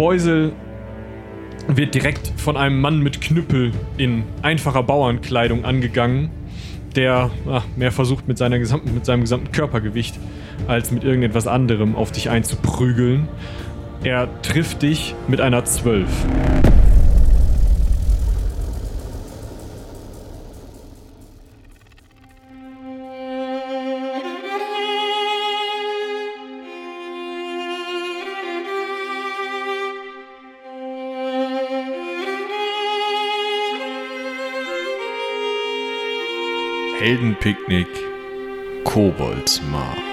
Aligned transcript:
Beusel 0.00 0.52
wird 1.68 1.94
direkt 1.94 2.32
von 2.38 2.56
einem 2.56 2.80
Mann 2.80 3.00
mit 3.00 3.20
Knüppel 3.20 3.72
in 3.98 4.24
einfacher 4.40 4.82
Bauernkleidung 4.82 5.66
angegangen, 5.66 6.30
der 6.96 7.30
ach, 7.46 7.66
mehr 7.76 7.92
versucht 7.92 8.26
mit, 8.26 8.38
seiner 8.38 8.58
gesamten, 8.58 8.94
mit 8.94 9.04
seinem 9.04 9.20
gesamten 9.20 9.52
Körpergewicht 9.52 10.18
als 10.66 10.90
mit 10.90 11.04
irgendetwas 11.04 11.46
anderem 11.46 11.96
auf 11.96 12.12
dich 12.12 12.30
einzuprügeln. 12.30 13.28
Er 14.02 14.30
trifft 14.40 14.80
dich 14.80 15.14
mit 15.28 15.42
einer 15.42 15.66
12. 15.66 16.08
Heldenpicknick 37.10 37.88
Koboldsmar. 38.84 40.09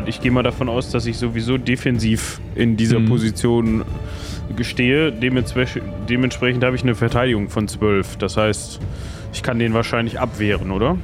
Ja, 0.00 0.06
ich 0.06 0.20
gehe 0.20 0.30
mal 0.30 0.42
davon 0.42 0.68
aus, 0.68 0.90
dass 0.90 1.06
ich 1.06 1.16
sowieso 1.16 1.58
defensiv 1.58 2.40
in 2.54 2.76
dieser 2.76 2.98
Mhm. 3.00 3.06
Position 3.06 3.84
gestehe. 4.56 5.12
Dementsprechend, 5.12 5.82
dementsprechend 6.08 6.64
habe 6.64 6.76
ich 6.76 6.82
eine 6.82 6.94
Verteidigung 6.94 7.48
von 7.48 7.68
12. 7.68 8.16
Das 8.16 8.36
heißt, 8.36 8.80
ich 9.32 9.42
kann 9.42 9.58
den 9.58 9.74
wahrscheinlich 9.74 10.20
abwehren, 10.20 10.70
oder? 10.70 10.96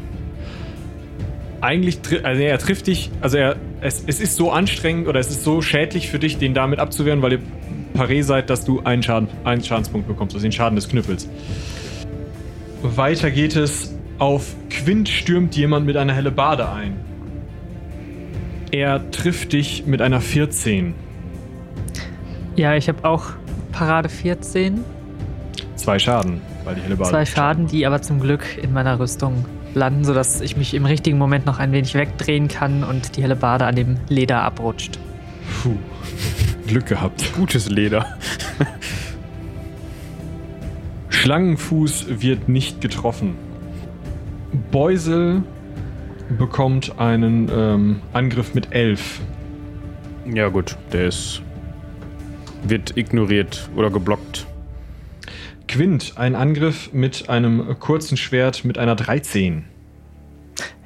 Eigentlich, 1.60 1.98
also 2.24 2.42
er 2.42 2.58
trifft 2.58 2.88
dich, 2.88 3.10
also 3.20 3.36
er, 3.36 3.56
es, 3.80 4.02
es 4.06 4.20
ist 4.20 4.36
so 4.36 4.50
anstrengend 4.50 5.06
oder 5.06 5.20
es 5.20 5.28
ist 5.28 5.44
so 5.44 5.62
schädlich 5.62 6.08
für 6.08 6.18
dich, 6.18 6.38
den 6.38 6.54
damit 6.54 6.80
abzuwehren, 6.80 7.22
weil 7.22 7.32
ihr 7.34 7.38
paré 7.94 8.22
seid, 8.24 8.50
dass 8.50 8.64
du 8.64 8.80
einen, 8.80 9.02
Schaden, 9.02 9.28
einen 9.44 9.62
Schadenspunkt 9.62 10.08
bekommst, 10.08 10.34
also 10.34 10.44
den 10.44 10.52
Schaden 10.52 10.74
des 10.74 10.88
Knüppels. 10.88 11.28
Weiter 12.82 13.30
geht 13.30 13.54
es. 13.54 13.94
Auf 14.18 14.54
Quint 14.70 15.08
stürmt 15.08 15.56
jemand 15.56 15.86
mit 15.86 15.96
einer 15.96 16.14
Hellebarde 16.14 16.68
ein. 16.68 16.96
Er 18.72 19.10
trifft 19.10 19.52
dich 19.52 19.84
mit 19.84 20.00
einer 20.00 20.22
14. 20.22 20.94
Ja, 22.56 22.74
ich 22.74 22.88
habe 22.88 23.04
auch 23.06 23.26
Parade 23.70 24.08
14. 24.08 24.82
Zwei 25.76 25.98
Schaden, 25.98 26.40
weil 26.64 26.76
die 26.76 26.80
Hellebarde. 26.80 27.10
Zwei 27.10 27.26
Schaden, 27.26 27.66
die 27.66 27.84
aber 27.84 28.00
zum 28.00 28.18
Glück 28.18 28.56
in 28.56 28.72
meiner 28.72 28.98
Rüstung 28.98 29.44
landen, 29.74 30.04
sodass 30.04 30.40
ich 30.40 30.56
mich 30.56 30.72
im 30.72 30.86
richtigen 30.86 31.18
Moment 31.18 31.44
noch 31.44 31.58
ein 31.58 31.72
wenig 31.72 31.92
wegdrehen 31.92 32.48
kann 32.48 32.82
und 32.82 33.18
die 33.18 33.22
helle 33.22 33.36
Bade 33.36 33.66
an 33.66 33.76
dem 33.76 33.98
Leder 34.08 34.40
abrutscht. 34.40 34.98
Puh. 35.62 35.76
Glück 36.66 36.86
gehabt. 36.86 37.34
Gutes 37.34 37.68
Leder. 37.68 38.16
Schlangenfuß 41.10 42.06
wird 42.22 42.48
nicht 42.48 42.80
getroffen. 42.80 43.34
Beusel 44.70 45.42
bekommt 46.36 46.98
einen 46.98 47.50
ähm, 47.54 48.00
Angriff 48.12 48.54
mit 48.54 48.72
11. 48.72 49.20
Ja, 50.32 50.48
gut, 50.48 50.76
der 50.92 51.08
ist. 51.08 51.42
wird 52.64 52.96
ignoriert 52.96 53.68
oder 53.74 53.90
geblockt. 53.90 54.46
Quint, 55.68 56.14
ein 56.16 56.34
Angriff 56.34 56.92
mit 56.92 57.28
einem 57.28 57.78
kurzen 57.78 58.16
Schwert 58.16 58.64
mit 58.64 58.78
einer 58.78 58.94
13. 58.94 59.64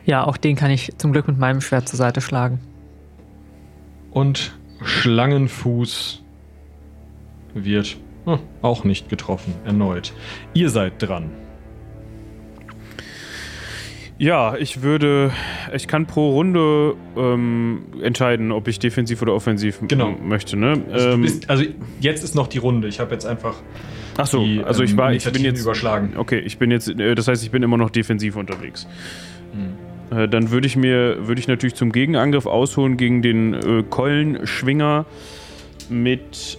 Ja, 0.05 0.25
auch 0.25 0.37
den 0.37 0.55
kann 0.55 0.71
ich 0.71 0.93
zum 0.99 1.13
Glück 1.13 1.27
mit 1.27 1.39
meinem 1.39 1.61
Schwert 1.61 1.89
zur 1.89 1.97
Seite 1.97 2.21
schlagen. 2.21 2.61
Und 4.13 4.57
Schlangenfuß 4.83 6.23
wird 7.55 7.97
hm, 8.25 8.39
auch 8.63 8.85
nicht 8.85 9.09
getroffen, 9.09 9.55
erneut. 9.65 10.13
Ihr 10.55 10.71
seid 10.71 11.03
dran. 11.03 11.31
Ja, 14.19 14.57
ich 14.57 14.83
würde. 14.83 15.31
Ich 15.75 15.89
kann 15.89 16.07
pro 16.07 16.31
Runde 16.33 16.95
ähm, 17.17 17.83
entscheiden, 18.03 18.51
ob 18.51 18.67
ich 18.67 18.79
defensiv 18.79 19.21
oder 19.21 19.35
offensiv 19.35 19.81
Genau. 19.87 20.13
möchte, 20.23 20.57
ne? 20.57 20.81
Also, 20.91 21.11
Ähm, 21.11 21.21
bist, 21.23 21.51
also 21.51 21.65
jetzt 22.01 22.25
ist 22.25 22.35
noch 22.35 22.47
die 22.47 22.59
Runde. 22.59 22.89
Ich 22.89 22.99
habe 22.99 23.13
jetzt 23.13 23.27
einfach 23.27 23.57
ach 24.17 24.27
so, 24.27 24.43
die 24.43 24.63
also 24.65 24.83
ich 24.83 24.93
ähm, 24.93 24.97
war. 24.97 25.13
Ich 25.13 25.31
bin 25.31 25.45
jetzt. 25.45 25.61
überschlagen. 25.61 26.15
Okay, 26.17 26.39
ich 26.39 26.57
bin 26.57 26.71
jetzt. 26.71 26.89
äh, 26.89 27.15
Das 27.15 27.29
heißt, 27.29 27.45
ich 27.45 27.51
bin 27.51 27.63
immer 27.63 27.77
noch 27.77 27.91
defensiv 27.91 28.37
unterwegs. 28.37 28.87
Hm. 30.11 30.19
Äh, 30.19 30.29
Dann 30.29 30.51
würde 30.51 30.67
ich 30.67 30.77
mir, 30.77 31.27
würde 31.29 31.39
ich 31.41 31.49
natürlich 31.49 31.75
zum 31.75 31.93
Gegenangriff 31.93 32.47
ausholen 32.47 32.97
gegen 32.97 33.21
den 33.21 33.53
äh, 33.53 33.83
Keulenschwinger 33.91 35.05
mit 35.91 36.59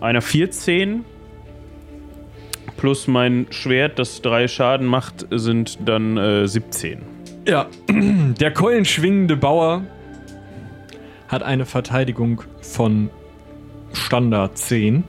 einer 0.00 0.22
14 0.22 1.04
plus 2.80 3.06
mein 3.08 3.46
Schwert, 3.50 3.98
das 3.98 4.22
drei 4.22 4.48
Schaden 4.48 4.86
macht, 4.86 5.26
sind 5.30 5.78
dann 5.86 6.16
äh, 6.16 6.48
17. 6.48 7.02
Ja, 7.46 7.66
der 8.40 8.52
keulenschwingende 8.52 9.36
Bauer 9.36 9.84
hat 11.28 11.42
eine 11.42 11.66
Verteidigung 11.66 12.42
von 12.62 13.10
Standard 13.92 14.56
10. 14.56 15.04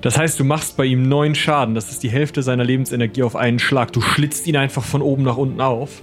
Das 0.00 0.18
heißt, 0.18 0.40
du 0.40 0.44
machst 0.44 0.76
bei 0.76 0.86
ihm 0.86 1.08
9 1.08 1.36
Schaden. 1.36 1.76
Das 1.76 1.88
ist 1.92 2.02
die 2.02 2.10
Hälfte 2.10 2.42
seiner 2.42 2.64
Lebensenergie 2.64 3.22
auf 3.22 3.36
einen 3.36 3.60
Schlag. 3.60 3.92
Du 3.92 4.00
schlitzt 4.00 4.48
ihn 4.48 4.56
einfach 4.56 4.82
von 4.82 5.02
oben 5.02 5.22
nach 5.22 5.36
unten 5.36 5.60
auf. 5.60 6.02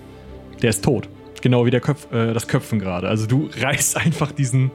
Der 0.61 0.69
ist 0.69 0.85
tot. 0.85 1.09
Genau 1.41 1.65
wie 1.65 1.71
der 1.71 1.81
Köpf, 1.81 2.09
äh, 2.13 2.33
das 2.33 2.47
Köpfen 2.47 2.79
gerade. 2.79 3.09
Also 3.09 3.27
du 3.27 3.49
reißt 3.59 3.97
einfach 3.97 4.31
diesen 4.31 4.71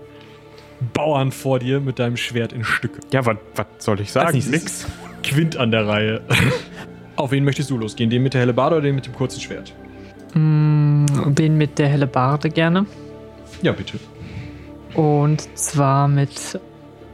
Bauern 0.93 1.33
vor 1.33 1.59
dir 1.59 1.81
mit 1.81 1.99
deinem 1.99 2.17
Schwert 2.17 2.53
in 2.53 2.65
Stücke. 2.65 3.01
Ja, 3.13 3.25
was 3.25 3.37
soll 3.79 4.01
ich 4.01 4.13
sagen? 4.13 4.37
Es 4.37 4.47
ist 4.47 4.87
Quint 5.23 5.57
an 5.57 5.71
der 5.71 5.87
Reihe. 5.87 6.23
Auf 7.17 7.33
wen 7.33 7.45
möchtest 7.45 7.71
du 7.71 7.77
losgehen? 7.77 8.09
Den 8.09 8.23
mit 8.23 8.35
der 8.35 8.41
Hellebarde 8.41 8.77
oder 8.77 8.85
den 8.87 8.95
mit 8.95 9.07
dem 9.07 9.15
kurzen 9.15 9.41
Schwert? 9.41 9.75
Mm, 10.35 11.07
Den 11.35 11.57
mit 11.57 11.79
der 11.79 11.89
helle 11.89 12.07
Barde 12.07 12.49
gerne. 12.49 12.87
Ja, 13.63 13.73
bitte. 13.73 13.99
Und 14.95 15.57
zwar 15.59 16.09
mit 16.09 16.59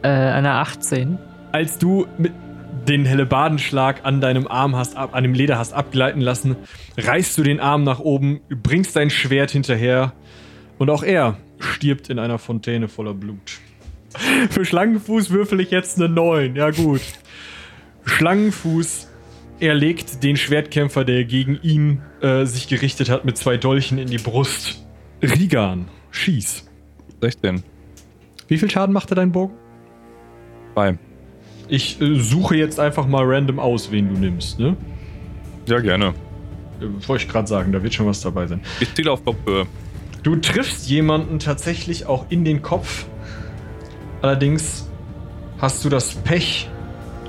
äh, 0.03 0.09
einer 0.09 0.55
18. 0.55 1.19
Als 1.53 1.79
du 1.79 2.07
mit 2.19 2.33
den 2.87 3.05
Hellebardenschlag 3.05 4.05
an 4.05 4.21
deinem 4.21 4.47
Arm 4.47 4.77
hast, 4.77 4.97
ab, 4.97 5.11
an 5.13 5.25
dem 5.25 5.35
Leder 5.35 5.59
hast 5.59 5.73
abgleiten 5.73 6.21
lassen, 6.21 6.57
reißt 6.97 7.37
du 7.39 7.43
den 7.43 7.59
Arm 7.59 7.85
nach 7.85 7.99
oben, 7.99 8.41
bringst 8.49 8.95
dein 8.95 9.11
Schwert 9.11 9.51
hinterher 9.51 10.13
und 10.79 10.91
auch 10.91 11.03
er 11.03 11.37
stirbt 11.59 12.11
in 12.11 12.19
einer 12.19 12.39
Fontäne 12.39 12.89
voller 12.89 13.15
Blut. 13.15 13.59
Für 14.51 14.65
Schlangenfuß 14.65 15.31
würfel 15.31 15.61
ich 15.61 15.71
jetzt 15.71 15.99
eine 15.99 16.09
9. 16.09 16.57
Ja, 16.57 16.71
gut. 16.71 17.03
Schlangenfuß 18.05 19.09
erlegt 19.61 20.23
den 20.23 20.37
Schwertkämpfer, 20.37 21.05
der 21.05 21.25
gegen 21.25 21.59
ihn 21.63 22.03
äh, 22.21 22.45
sich 22.45 22.69
gerichtet 22.69 23.09
hat, 23.09 23.25
mit 23.25 23.37
zwei 23.37 23.57
Dolchen 23.57 23.99
in 23.99 24.09
die 24.09 24.19
Brust. 24.19 24.85
Rigan, 25.23 25.89
schieß. 26.11 26.69
16. 27.21 27.63
Wie 28.49 28.59
viel 28.59 28.71
Schaden 28.71 28.93
machte 28.93 29.15
dein 29.15 29.33
Bogen? 29.33 29.55
Zwei. 30.75 30.99
Ich 31.69 32.01
äh, 32.01 32.15
suche 32.21 32.57
jetzt 32.57 32.79
einfach 32.79 33.07
mal 33.07 33.25
random 33.25 33.59
aus, 33.59 33.91
wen 33.91 34.09
du 34.13 34.21
nimmst, 34.21 34.59
ne? 34.59 34.77
Ja, 35.67 35.81
gerne. 35.81 36.15
Äh, 36.81 37.09
Wollte 37.09 37.25
ich 37.25 37.29
gerade 37.29 37.49
sagen, 37.49 37.73
da 37.73 37.83
wird 37.83 37.95
schon 37.95 38.07
was 38.07 38.21
dabei 38.21 38.47
sein. 38.47 38.61
Ich 38.81 38.95
ziele 38.95 39.11
auf 39.11 39.23
Bobbhöhe. 39.23 39.67
Du 40.27 40.35
triffst 40.35 40.89
jemanden 40.89 41.39
tatsächlich 41.39 42.07
auch 42.07 42.27
in 42.31 42.45
den 42.45 42.61
Kopf. 42.61 43.07
Allerdings 44.23 44.91
hast 45.59 45.85
du 45.85 45.89
das 45.89 46.17
Pech, 46.17 46.69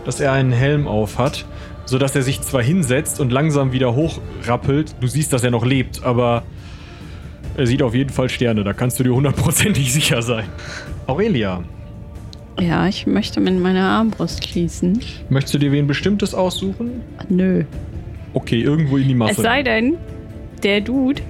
dass 0.03 0.19
er 0.19 0.31
einen 0.31 0.51
Helm 0.51 0.87
auf 0.87 1.19
hat, 1.19 1.45
sodass 1.85 2.15
er 2.15 2.23
sich 2.23 2.41
zwar 2.41 2.63
hinsetzt 2.63 3.19
und 3.19 3.31
langsam 3.31 3.71
wieder 3.71 3.93
hochrappelt. 3.93 4.95
Du 4.99 5.05
siehst, 5.05 5.31
dass 5.31 5.43
er 5.43 5.51
noch 5.51 5.63
lebt, 5.63 6.03
aber 6.03 6.41
er 7.55 7.67
sieht 7.67 7.83
auf 7.83 7.93
jeden 7.93 8.09
Fall 8.09 8.29
Sterne. 8.29 8.63
Da 8.63 8.73
kannst 8.73 8.99
du 8.99 9.03
dir 9.03 9.13
hundertprozentig 9.13 9.93
sicher 9.93 10.23
sein. 10.23 10.45
Aurelia, 11.05 11.63
Ja, 12.59 12.87
ich 12.87 13.05
möchte 13.05 13.39
mit 13.39 13.59
meiner 13.59 13.89
Armbrust 13.89 14.47
schließen. 14.47 15.01
möchtest 15.29 15.53
du 15.53 15.59
dir 15.59 15.71
wen 15.71 15.85
Bestimmtes 15.85 16.33
aussuchen? 16.33 17.01
Nö. 17.29 17.63
Okay, 18.33 18.59
irgendwo 18.59 18.97
in 18.97 19.07
die 19.07 19.13
Masse. 19.13 19.33
Es 19.33 19.37
sei 19.43 19.61
denn, 19.61 19.97
der 20.63 20.81
Dude, 20.81 21.21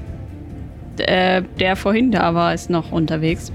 äh, 1.00 1.42
der 1.60 1.76
vorhin 1.76 2.12
da 2.12 2.34
war, 2.34 2.54
ist 2.54 2.70
noch 2.70 2.92
unterwegs. 2.92 3.52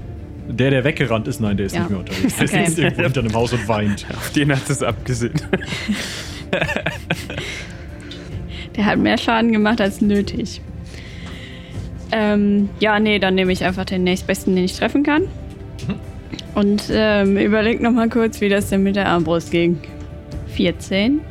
Der, 0.49 0.69
der 0.71 0.83
weggerannt 0.83 1.27
ist, 1.27 1.39
nein, 1.39 1.55
der 1.57 1.67
ist 1.67 1.73
Ja. 1.75 1.81
nicht 1.81 1.89
mehr 1.91 1.99
unterwegs. 1.99 2.35
Der 2.35 2.45
Okay. 2.47 2.65
sitzt 2.65 2.79
irgendwo 2.79 3.03
hinter 3.03 3.19
einem 3.21 3.33
Haus 3.33 3.53
und 3.53 3.67
weint. 3.67 4.05
Auf 4.15 4.31
den 4.31 4.51
hat 4.51 4.69
es 4.69 4.83
abgesehen. 4.83 5.33
Der 8.75 8.85
hat 8.85 8.97
mehr 8.97 9.17
Schaden 9.17 9.51
gemacht 9.51 9.79
als 9.81 10.01
nötig. 10.01 10.61
Ähm, 12.11 12.69
ja, 12.79 12.99
nee, 12.99 13.19
dann 13.19 13.35
nehme 13.35 13.51
ich 13.51 13.63
einfach 13.63 13.85
den 13.85 14.03
nächstbesten, 14.03 14.55
den 14.55 14.65
ich 14.65 14.75
treffen 14.77 15.03
kann. 15.03 15.23
Und 16.55 16.83
ähm, 16.91 17.37
überleg 17.37 17.81
noch 17.81 17.91
mal 17.91 18.09
kurz, 18.09 18.39
wie 18.41 18.49
das 18.49 18.69
denn 18.69 18.83
mit 18.83 18.95
der 18.95 19.07
Armbrust 19.07 19.51
ging. 19.51 19.79
14, 20.55 21.21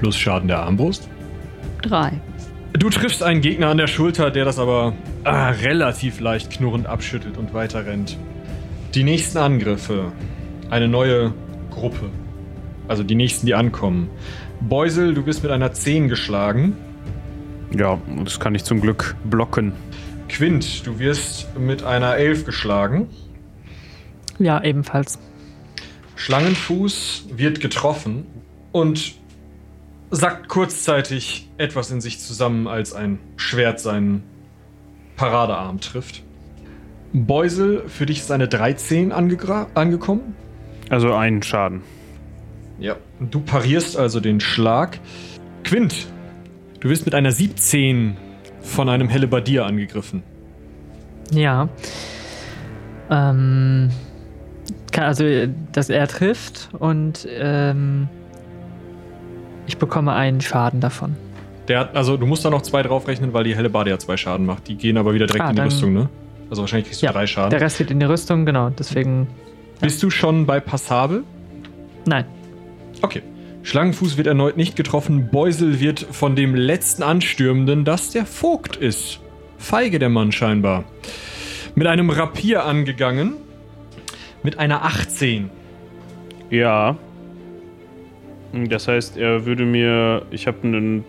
Plus 0.00 0.16
Schaden 0.16 0.48
der 0.48 0.58
Armbrust. 0.60 1.08
3. 1.82 2.12
Du 2.72 2.90
triffst 2.90 3.22
einen 3.22 3.40
Gegner 3.40 3.68
an 3.68 3.76
der 3.78 3.86
Schulter, 3.86 4.30
der 4.30 4.44
das 4.44 4.58
aber 4.58 4.94
ah, 5.24 5.50
relativ 5.50 6.20
leicht 6.20 6.50
knurrend 6.50 6.86
abschüttelt 6.86 7.38
und 7.38 7.54
weiter 7.54 7.86
rennt. 7.86 8.18
Die 8.94 9.04
nächsten 9.04 9.38
Angriffe. 9.38 10.12
Eine 10.70 10.88
neue 10.88 11.32
Gruppe. 11.70 12.10
Also 12.88 13.02
die 13.02 13.14
nächsten, 13.14 13.46
die 13.46 13.54
ankommen. 13.54 14.10
Beusel, 14.60 15.14
du 15.14 15.22
bist 15.22 15.42
mit 15.42 15.52
einer 15.52 15.72
10 15.72 16.08
geschlagen. 16.08 16.76
Ja, 17.76 17.98
das 18.24 18.38
kann 18.38 18.54
ich 18.54 18.64
zum 18.64 18.80
Glück 18.80 19.16
blocken. 19.24 19.72
Quint, 20.28 20.86
du 20.86 20.98
wirst 20.98 21.58
mit 21.58 21.82
einer 21.82 22.16
11 22.16 22.44
geschlagen. 22.44 23.08
Ja, 24.38 24.62
ebenfalls. 24.62 25.18
Schlangenfuß 26.16 27.28
wird 27.34 27.60
getroffen 27.60 28.26
und 28.72 29.14
sackt 30.10 30.48
kurzzeitig 30.48 31.48
etwas 31.58 31.90
in 31.90 32.00
sich 32.00 32.20
zusammen, 32.20 32.66
als 32.66 32.92
ein 32.92 33.18
Schwert 33.36 33.80
seinen 33.80 34.22
Paradearm 35.16 35.80
trifft. 35.80 36.22
Beusel, 37.12 37.84
für 37.88 38.06
dich 38.06 38.18
ist 38.20 38.30
eine 38.32 38.48
13 38.48 39.12
angegra- 39.12 39.66
angekommen. 39.74 40.34
Also 40.88 41.12
einen 41.14 41.42
Schaden. 41.42 41.82
Ja. 42.78 42.96
Du 43.20 43.40
parierst 43.40 43.96
also 43.96 44.20
den 44.20 44.40
Schlag. 44.40 44.98
Quint, 45.64 46.06
du 46.80 46.88
wirst 46.88 47.04
mit 47.04 47.14
einer 47.14 47.32
17 47.32 48.16
von 48.60 48.88
einem 48.88 49.08
Hellebardier 49.08 49.66
angegriffen. 49.66 50.22
Ja. 51.32 51.68
Ähm, 53.10 53.90
kann 54.90 55.04
also, 55.04 55.24
dass 55.72 55.90
er 55.90 56.06
trifft 56.08 56.70
und 56.78 57.26
ähm, 57.30 58.08
ich 59.66 59.78
bekomme 59.78 60.12
einen 60.12 60.40
Schaden 60.40 60.80
davon. 60.80 61.16
Der 61.68 61.78
hat, 61.80 61.96
also 61.96 62.16
du 62.16 62.26
musst 62.26 62.44
da 62.44 62.50
noch 62.50 62.62
zwei 62.62 62.82
draufrechnen, 62.82 63.32
weil 63.32 63.44
die 63.44 63.54
Hellebardier 63.54 63.98
zwei 63.98 64.16
Schaden 64.16 64.46
macht. 64.46 64.66
Die 64.68 64.76
gehen 64.76 64.96
aber 64.96 65.14
wieder 65.14 65.26
direkt 65.26 65.44
Ah, 65.44 65.50
in 65.50 65.54
die 65.54 65.56
dann- 65.58 65.68
Rüstung, 65.68 65.92
ne? 65.92 66.08
Also 66.50 66.62
wahrscheinlich 66.62 66.88
kriegst 66.88 67.02
du 67.02 67.06
Ja, 67.06 67.12
drei 67.12 67.26
Schaden. 67.26 67.50
Der 67.50 67.60
Rest 67.60 67.78
geht 67.78 67.90
in 67.90 68.00
die 68.00 68.06
Rüstung, 68.06 68.44
genau. 68.44 68.70
Deswegen, 68.70 69.28
Bist 69.80 70.02
du 70.02 70.10
schon 70.10 70.44
bei 70.46 70.60
Passabel? 70.60 71.24
nein. 72.06 72.24
Okay. 73.00 73.22
Schlangenfuß 73.64 74.16
wird 74.16 74.26
erneut 74.26 74.56
nicht 74.56 74.74
getroffen. 74.76 75.28
Beusel 75.30 75.78
wird 75.80 76.00
von 76.10 76.34
dem 76.36 76.54
letzten 76.56 77.02
Anstürmenden, 77.04 77.84
das 77.84 78.10
der 78.10 78.26
Vogt 78.26 78.74
ist. 78.76 79.20
Feige 79.56 79.98
der 80.00 80.08
Mann 80.08 80.32
scheinbar. 80.32 80.82
Mit 81.76 81.86
einem 81.86 82.10
Rapier 82.10 82.64
angegangen. 82.64 83.34
Mit 84.42 84.58
einer 84.58 84.84
18. 84.84 85.48
Ja. 86.50 86.96
Das 88.52 88.86
heißt, 88.86 89.16
er 89.16 89.46
würde 89.46 89.64
mir. 89.64 90.22
Ich 90.30 90.46
habe 90.46 91.02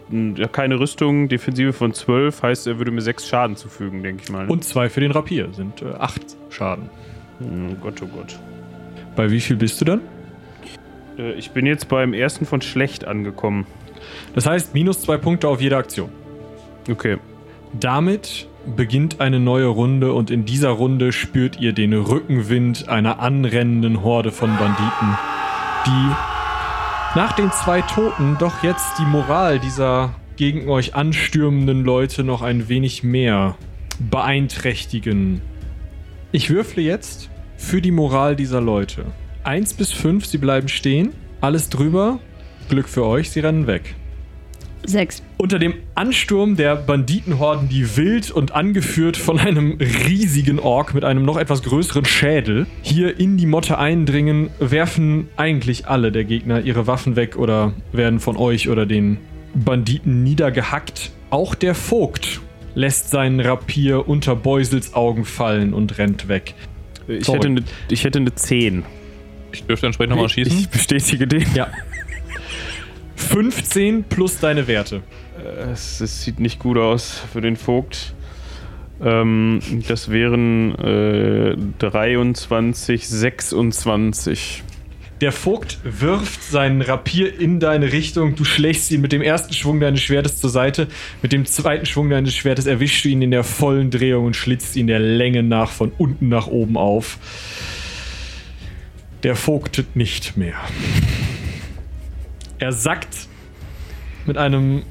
keine 0.54 0.80
Rüstung, 0.80 1.28
Defensive 1.28 1.74
von 1.74 1.94
12, 1.94 2.42
heißt, 2.42 2.68
er 2.68 2.78
würde 2.78 2.92
mir 2.92 3.01
6 3.01 3.28
Schaden 3.28 3.57
zufügen, 3.57 4.01
denke 4.01 4.24
ich 4.24 4.30
mal. 4.31 4.45
ne? 4.45 4.51
Und 4.51 4.63
zwei 4.63 4.90
für 4.90 5.01
den 5.01 5.12
Rapier 5.12 5.50
sind 5.51 5.81
äh, 5.81 5.88
acht 6.00 6.22
Schaden. 6.50 6.90
Oh 7.42 7.75
Gott, 7.81 8.01
oh 8.01 8.07
Gott. 8.07 8.40
Bei 9.18 9.30
wie 9.30 9.42
viel 9.42 9.57
bist 9.57 9.81
du 9.81 9.86
dann? 9.86 10.01
Äh, 11.18 11.34
Ich 11.34 11.51
bin 11.51 11.66
jetzt 11.66 11.90
beim 11.90 12.13
ersten 12.13 12.45
von 12.45 12.62
schlecht 12.62 13.06
angekommen. 13.06 13.66
Das 14.36 14.46
heißt, 14.46 14.74
minus 14.74 15.01
zwei 15.01 15.18
Punkte 15.18 15.50
auf 15.50 15.60
jede 15.60 15.75
Aktion. 15.75 16.10
Okay. 16.89 17.18
Damit 17.78 18.48
beginnt 18.75 19.19
eine 19.19 19.39
neue 19.42 19.66
Runde 19.68 20.13
und 20.13 20.31
in 20.31 20.46
dieser 20.46 20.69
Runde 20.69 21.12
spürt 21.12 21.60
ihr 21.60 21.74
den 21.74 21.94
Rückenwind 21.94 22.88
einer 22.88 23.19
anrennenden 23.19 24.01
Horde 24.04 24.31
von 24.31 24.50
Banditen, 24.57 25.18
die 25.86 26.12
nach 27.15 27.33
den 27.33 27.51
zwei 27.51 27.81
Toten 27.81 28.38
doch 28.39 28.63
jetzt 28.63 28.98
die 28.98 29.06
Moral 29.06 29.60
dieser 29.60 30.15
gegen 30.36 30.68
euch 30.68 30.95
anstürmenden 30.95 31.83
Leute 31.83 32.24
noch 32.24 32.42
ein 32.42 32.69
wenig 32.69 33.04
mehr 33.04 33.56
beeinträchtigen. 34.00 35.42
Ich 36.31 36.50
würfle 36.50 36.81
jetzt 36.81 37.30
für 37.56 37.81
die 37.81 37.92
Moral 37.92 38.36
dieser 38.36 38.62
Leute. 38.62 39.06
1 39.44 39.75
bis 39.75 39.92
5, 39.92 40.25
sie 40.25 40.39
bleiben 40.39 40.68
stehen. 40.68 41.13
Alles 41.39 41.69
drüber. 41.69 42.19
Glück 42.69 42.89
für 42.89 43.06
euch, 43.06 43.30
sie 43.30 43.42
rennen 43.42 43.68
weg. 43.68 43.95
6. 44.85 45.24
Unter 45.38 45.59
dem 45.59 45.75
Ansturm 45.95 46.56
der 46.56 46.75
Banditenhorden, 46.75 47.69
die 47.69 47.97
wild 47.97 48.31
und 48.31 48.53
angeführt 48.53 49.18
von 49.18 49.39
einem 49.39 49.77
riesigen 49.80 50.59
Ork 50.59 50.94
mit 50.94 51.03
einem 51.03 51.24
noch 51.24 51.38
etwas 51.38 51.63
größeren 51.63 52.06
Schädel 52.06 52.68
hier 52.81 53.19
in 53.19 53.38
die 53.38 53.45
Motte 53.45 53.77
eindringen, 53.77 54.50
werfen 54.59 55.30
eigentlich 55.38 55.88
alle 55.88 56.12
der 56.12 56.24
Gegner 56.24 56.62
ihre 56.62 56.88
Waffen 56.88 57.15
weg 57.15 57.38
oder 57.38 57.74
werden 57.91 58.19
von 58.19 58.38
euch 58.38 58.69
oder 58.69 58.85
den 58.85 59.18
Banditen 59.53 60.24
niedergehackt. 60.24 61.12
Auch 61.29 61.56
der 61.56 61.75
Vogt 61.75 62.41
lässt 62.75 63.09
seinen 63.09 63.39
Rapier 63.39 64.07
unter 64.07 64.36
Beusels 64.36 64.94
Augen 64.94 65.25
fallen 65.25 65.74
und 65.74 65.97
rennt 65.97 66.27
weg. 66.27 66.56
Ich 67.07 67.25
Sorry. 67.25 67.38
hätte, 67.38 67.47
eine, 67.47 67.63
ich 67.89 68.03
hätte 68.03 68.19
eine 68.19 68.33
10. 68.33 68.83
Ich 69.51 69.63
dürfte 69.63 69.86
entsprechend 69.86 70.12
nochmal 70.12 70.29
schießen. 70.29 70.57
Ich 70.57 70.69
bestätige 70.69 71.27
den. 71.27 71.45
Ja. 71.53 71.68
15 73.33 74.03
plus 74.03 74.39
deine 74.39 74.68
Werte. 74.68 75.01
Es, 75.71 76.00
es 76.01 76.24
sieht 76.24 76.39
nicht 76.39 76.59
gut 76.59 76.77
aus 76.77 77.19
für 77.33 77.41
den 77.41 77.56
Vogt. 77.56 78.13
Ähm, 79.03 79.59
das 79.88 80.12
wären 80.12 80.75
äh, 80.75 81.57
23, 81.80 83.09
26. 83.09 84.62
Der 85.19 85.31
Vogt 85.31 85.80
wirft 85.83 86.44
seinen 86.44 86.83
Rapier 86.83 87.39
in 87.39 87.59
deine 87.59 87.91
Richtung. 87.91 88.35
Du 88.35 88.45
schlägst 88.45 88.91
ihn 88.91 89.01
mit 89.01 89.12
dem 89.12 89.24
ersten 89.24 89.53
Schwung 89.53 89.79
deines 89.79 90.01
Schwertes 90.01 90.39
zur 90.39 90.51
Seite. 90.51 90.88
Mit 91.24 91.33
dem 91.33 91.47
zweiten 91.47 91.88
Schwung 91.88 92.12
deines 92.12 92.36
Schwertes 92.36 92.68
erwischst 92.68 93.03
du 93.03 93.09
ihn 93.09 93.24
in 93.24 93.31
der 93.31 93.44
vollen 93.44 93.89
Drehung 93.89 94.27
und 94.27 94.36
schlitzt 94.36 94.75
ihn 94.75 94.86
der 94.86 95.00
Länge 95.00 95.41
nach 95.41 95.71
von 95.71 95.91
unten 95.97 96.29
nach 96.29 96.45
oben 96.45 96.77
auf. 96.77 97.18
Der 99.24 99.36
vogtet 99.36 99.95
nicht 99.95 100.38
mehr. 100.38 100.57
Er 102.63 102.71
sackt 102.71 103.27
mit 104.25 104.38
einem, 104.38 104.83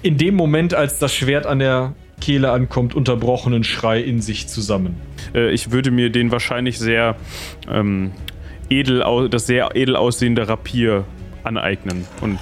in 0.00 0.16
dem 0.16 0.36
Moment, 0.36 0.72
als 0.72 0.98
das 0.98 1.14
Schwert 1.14 1.44
an 1.44 1.58
der 1.58 1.94
Kehle 2.18 2.50
ankommt, 2.50 2.94
unterbrochenen 2.94 3.62
Schrei 3.62 4.00
in 4.00 4.22
sich 4.22 4.48
zusammen. 4.48 4.98
Äh, 5.34 5.50
ich 5.50 5.70
würde 5.70 5.90
mir 5.90 6.08
den 6.08 6.30
wahrscheinlich 6.30 6.78
sehr 6.78 7.16
ähm, 7.70 8.12
edel, 8.70 9.28
das 9.28 9.46
sehr 9.46 9.76
edel 9.76 9.96
aussehende 9.96 10.48
Rapier 10.48 11.04
aneignen 11.44 12.06
und 12.22 12.38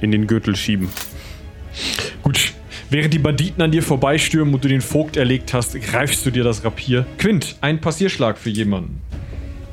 in 0.00 0.12
den 0.12 0.28
Gürtel 0.28 0.54
schieben. 0.54 0.90
Gut. 2.22 2.52
Während 2.90 3.12
die 3.12 3.18
Banditen 3.18 3.62
an 3.62 3.72
dir 3.72 3.82
vorbeistürmen 3.82 4.54
und 4.54 4.62
du 4.62 4.68
den 4.68 4.80
Vogt 4.80 5.16
erlegt 5.16 5.52
hast, 5.54 5.74
greifst 5.74 6.24
du 6.24 6.30
dir 6.30 6.44
das 6.44 6.64
Rapier. 6.64 7.04
Quint, 7.18 7.56
ein 7.62 7.80
Passierschlag 7.80 8.38
für 8.38 8.50
jemanden. 8.50 9.02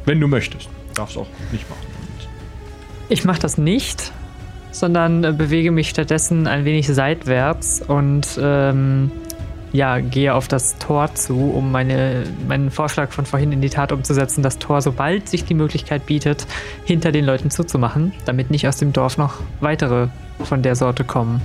Wenn 0.05 0.19
du 0.19 0.27
möchtest. 0.27 0.67
Darfst 0.95 1.15
auch 1.15 1.27
nicht 1.51 1.69
machen. 1.69 1.91
Ich 3.11 3.25
mache 3.25 3.41
das 3.41 3.57
nicht, 3.57 4.13
sondern 4.71 5.23
äh, 5.23 5.33
bewege 5.33 5.71
mich 5.71 5.89
stattdessen 5.89 6.47
ein 6.47 6.65
wenig 6.65 6.87
seitwärts 6.87 7.81
und 7.81 8.39
ähm, 8.41 9.11
ja, 9.73 9.99
gehe 9.99 10.33
auf 10.33 10.47
das 10.47 10.77
Tor 10.79 11.13
zu, 11.15 11.51
um 11.51 11.71
meine, 11.71 12.23
meinen 12.47 12.71
Vorschlag 12.71 13.11
von 13.11 13.25
vorhin 13.25 13.51
in 13.51 13.61
die 13.61 13.69
Tat 13.69 13.91
umzusetzen, 13.91 14.43
das 14.43 14.59
Tor, 14.59 14.81
sobald 14.81 15.29
sich 15.29 15.45
die 15.45 15.53
Möglichkeit 15.53 16.05
bietet, 16.05 16.45
hinter 16.83 17.11
den 17.11 17.25
Leuten 17.25 17.51
zuzumachen, 17.51 18.11
damit 18.25 18.51
nicht 18.51 18.67
aus 18.67 18.77
dem 18.77 18.91
Dorf 18.91 19.17
noch 19.17 19.35
weitere 19.61 20.07
von 20.43 20.61
der 20.61 20.75
Sorte 20.75 21.03
kommen. 21.03 21.41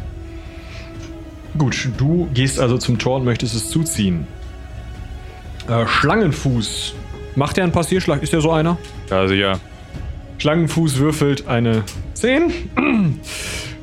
Gut, 1.56 1.88
du 1.97 2.28
gehst 2.35 2.59
also 2.59 2.78
zum 2.78 2.99
Tor 2.99 3.16
und 3.16 3.25
möchtest 3.25 3.54
es 3.54 3.71
zuziehen. 3.71 4.26
Äh, 5.68 5.87
Schlangenfuß. 5.87 6.95
Macht 7.35 7.59
er 7.59 7.64
einen 7.64 7.73
Passierschlag? 7.73 8.23
Ist 8.23 8.33
er 8.33 8.40
so 8.40 8.50
einer? 8.50 8.76
Also 9.11 9.35
ja. 9.35 9.59
Schlangenfuß 10.38 10.99
würfelt 10.99 11.47
eine 11.49 11.85
10. 12.14 13.21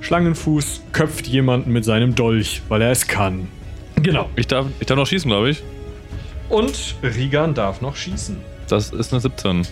Schlangenfuß 0.01 0.81
köpft 0.91 1.27
jemanden 1.27 1.71
mit 1.71 1.85
seinem 1.85 2.15
Dolch, 2.15 2.61
weil 2.69 2.81
er 2.81 2.91
es 2.91 3.07
kann. 3.07 3.47
Genau. 4.01 4.29
Ich 4.35 4.47
darf, 4.47 4.67
ich 4.79 4.87
darf 4.87 4.97
noch 4.97 5.07
schießen, 5.07 5.29
glaube 5.29 5.49
ich. 5.49 5.63
Und 6.49 6.95
Rigan 7.01 7.53
darf 7.53 7.81
noch 7.81 7.95
schießen. 7.95 8.37
Das 8.67 8.91
ist 8.91 9.13
eine 9.13 9.21
17. 9.21 9.67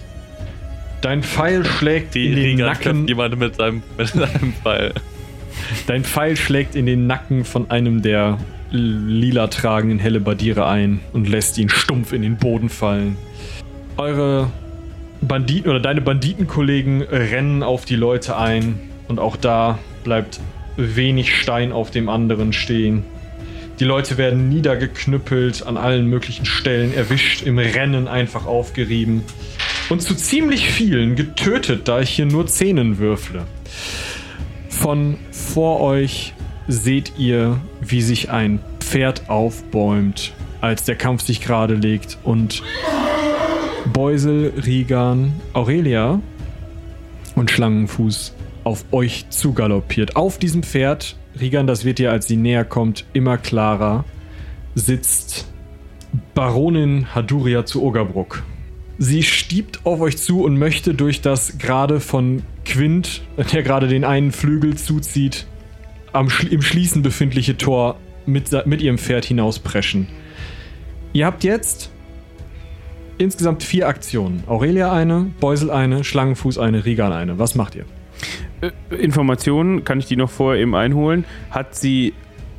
Dein 1.01 1.23
Pfeil 1.23 1.65
schlägt 1.65 2.15
in 2.15 2.35
den 2.35 2.43
Regan 2.43 2.67
Nacken. 2.67 3.07
jemanden 3.07 3.39
mit 3.39 3.55
seinem, 3.55 3.83
mit 3.97 4.07
seinem 4.07 4.53
Pfeil. 4.53 4.93
Dein 5.87 6.03
Pfeil 6.03 6.37
schlägt 6.37 6.75
in 6.75 6.85
den 6.85 7.07
Nacken 7.07 7.43
von 7.43 7.69
einem 7.69 8.01
der 8.01 8.37
lila 8.71 9.47
tragenden 9.47 9.99
Hellebardiere 9.99 10.65
ein 10.65 11.01
und 11.11 11.27
lässt 11.27 11.57
ihn 11.57 11.69
stumpf 11.69 12.13
in 12.13 12.21
den 12.21 12.37
Boden 12.37 12.69
fallen. 12.69 13.17
Eure 13.97 14.49
Banditen 15.21 15.69
oder 15.69 15.79
deine 15.79 16.01
Banditenkollegen 16.01 17.03
rennen 17.03 17.63
auf 17.63 17.85
die 17.85 17.95
Leute 17.95 18.37
ein 18.37 18.79
und 19.07 19.19
auch 19.19 19.35
da 19.35 19.77
bleibt 20.03 20.39
wenig 20.77 21.35
Stein 21.35 21.71
auf 21.71 21.91
dem 21.91 22.09
anderen 22.09 22.53
stehen. 22.53 23.03
Die 23.79 23.85
Leute 23.85 24.17
werden 24.17 24.49
niedergeknüppelt, 24.49 25.65
an 25.65 25.77
allen 25.77 26.05
möglichen 26.05 26.45
Stellen 26.45 26.93
erwischt, 26.93 27.41
im 27.43 27.57
Rennen 27.57 28.07
einfach 28.07 28.45
aufgerieben. 28.45 29.23
Und 29.89 30.01
zu 30.01 30.15
ziemlich 30.15 30.69
vielen 30.69 31.15
getötet, 31.15 31.87
da 31.87 31.99
ich 31.99 32.11
hier 32.11 32.25
nur 32.25 32.47
Zähnen 32.47 32.99
würfle. 32.99 33.45
Von 34.69 35.17
vor 35.31 35.81
euch 35.81 36.33
seht 36.67 37.13
ihr, 37.17 37.59
wie 37.81 38.01
sich 38.01 38.29
ein 38.29 38.59
Pferd 38.79 39.29
aufbäumt, 39.29 40.33
als 40.61 40.83
der 40.83 40.95
Kampf 40.95 41.23
sich 41.23 41.41
gerade 41.41 41.73
legt 41.73 42.17
und 42.23 42.61
Beusel, 43.85 44.53
Rigan, 44.65 45.33
Aurelia 45.53 46.21
und 47.35 47.51
Schlangenfuß 47.51 48.33
auf 48.63 48.85
euch 48.91 49.25
zugaloppiert. 49.29 50.15
Auf 50.15 50.37
diesem 50.37 50.63
Pferd, 50.63 51.17
Rigan, 51.39 51.67
das 51.67 51.83
wird 51.83 51.99
dir, 51.99 52.11
als 52.11 52.27
sie 52.27 52.37
näher 52.37 52.63
kommt, 52.63 53.05
immer 53.13 53.37
klarer, 53.37 54.05
sitzt 54.75 55.47
Baronin 56.33 57.13
Haduria 57.15 57.65
zu 57.65 57.81
Ogerbruck. 57.83 58.43
Sie 58.97 59.23
stiebt 59.23 59.85
auf 59.85 59.99
euch 59.99 60.17
zu 60.17 60.43
und 60.43 60.57
möchte 60.57 60.93
durch 60.93 61.21
das 61.21 61.57
gerade 61.57 61.99
von 61.99 62.43
Quint, 62.65 63.23
der 63.51 63.63
gerade 63.63 63.87
den 63.87 64.03
einen 64.03 64.31
Flügel 64.31 64.77
zuzieht, 64.77 65.47
am, 66.13 66.27
Schli- 66.27 66.49
im 66.49 66.61
Schließen 66.61 67.01
befindliche 67.01 67.57
Tor 67.57 67.97
mit, 68.25 68.51
mit 68.67 68.81
ihrem 68.81 68.99
Pferd 68.99 69.25
hinauspreschen. 69.25 70.07
Ihr 71.13 71.25
habt 71.25 71.43
jetzt 71.43 71.89
insgesamt 73.17 73.63
vier 73.63 73.87
Aktionen. 73.87 74.43
Aurelia 74.47 74.91
eine, 74.91 75.31
Beusel 75.39 75.69
eine, 75.71 76.03
Schlangenfuß 76.03 76.57
eine, 76.57 76.85
Rigan 76.85 77.13
eine. 77.13 77.39
Was 77.39 77.55
macht 77.55 77.75
ihr? 77.75 77.85
Äh, 78.61 78.95
Informationen, 78.95 79.83
kann 79.83 79.99
ich 79.99 80.05
die 80.05 80.15
noch 80.15 80.29
vorher 80.29 80.61
eben 80.61 80.75
einholen? 80.75 81.25
Hat 81.49 81.75
sie 81.75 82.13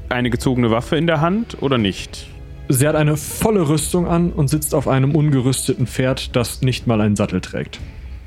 eine 0.08 0.30
gezogene 0.30 0.70
Waffe 0.70 0.96
in 0.96 1.06
der 1.06 1.20
Hand 1.20 1.62
oder 1.62 1.78
nicht? 1.78 2.28
Sie 2.68 2.86
hat 2.86 2.96
eine 2.96 3.16
volle 3.16 3.68
Rüstung 3.68 4.06
an 4.06 4.32
und 4.32 4.48
sitzt 4.48 4.74
auf 4.74 4.88
einem 4.88 5.14
ungerüsteten 5.14 5.86
Pferd, 5.86 6.36
das 6.36 6.62
nicht 6.62 6.86
mal 6.86 7.00
einen 7.00 7.16
Sattel 7.16 7.40
trägt. 7.40 7.80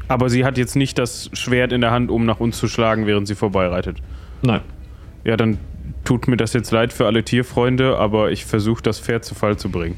Aber 0.07 0.29
sie 0.29 0.45
hat 0.45 0.57
jetzt 0.57 0.75
nicht 0.75 0.97
das 0.97 1.29
Schwert 1.33 1.71
in 1.71 1.81
der 1.81 1.91
Hand, 1.91 2.11
um 2.11 2.25
nach 2.25 2.39
uns 2.39 2.57
zu 2.57 2.67
schlagen, 2.67 3.07
während 3.07 3.27
sie 3.27 3.35
vorbeireitet. 3.35 3.97
Nein. 4.43 4.61
Ja, 5.23 5.35
dann 5.37 5.57
tut 6.03 6.27
mir 6.27 6.37
das 6.37 6.53
jetzt 6.53 6.71
leid 6.71 6.93
für 6.93 7.07
alle 7.07 7.23
Tierfreunde, 7.23 7.97
aber 7.97 8.31
ich 8.31 8.45
versuche 8.45 8.83
das 8.83 8.99
Pferd 8.99 9.25
zu 9.25 9.33
Fall 9.33 9.57
zu 9.57 9.69
bringen. 9.69 9.97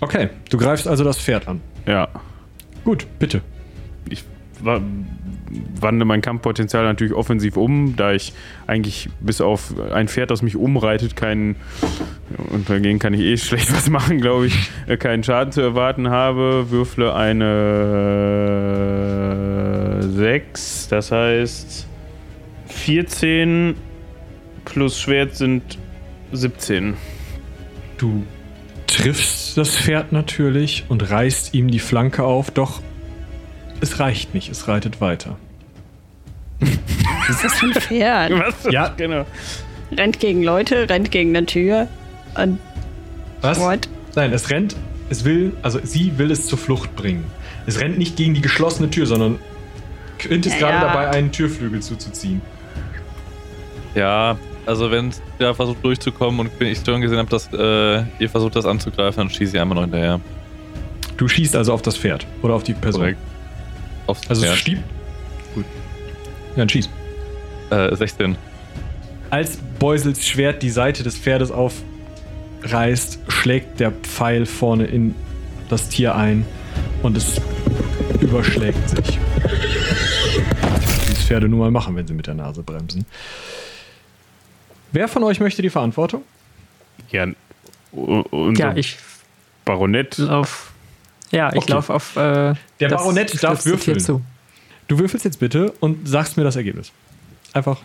Okay, 0.00 0.28
du 0.50 0.56
greifst 0.58 0.86
also 0.86 1.04
das 1.04 1.18
Pferd 1.18 1.48
an. 1.48 1.60
Ja. 1.86 2.08
Gut, 2.84 3.06
bitte. 3.18 3.40
Ich 4.08 4.24
wa- 4.62 4.80
wandle 5.80 6.04
mein 6.04 6.20
Kampfpotenzial 6.20 6.84
natürlich 6.84 7.12
offensiv 7.14 7.56
um, 7.56 7.96
da 7.96 8.12
ich 8.12 8.32
eigentlich 8.66 9.08
bis 9.20 9.40
auf 9.40 9.74
ein 9.92 10.08
Pferd, 10.08 10.30
das 10.30 10.42
mich 10.42 10.56
umreitet, 10.56 11.16
keinen, 11.16 11.56
und 12.50 12.68
dagegen 12.70 12.98
kann 12.98 13.14
ich 13.14 13.20
eh 13.22 13.36
schlecht 13.36 13.72
was 13.76 13.88
machen, 13.90 14.20
glaube 14.20 14.46
ich, 14.46 14.70
äh, 14.86 14.96
keinen 14.96 15.24
Schaden 15.24 15.52
zu 15.52 15.60
erwarten 15.62 16.10
habe. 16.10 16.70
Würfle 16.70 17.14
eine 19.98 20.02
6, 20.02 20.88
das 20.88 21.10
heißt 21.12 21.86
14 22.66 23.74
plus 24.64 25.00
Schwert 25.00 25.34
sind 25.34 25.78
17. 26.32 26.94
Du 27.96 28.22
triffst 28.98 29.56
das 29.56 29.76
Pferd 29.76 30.12
natürlich 30.12 30.84
und 30.88 31.08
reißt 31.10 31.54
ihm 31.54 31.70
die 31.70 31.78
Flanke 31.78 32.24
auf, 32.24 32.50
doch 32.50 32.82
es 33.80 34.00
reicht 34.00 34.34
nicht, 34.34 34.50
es 34.50 34.66
reitet 34.68 35.00
weiter. 35.00 35.36
Was 36.60 37.36
ist 37.36 37.44
das 37.44 37.54
für 37.54 37.66
ein 37.66 37.74
Pferd? 37.74 38.32
Was? 38.64 38.72
Ja. 38.72 38.88
genau. 38.96 39.24
rennt 39.96 40.18
gegen 40.18 40.42
Leute, 40.42 40.88
rennt 40.88 41.10
gegen 41.10 41.36
eine 41.36 41.46
Tür. 41.46 41.86
Und 42.34 42.58
Was? 43.40 43.60
what? 43.60 43.88
Nein, 44.16 44.32
es 44.32 44.50
rennt, 44.50 44.74
es 45.10 45.24
will, 45.24 45.52
also 45.62 45.78
sie 45.82 46.18
will 46.18 46.30
es 46.30 46.46
zur 46.46 46.58
Flucht 46.58 46.96
bringen. 46.96 47.24
Es 47.66 47.78
rennt 47.80 47.98
nicht 47.98 48.16
gegen 48.16 48.34
die 48.34 48.40
geschlossene 48.40 48.90
Tür, 48.90 49.06
sondern 49.06 49.38
Quint 50.18 50.46
ist 50.46 50.54
Ja, 50.54 50.70
gerade 50.70 50.86
ja. 50.86 50.92
dabei, 50.92 51.10
einen 51.10 51.30
Türflügel 51.30 51.80
zuzuziehen. 51.80 52.40
Ja, 53.94 54.36
also 54.68 54.90
wenn 54.90 55.10
der 55.40 55.54
versucht 55.54 55.82
durchzukommen 55.82 56.40
und 56.40 56.60
ich 56.60 56.78
schon 56.84 57.00
gesehen 57.00 57.18
habe, 57.18 57.30
dass 57.30 57.48
äh, 57.52 58.04
ihr 58.18 58.28
versucht 58.28 58.54
das 58.54 58.66
anzugreifen, 58.66 59.18
dann 59.22 59.30
schieße 59.30 59.56
ich 59.56 59.60
einmal 59.60 59.76
noch 59.76 59.82
hinterher. 59.82 60.20
Du 61.16 61.26
schießt 61.26 61.56
also 61.56 61.72
auf 61.72 61.80
das 61.82 61.96
Pferd 61.96 62.26
oder 62.42 62.54
auf 62.54 62.64
die 62.64 62.74
Person. 62.74 63.00
Korrekt. 63.00 63.18
Aufs 64.06 64.28
Also 64.28 64.42
es 64.42 64.48
Pferd. 64.48 64.58
stiebt. 64.58 64.82
Gut. 65.54 65.64
Ja, 66.50 66.56
dann 66.58 66.68
schieß. 66.68 66.90
Äh, 67.70 67.96
16. 67.96 68.36
Als 69.30 69.58
Beusels 69.78 70.26
Schwert 70.26 70.62
die 70.62 70.70
Seite 70.70 71.02
des 71.02 71.16
Pferdes 71.16 71.50
aufreißt, 71.50 73.20
schlägt 73.28 73.80
der 73.80 73.90
Pfeil 73.90 74.44
vorne 74.46 74.84
in 74.84 75.14
das 75.70 75.88
Tier 75.88 76.14
ein 76.14 76.44
und 77.02 77.16
es 77.16 77.40
überschlägt 78.20 78.88
sich. 78.90 79.18
Wie 81.06 81.12
es 81.12 81.22
Pferde 81.22 81.48
nun 81.48 81.58
mal 81.58 81.70
machen, 81.70 81.96
wenn 81.96 82.06
sie 82.06 82.14
mit 82.14 82.26
der 82.26 82.34
Nase 82.34 82.62
bremsen. 82.62 83.06
Wer 84.92 85.08
von 85.08 85.22
euch 85.24 85.40
möchte 85.40 85.62
die 85.62 85.70
Verantwortung? 85.70 86.22
Ja, 87.10 87.26
unser 87.92 88.70
Ja, 88.70 88.76
ich 88.76 88.96
Baronett. 89.64 90.18
lauf. 90.18 90.72
Ja, 91.30 91.50
ich 91.52 91.58
Okay. 91.62 91.72
lauf 91.72 91.90
auf. 91.90 92.16
Äh, 92.16 92.54
Der 92.80 92.88
das 92.88 93.02
Baronett 93.02 93.42
darf 93.42 93.64
würfeln. 93.66 94.00
Zu. 94.00 94.22
Du 94.88 94.98
würfelst 94.98 95.24
jetzt 95.24 95.40
bitte 95.40 95.72
und 95.80 96.08
sagst 96.08 96.36
mir 96.36 96.44
das 96.44 96.56
Ergebnis. 96.56 96.92
Einfach 97.52 97.78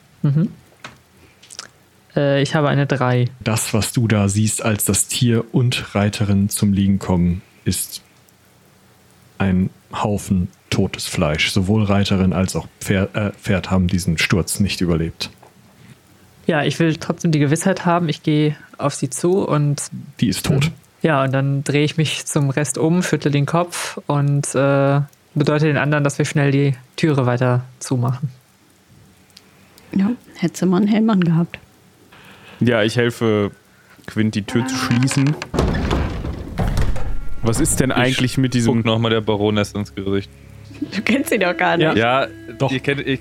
Äh, 2.15 2.41
ich 2.41 2.55
habe 2.55 2.69
eine 2.69 2.85
3. 2.85 3.25
das, 3.41 3.73
was 3.73 3.91
du 3.91 4.07
da 4.07 4.29
siehst, 4.29 4.63
als 4.63 4.85
das 4.85 5.07
Tier 5.07 5.43
und 5.53 5.95
Reiterin 5.95 6.47
zum 6.49 6.71
Liegen 6.71 6.99
kommen, 6.99 7.41
ist 7.65 8.01
ein 9.39 9.69
Haufen 9.93 10.47
totes 10.69 11.05
Fleisch. 11.07 11.51
Sowohl 11.51 11.83
Reiterin 11.83 12.31
als 12.33 12.55
auch 12.55 12.67
Pferd, 12.79 13.15
äh, 13.15 13.31
Pferd 13.31 13.69
haben 13.71 13.87
diesen 13.87 14.17
Sturz 14.17 14.59
nicht 14.59 14.79
überlebt. 14.81 15.29
Ja, 16.45 16.63
ich 16.63 16.77
will 16.79 16.95
trotzdem 16.97 17.31
die 17.31 17.39
Gewissheit 17.39 17.85
haben, 17.85 18.09
ich 18.09 18.21
gehe 18.23 18.55
auf 18.77 18.93
sie 18.95 19.09
zu 19.09 19.47
und 19.47 19.81
Die 20.19 20.27
ist 20.27 20.45
tot. 20.45 20.71
ja, 21.01 21.23
und 21.23 21.31
dann 21.33 21.63
drehe 21.63 21.83
ich 21.85 21.95
mich 21.97 22.25
zum 22.25 22.49
Rest 22.49 22.77
um, 22.77 23.01
schüttle 23.03 23.31
den 23.31 23.45
Kopf 23.45 23.99
und 24.07 24.53
äh, 24.55 24.99
bedeute 25.35 25.65
den 25.65 25.77
anderen, 25.77 26.03
dass 26.03 26.17
wir 26.17 26.25
schnell 26.25 26.51
die 26.51 26.75
Türe 26.97 27.25
weiter 27.25 27.63
zumachen. 27.79 28.29
Ja, 29.95 30.11
hätte 30.37 30.65
man 30.65 30.83
einen 30.83 30.91
Helm 30.91 31.09
angehabt. 31.09 31.59
Ja, 32.59 32.83
ich 32.83 32.97
helfe 32.97 33.51
Quint, 34.07 34.35
die 34.35 34.43
Tür 34.43 34.65
zu 34.67 34.75
schließen. 34.75 35.35
Was 37.41 37.59
ist 37.59 37.79
denn 37.79 37.91
eigentlich 37.91 38.37
mit 38.37 38.51
Guck 38.51 38.53
diesem. 38.53 38.81
nochmal 38.81 39.11
der 39.11 39.21
Baroness 39.21 39.73
ins 39.73 39.93
Gesicht. 39.93 40.29
Du 40.95 41.01
kennst 41.01 41.29
sie 41.29 41.39
doch 41.39 41.55
gar 41.55 41.77
nicht. 41.77 41.95
Ja. 41.95 42.23
Ja, 42.23 42.27
Doch. 42.57 42.71
Ihr 42.71 42.79
kennt, 42.79 43.01
ich, 43.05 43.19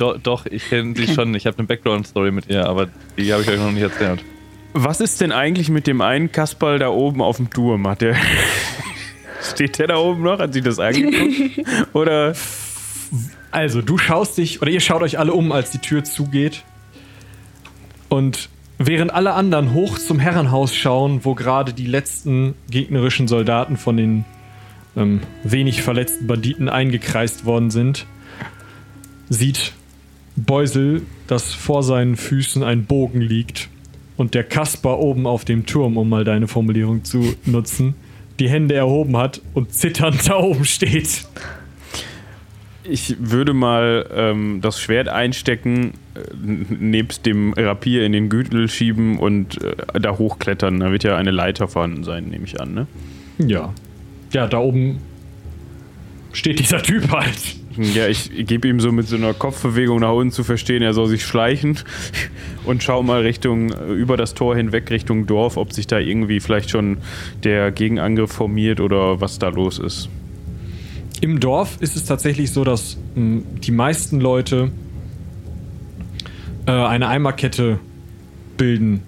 do, 0.00 0.16
doch, 0.16 0.46
ich 0.46 0.68
kenne 0.68 0.94
sie 0.96 1.12
schon. 1.12 1.34
Ich 1.34 1.46
habe 1.46 1.58
eine 1.58 1.66
Background-Story 1.66 2.30
mit 2.30 2.48
ihr, 2.48 2.66
aber 2.66 2.88
die 3.16 3.32
habe 3.32 3.42
ich 3.42 3.48
euch 3.48 3.58
noch 3.58 3.70
nicht 3.70 3.82
erzählt. 3.82 4.24
Was 4.72 5.00
ist 5.00 5.20
denn 5.20 5.32
eigentlich 5.32 5.68
mit 5.68 5.86
dem 5.86 6.00
einen 6.00 6.30
Kasperl 6.30 6.78
da 6.78 6.88
oben 6.88 7.20
auf 7.22 7.36
dem 7.36 7.50
Turm? 7.50 7.86
Hat 7.88 8.00
der. 8.00 8.16
Steht 9.42 9.78
der 9.78 9.88
da 9.88 9.96
oben 9.96 10.22
noch? 10.22 10.38
Hat 10.38 10.52
sich 10.52 10.62
das 10.62 10.78
angeguckt? 10.78 11.68
Oder. 11.94 12.34
Also, 13.50 13.80
du 13.80 13.96
schaust 13.96 14.36
dich, 14.36 14.60
oder 14.60 14.70
ihr 14.70 14.80
schaut 14.80 15.00
euch 15.00 15.18
alle 15.18 15.32
um, 15.32 15.52
als 15.52 15.70
die 15.70 15.78
Tür 15.78 16.04
zugeht. 16.04 16.64
Und 18.10 18.50
während 18.76 19.10
alle 19.10 19.32
anderen 19.32 19.72
hoch 19.72 19.98
zum 19.98 20.18
Herrenhaus 20.18 20.74
schauen, 20.74 21.24
wo 21.24 21.34
gerade 21.34 21.72
die 21.72 21.86
letzten 21.86 22.54
gegnerischen 22.70 23.26
Soldaten 23.26 23.78
von 23.78 23.96
den 23.96 24.26
ähm, 24.98 25.20
wenig 25.44 25.82
verletzten 25.82 26.26
Banditen 26.26 26.68
eingekreist 26.68 27.46
worden 27.46 27.70
sind, 27.70 28.04
sieht 29.30 29.72
Beusel, 30.44 31.02
dass 31.26 31.54
vor 31.54 31.82
seinen 31.82 32.16
Füßen 32.16 32.62
ein 32.62 32.84
Bogen 32.84 33.20
liegt 33.20 33.68
und 34.16 34.34
der 34.34 34.44
Kasper 34.44 34.98
oben 34.98 35.26
auf 35.26 35.44
dem 35.44 35.66
Turm, 35.66 35.96
um 35.96 36.08
mal 36.08 36.24
deine 36.24 36.48
Formulierung 36.48 37.04
zu 37.04 37.34
nutzen, 37.44 37.94
die 38.38 38.48
Hände 38.48 38.74
erhoben 38.74 39.16
hat 39.16 39.40
und 39.54 39.72
zitternd 39.72 40.28
da 40.28 40.36
oben 40.38 40.64
steht. 40.64 41.26
Ich 42.84 43.16
würde 43.18 43.52
mal 43.52 44.08
ähm, 44.14 44.60
das 44.62 44.80
Schwert 44.80 45.08
einstecken, 45.08 45.92
äh, 46.14 46.20
nebst 46.74 47.26
dem 47.26 47.52
Rapier 47.52 48.06
in 48.06 48.12
den 48.12 48.30
Gürtel 48.30 48.68
schieben 48.68 49.18
und 49.18 49.62
äh, 49.62 50.00
da 50.00 50.16
hochklettern. 50.16 50.80
Da 50.80 50.90
wird 50.90 51.04
ja 51.04 51.16
eine 51.16 51.30
Leiter 51.30 51.68
vorhanden 51.68 52.02
sein, 52.02 52.28
nehme 52.28 52.44
ich 52.44 52.60
an, 52.60 52.72
ne? 52.72 52.86
Ja. 53.38 53.74
Ja, 54.32 54.46
da 54.46 54.58
oben 54.58 55.00
steht 56.32 56.58
dieser 56.60 56.82
Typ 56.82 57.10
halt. 57.10 57.56
Ja, 57.78 58.08
ich 58.08 58.30
gebe 58.46 58.66
ihm 58.68 58.80
so 58.80 58.90
mit 58.90 59.06
so 59.06 59.16
einer 59.16 59.34
Kopfbewegung 59.34 60.00
nach 60.00 60.12
unten 60.12 60.32
zu 60.32 60.42
verstehen, 60.42 60.82
er 60.82 60.94
soll 60.94 61.06
sich 61.08 61.24
schleichen 61.24 61.78
und 62.64 62.82
schau 62.82 63.02
mal 63.02 63.22
Richtung, 63.22 63.72
über 63.88 64.16
das 64.16 64.34
Tor 64.34 64.56
hinweg 64.56 64.90
Richtung 64.90 65.26
Dorf, 65.26 65.56
ob 65.56 65.72
sich 65.72 65.86
da 65.86 65.98
irgendwie 65.98 66.40
vielleicht 66.40 66.70
schon 66.70 66.98
der 67.44 67.70
Gegenangriff 67.70 68.32
formiert 68.32 68.80
oder 68.80 69.20
was 69.20 69.38
da 69.38 69.48
los 69.48 69.78
ist. 69.78 70.08
Im 71.20 71.40
Dorf 71.40 71.78
ist 71.80 71.96
es 71.96 72.04
tatsächlich 72.04 72.52
so, 72.52 72.64
dass 72.64 72.96
mh, 73.14 73.42
die 73.62 73.72
meisten 73.72 74.20
Leute 74.20 74.70
äh, 76.66 76.72
eine 76.72 77.08
Eimerkette 77.08 77.80
bilden. 78.56 79.02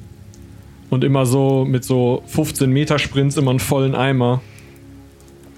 Und 0.89 1.05
immer 1.05 1.25
so 1.25 1.65
mit 1.65 1.85
so 1.85 2.23
15 2.27 2.69
Meter 2.71 2.99
Sprints 2.99 3.37
immer 3.37 3.50
einen 3.50 3.61
vollen 3.61 3.95
Eimer 3.95 4.41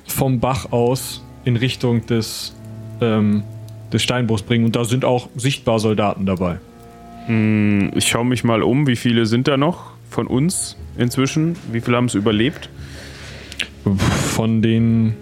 vom 0.07 0.41
Bach 0.41 0.73
aus 0.73 1.23
in 1.45 1.57
Richtung 1.57 2.05
des, 2.07 2.55
ähm, 3.03 3.43
des 3.93 4.03
Steinbruchs 4.03 4.43
bringen. 4.43 4.65
Und 4.65 4.77
da 4.77 4.85
sind 4.85 5.05
auch 5.05 5.29
sichtbar 5.37 5.79
Soldaten 5.79 6.27
dabei. 6.27 6.59
Hm, 7.27 7.91
Ich 7.95 8.09
schaue 8.09 8.25
mich 8.25 8.45
mal 8.45 8.63
um, 8.63 8.87
wie 8.87 8.97
viele 8.97 9.27
sind 9.27 9.49
da 9.49 9.57
noch 9.57 9.91
von 10.11 10.27
uns 10.27 10.77
inzwischen? 10.97 11.57
Wie 11.71 11.81
viele 11.81 11.97
haben 11.97 12.07
es 12.07 12.15
überlebt? 12.15 12.69
Von 14.35 14.63
den 14.63 15.15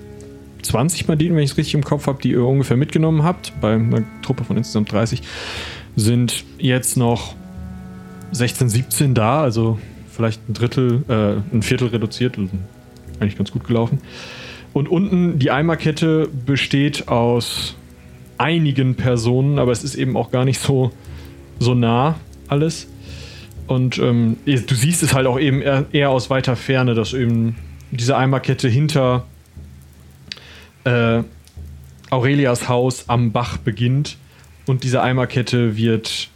20 0.62 1.06
Banditen, 1.06 1.37
wenn 1.37 1.42
ich 1.42 1.52
es 1.52 1.56
richtig 1.56 1.75
im 1.75 1.84
Kopf 1.84 2.06
habe, 2.06 2.20
die 2.22 2.32
ihr 2.32 2.44
ungefähr 2.44 2.76
mitgenommen 2.76 3.22
habt, 3.22 3.52
bei 3.60 3.75
einer 3.75 4.02
Truppe 4.22 4.44
von 4.44 4.56
insgesamt 4.56 4.92
30, 4.92 5.22
sind 5.96 6.44
jetzt 6.58 6.96
noch 6.96 7.34
16, 8.32 8.68
17 8.68 9.14
da, 9.14 9.42
also 9.42 9.78
vielleicht 10.10 10.49
ein 10.49 10.54
Drittel, 10.54 11.02
äh, 11.08 11.54
ein 11.54 11.62
Viertel 11.62 11.88
reduziert, 11.88 12.38
also 12.38 12.50
eigentlich 13.18 13.37
ganz 13.37 13.50
gut 13.50 13.64
gelaufen. 13.64 14.00
Und 14.72 14.88
unten 14.88 15.38
die 15.38 15.50
Eimerkette 15.50 16.28
besteht 16.46 17.08
aus 17.08 17.76
einigen 18.38 18.94
Personen, 18.94 19.58
aber 19.58 19.72
es 19.72 19.84
ist 19.84 19.96
eben 19.96 20.16
auch 20.16 20.30
gar 20.30 20.44
nicht 20.44 20.60
so, 20.60 20.92
so 21.58 21.74
nah 21.74 22.18
alles. 22.48 22.88
Und 23.66 23.98
ähm, 23.98 24.36
du 24.46 24.74
siehst 24.74 25.02
es 25.02 25.14
halt 25.14 25.26
auch 25.26 25.38
eben 25.38 25.62
eher, 25.62 26.10
aus 26.10 26.30
weiter 26.30 26.56
Ferne, 26.56 26.94
dass 26.94 27.12
eben 27.12 27.56
diese 27.90 28.16
Eimerkette 28.16 28.68
hinter 28.68 29.26
äh, 30.84 31.22
Aurelias 32.10 32.68
Haus 32.68 33.08
am 33.08 33.32
Bach 33.32 33.58
beginnt. 33.58 34.16
Und 34.66 34.84
diese 34.84 35.02
Eimerkette 35.02 35.76
wird 35.76 36.28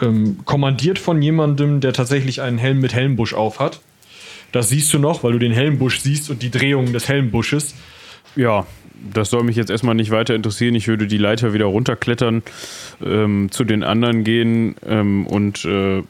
ähm, 0.00 0.38
kommandiert 0.44 0.98
von 0.98 1.20
jemandem, 1.20 1.80
der 1.80 1.92
tatsächlich 1.92 2.40
einen 2.40 2.58
Helm 2.58 2.80
mit 2.80 2.94
Helmbusch 2.94 3.34
aufhat. 3.34 3.80
Das 4.52 4.70
siehst 4.70 4.92
du 4.94 4.98
noch, 4.98 5.24
weil 5.24 5.32
du 5.32 5.38
den 5.38 5.52
Helmbusch 5.52 6.00
siehst 6.00 6.30
und 6.30 6.42
die 6.42 6.50
Drehungen 6.50 6.92
des 6.92 7.08
Helmbusches. 7.08 7.74
Ja, 8.36 8.66
das 9.12 9.30
soll 9.30 9.44
mich 9.44 9.56
jetzt 9.56 9.70
erstmal 9.70 9.94
nicht 9.94 10.10
weiter 10.10 10.34
interessieren. 10.34 10.74
Ich 10.74 10.88
würde 10.88 11.06
die 11.06 11.18
Leiter 11.18 11.52
wieder 11.52 11.66
runterklettern, 11.66 12.42
ähm, 13.04 13.48
zu 13.50 13.64
den 13.64 13.82
anderen 13.84 14.24
gehen 14.24 14.76
ähm, 14.86 15.26
und 15.26 15.64
äh, 15.64 16.02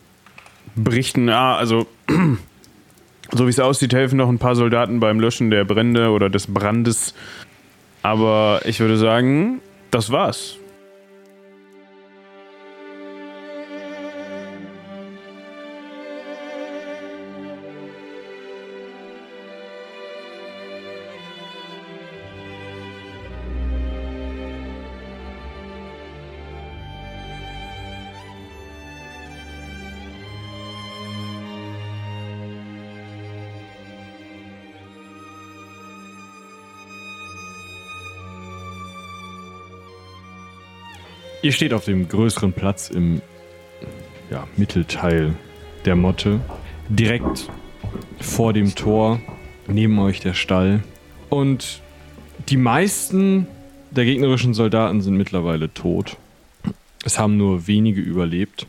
berichten. 0.74 1.28
Ah, 1.28 1.56
also, 1.56 1.86
so 3.32 3.46
wie 3.46 3.50
es 3.50 3.60
aussieht, 3.60 3.92
helfen 3.92 4.16
noch 4.16 4.28
ein 4.28 4.38
paar 4.38 4.56
Soldaten 4.56 5.00
beim 5.00 5.20
Löschen 5.20 5.50
der 5.50 5.64
Brände 5.64 6.10
oder 6.10 6.30
des 6.30 6.46
Brandes. 6.46 7.14
Aber 8.02 8.62
ich 8.64 8.80
würde 8.80 8.96
sagen, 8.96 9.60
das 9.90 10.10
war's. 10.10 10.56
Ihr 41.40 41.52
steht 41.52 41.72
auf 41.72 41.84
dem 41.84 42.08
größeren 42.08 42.52
Platz 42.52 42.90
im 42.90 43.22
ja, 44.28 44.48
Mittelteil 44.56 45.34
der 45.84 45.94
Motte. 45.94 46.40
Direkt 46.88 47.48
vor 48.18 48.52
dem 48.52 48.74
Tor, 48.74 49.20
neben 49.68 49.98
euch 50.00 50.18
der 50.18 50.34
Stall. 50.34 50.82
Und 51.28 51.80
die 52.48 52.56
meisten 52.56 53.46
der 53.92 54.04
gegnerischen 54.04 54.52
Soldaten 54.52 55.00
sind 55.00 55.16
mittlerweile 55.16 55.72
tot. 55.72 56.16
Es 57.04 57.20
haben 57.20 57.36
nur 57.36 57.68
wenige 57.68 58.00
überlebt, 58.00 58.66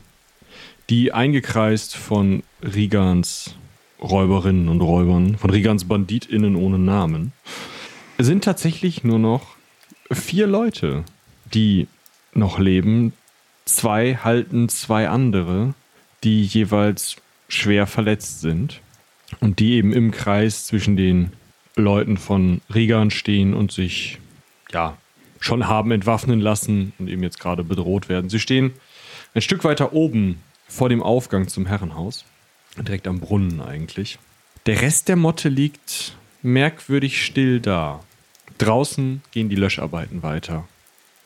die 0.90 1.12
eingekreist 1.12 1.96
von 1.96 2.44
Rigans 2.62 3.56
Räuberinnen 4.02 4.70
und 4.70 4.82
Räubern, 4.82 5.38
von 5.38 5.50
Rigans 5.50 5.86
BanditInnen 5.86 6.56
ohne 6.56 6.78
Namen, 6.78 7.34
sind 8.18 8.44
tatsächlich 8.44 9.04
nur 9.04 9.20
noch 9.20 9.56
vier 10.12 10.48
Leute, 10.48 11.04
die 11.54 11.88
noch 12.34 12.60
leben. 12.60 13.14
Zwei 13.66 14.16
halten 14.16 14.70
zwei 14.70 15.10
andere, 15.10 15.74
die 16.24 16.44
jeweils 16.44 17.18
schwer 17.48 17.88
verletzt 17.88 18.42
sind 18.42 18.82
und 19.40 19.60
die 19.60 19.74
eben 19.74 19.94
im 19.94 20.12
Kreis 20.12 20.66
zwischen 20.66 20.96
den 20.96 21.32
Leuten 21.76 22.18
von 22.18 22.62
Rigan 22.74 23.12
stehen 23.12 23.54
und 23.54 23.72
sich 23.72 24.20
ja 24.72 24.98
schon 25.40 25.68
haben 25.68 25.92
entwaffnen 25.92 26.40
lassen 26.40 26.94
und 27.00 27.08
eben 27.08 27.24
jetzt 27.24 27.40
gerade 27.40 27.64
bedroht 27.64 28.10
werden. 28.10 28.30
Sie 28.30 28.40
stehen 28.40 28.74
ein 29.34 29.42
Stück 29.42 29.64
weiter 29.64 29.94
oben 29.94 30.42
vor 30.68 30.90
dem 30.90 31.02
Aufgang 31.02 31.48
zum 31.48 31.66
Herrenhaus, 31.66 32.26
direkt 32.78 33.08
am 33.08 33.20
Brunnen 33.20 33.62
eigentlich. 33.62 34.20
Der 34.66 34.82
Rest 34.82 35.08
der 35.08 35.16
Motte 35.16 35.50
liegt 35.50 36.16
merkwürdig 36.42 37.24
still 37.24 37.60
da. 37.60 38.02
Draußen 38.58 39.22
gehen 39.32 39.50
die 39.50 39.56
Löscharbeiten 39.56 40.22
weiter. 40.22 40.68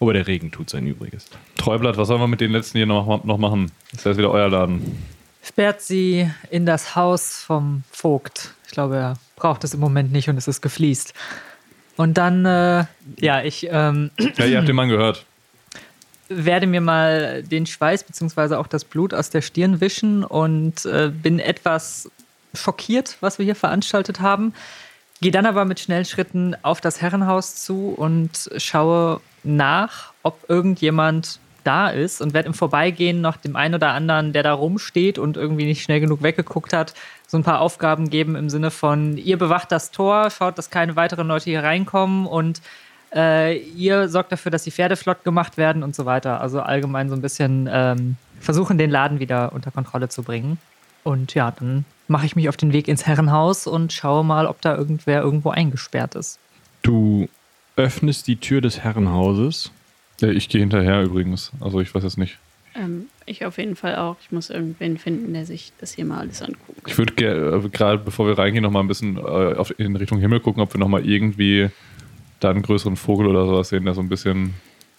Aber 0.04 0.12
der 0.12 0.28
Regen 0.28 0.52
tut 0.52 0.70
sein 0.70 0.86
Übriges. 0.86 1.28
Treublatt, 1.56 1.96
was 1.96 2.10
sollen 2.10 2.20
wir 2.20 2.28
mit 2.28 2.42
den 2.42 2.52
letzten 2.52 2.78
hier 2.78 2.86
noch, 2.86 3.24
noch 3.24 3.38
machen? 3.38 3.72
Ist 3.94 4.06
das 4.06 4.18
wieder 4.18 4.32
euer 4.32 4.50
Laden? 4.50 4.98
Sperrt 5.42 5.82
sie 5.82 6.30
in 6.52 6.66
das 6.66 6.98
Haus 6.98 7.42
vom 7.42 7.84
Vogt. 7.90 8.54
Ich 8.66 8.74
glaube, 8.74 8.98
er 8.98 9.14
braucht 9.38 9.64
es 9.64 9.74
im 9.74 9.80
Moment 9.80 10.12
nicht 10.12 10.28
und 10.28 10.36
es 10.36 10.50
ist 10.50 10.60
gefliest. 10.60 11.14
Und 11.96 12.18
dann, 12.18 12.46
äh, 12.46 12.84
ja, 13.18 13.44
ich 13.44 13.66
ähm, 13.72 14.12
Ja, 14.38 14.46
ihr 14.46 14.58
habt 14.58 14.68
den 14.68 14.76
Mann 14.76 14.90
gehört. 14.90 15.26
werde 16.28 16.68
mir 16.68 16.82
mal 16.82 17.42
den 17.42 17.66
Schweiß 17.66 18.04
bzw. 18.04 18.56
auch 18.56 18.68
das 18.68 18.84
Blut 18.84 19.14
aus 19.14 19.30
der 19.30 19.42
Stirn 19.42 19.80
wischen 19.80 20.26
und 20.26 20.86
äh, 20.86 21.12
bin 21.14 21.40
etwas 21.40 22.12
schockiert, 22.54 23.16
was 23.22 23.40
wir 23.40 23.46
hier 23.46 23.56
veranstaltet 23.56 24.20
haben. 24.20 24.54
Gehe 25.22 25.32
dann 25.32 25.46
aber 25.46 25.64
mit 25.64 25.80
schnellen 25.80 26.04
Schritten 26.04 26.58
auf 26.62 26.82
das 26.82 27.02
Herrenhaus 27.02 27.56
zu 27.56 27.94
und 27.96 28.50
schaue 28.58 29.22
nach, 29.44 30.14
ob 30.24 30.50
irgendjemand 30.50 31.40
da 31.64 31.90
ist 31.90 32.22
und 32.22 32.34
werde 32.34 32.48
im 32.48 32.54
Vorbeigehen 32.54 33.22
noch 33.22 33.38
dem 33.38 33.56
einen 33.56 33.76
oder 33.76 33.90
anderen, 33.92 34.34
der 34.34 34.44
da 34.44 34.54
rumsteht 34.54 35.18
und 35.18 35.38
irgendwie 35.38 35.66
nicht 35.66 35.84
schnell 35.84 36.00
genug 36.00 36.22
weggeguckt 36.22 36.74
hat, 36.74 36.94
so 37.28 37.38
ein 37.38 37.44
paar 37.44 37.62
Aufgaben 37.62 38.10
geben 38.10 38.36
im 38.36 38.50
Sinne 38.50 38.70
von, 38.70 39.18
ihr 39.18 39.38
bewacht 39.38 39.72
das 39.72 39.92
Tor, 39.92 40.30
schaut, 40.30 40.58
dass 40.58 40.70
keine 40.70 40.96
weiteren 40.96 41.28
Leute 41.28 41.46
hier 41.46 41.64
reinkommen 41.64 42.26
und 42.28 42.62
äh, 43.16 43.58
ihr 43.58 44.10
sorgt 44.10 44.32
dafür, 44.32 44.52
dass 44.52 44.64
die 44.64 44.72
Pferde 44.72 44.96
flott 44.96 45.24
gemacht 45.24 45.58
werden 45.58 45.84
und 45.84 45.96
so 45.96 46.06
weiter. 46.06 46.42
Also 46.42 46.62
allgemein 46.62 47.10
so 47.10 47.16
ein 47.16 47.22
bisschen 47.22 47.70
ähm, 47.72 48.18
versuchen, 48.40 48.78
den 48.78 48.90
Laden 48.90 49.20
wieder 49.20 49.54
unter 49.54 49.72
Kontrolle 49.72 50.10
zu 50.10 50.24
bringen. 50.24 50.58
Und 51.04 51.34
ja, 51.34 51.52
dann 51.52 51.86
mache 52.08 52.26
ich 52.26 52.36
mich 52.36 52.50
auf 52.50 52.58
den 52.58 52.74
Weg 52.74 52.88
ins 52.88 53.06
Herrenhaus 53.06 53.68
und 53.68 53.94
schaue 53.94 54.24
mal, 54.24 54.48
ob 54.48 54.62
da 54.62 54.76
irgendwer 54.76 55.22
irgendwo 55.22 55.50
eingesperrt 55.50 56.16
ist. 56.16 56.40
Du 56.82 57.28
öffnest 57.76 58.28
die 58.28 58.38
Tür 58.38 58.62
des 58.62 58.80
Herrenhauses. 58.80 59.72
Ja, 60.22 60.30
ich 60.30 60.50
gehe 60.50 60.62
hinterher 60.62 61.04
übrigens. 61.04 61.52
Also 61.60 61.80
ich 61.82 61.94
weiß 61.94 62.04
jetzt 62.04 62.18
nicht. 62.18 62.38
Ähm, 62.76 63.08
ich 63.26 63.46
auf 63.46 63.58
jeden 63.58 63.76
Fall 63.76 63.96
auch. 63.96 64.18
Ich 64.22 64.32
muss 64.32 64.50
irgendwen 64.50 64.98
finden, 64.98 65.34
der 65.34 65.46
sich 65.46 65.72
das 65.80 65.94
hier 65.94 66.06
mal 66.06 66.20
alles 66.20 66.42
anguckt. 66.42 66.88
Ich 66.88 66.98
würde 66.98 67.14
äh, 67.24 67.70
gerade, 67.70 68.00
bevor 68.00 68.28
wir 68.28 68.38
reingehen, 68.38 68.64
noch 68.64 68.72
mal 68.72 68.80
ein 68.80 68.88
bisschen 68.88 69.18
äh, 69.18 69.20
auf, 69.22 69.78
in 69.80 69.96
Richtung 69.96 70.20
Himmel 70.20 70.40
gucken, 70.40 70.62
ob 70.62 70.74
wir 70.74 70.80
noch 70.80 70.88
mal 70.88 71.06
irgendwie 71.06 71.70
da 72.40 72.50
einen 72.50 72.62
größeren 72.62 72.96
Vogel 72.96 73.28
oder 73.28 73.46
sowas 73.46 73.70
sehen, 73.70 73.86
der 73.86 73.94
so 73.94 74.02
ein 74.02 74.10
bisschen 74.10 74.54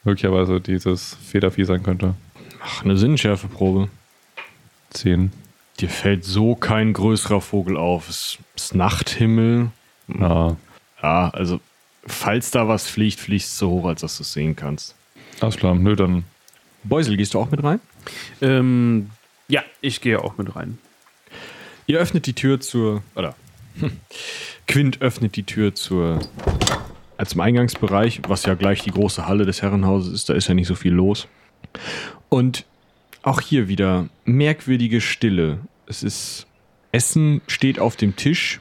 möglicherweise 0.04 0.60
dieses 0.60 1.16
Federvieh 1.24 1.64
sein 1.64 1.82
könnte. 1.82 2.14
Ach, 2.62 2.84
eine 2.84 2.96
Sinnschärfeprobe. 2.96 3.88
Zehn. 4.90 5.32
Dir 5.80 5.88
fällt 5.88 6.24
so 6.24 6.54
kein 6.54 6.92
größerer 6.92 7.40
Vogel 7.40 7.76
auf. 7.76 8.08
Es 8.08 8.38
ist 8.54 8.74
Nachthimmel. 8.74 9.70
Ja, 10.08 10.56
Ja, 11.02 11.30
also, 11.30 11.60
falls 12.06 12.50
da 12.50 12.68
was 12.68 12.88
fliegt, 12.88 13.20
fliegt 13.20 13.44
es 13.44 13.58
so 13.58 13.70
hoch, 13.70 13.86
als 13.86 14.00
dass 14.02 14.16
du 14.16 14.22
es 14.22 14.32
sehen 14.32 14.56
kannst. 14.56 14.94
alles 15.40 15.56
klar. 15.56 15.74
Nö, 15.74 15.96
dann 15.96 16.24
Beusel, 16.84 17.16
gehst 17.16 17.34
du 17.34 17.40
auch 17.40 17.50
mit 17.50 17.64
rein? 17.64 17.80
Ähm, 18.42 19.10
ja, 19.48 19.62
ich 19.80 20.00
gehe 20.00 20.22
auch 20.22 20.36
mit 20.36 20.54
rein. 20.54 20.78
Ihr 21.86 21.98
öffnet 21.98 22.26
die 22.26 22.34
Tür 22.34 22.60
zur. 22.60 23.02
Oder. 23.14 23.34
Quint 24.68 25.00
öffnet 25.00 25.36
die 25.36 25.44
Tür 25.44 25.74
zur. 25.74 26.20
Zum 27.24 27.40
Eingangsbereich, 27.40 28.20
was 28.28 28.44
ja 28.44 28.54
gleich 28.54 28.82
die 28.82 28.90
große 28.90 29.26
Halle 29.26 29.46
des 29.46 29.62
Herrenhauses 29.62 30.12
ist, 30.12 30.28
da 30.28 30.34
ist 30.34 30.48
ja 30.48 30.54
nicht 30.54 30.66
so 30.66 30.74
viel 30.74 30.92
los. 30.92 31.26
Und 32.28 32.66
auch 33.22 33.40
hier 33.40 33.68
wieder 33.68 34.08
merkwürdige 34.24 35.00
Stille. 35.00 35.60
Es 35.86 36.02
ist. 36.02 36.46
Essen 36.92 37.40
steht 37.48 37.80
auf 37.80 37.96
dem 37.96 38.14
Tisch, 38.14 38.60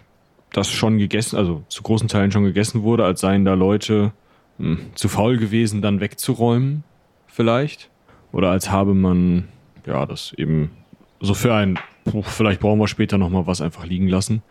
das 0.54 0.72
schon 0.72 0.98
gegessen, 0.98 1.36
also 1.36 1.63
zu 1.68 1.84
großen 1.84 2.08
Teilen 2.08 2.32
schon 2.32 2.46
gegessen 2.46 2.84
wurde, 2.84 3.04
als 3.04 3.20
seien 3.20 3.44
da 3.44 3.56
Leute 3.56 4.13
hm, 4.58 4.80
zu 4.96 5.10
faul 5.10 5.38
gewesen, 5.38 5.82
dann 5.82 6.00
wegzuräumen, 6.00 6.84
vielleicht. 7.28 7.89
Oder 8.32 8.52
als 8.52 8.72
habe 8.72 8.94
man 8.94 9.50
ja, 9.86 10.06
das 10.06 10.34
eben 10.34 10.72
so 11.20 11.34
für 11.34 11.54
ein, 11.54 11.80
puh, 12.06 12.22
vielleicht 12.22 12.62
brauchen 12.62 12.80
wir 12.80 12.88
später 12.88 13.18
nochmal 13.18 13.48
was 13.48 13.62
einfach 13.62 13.86
liegen 13.86 14.08
lassen. 14.08 14.42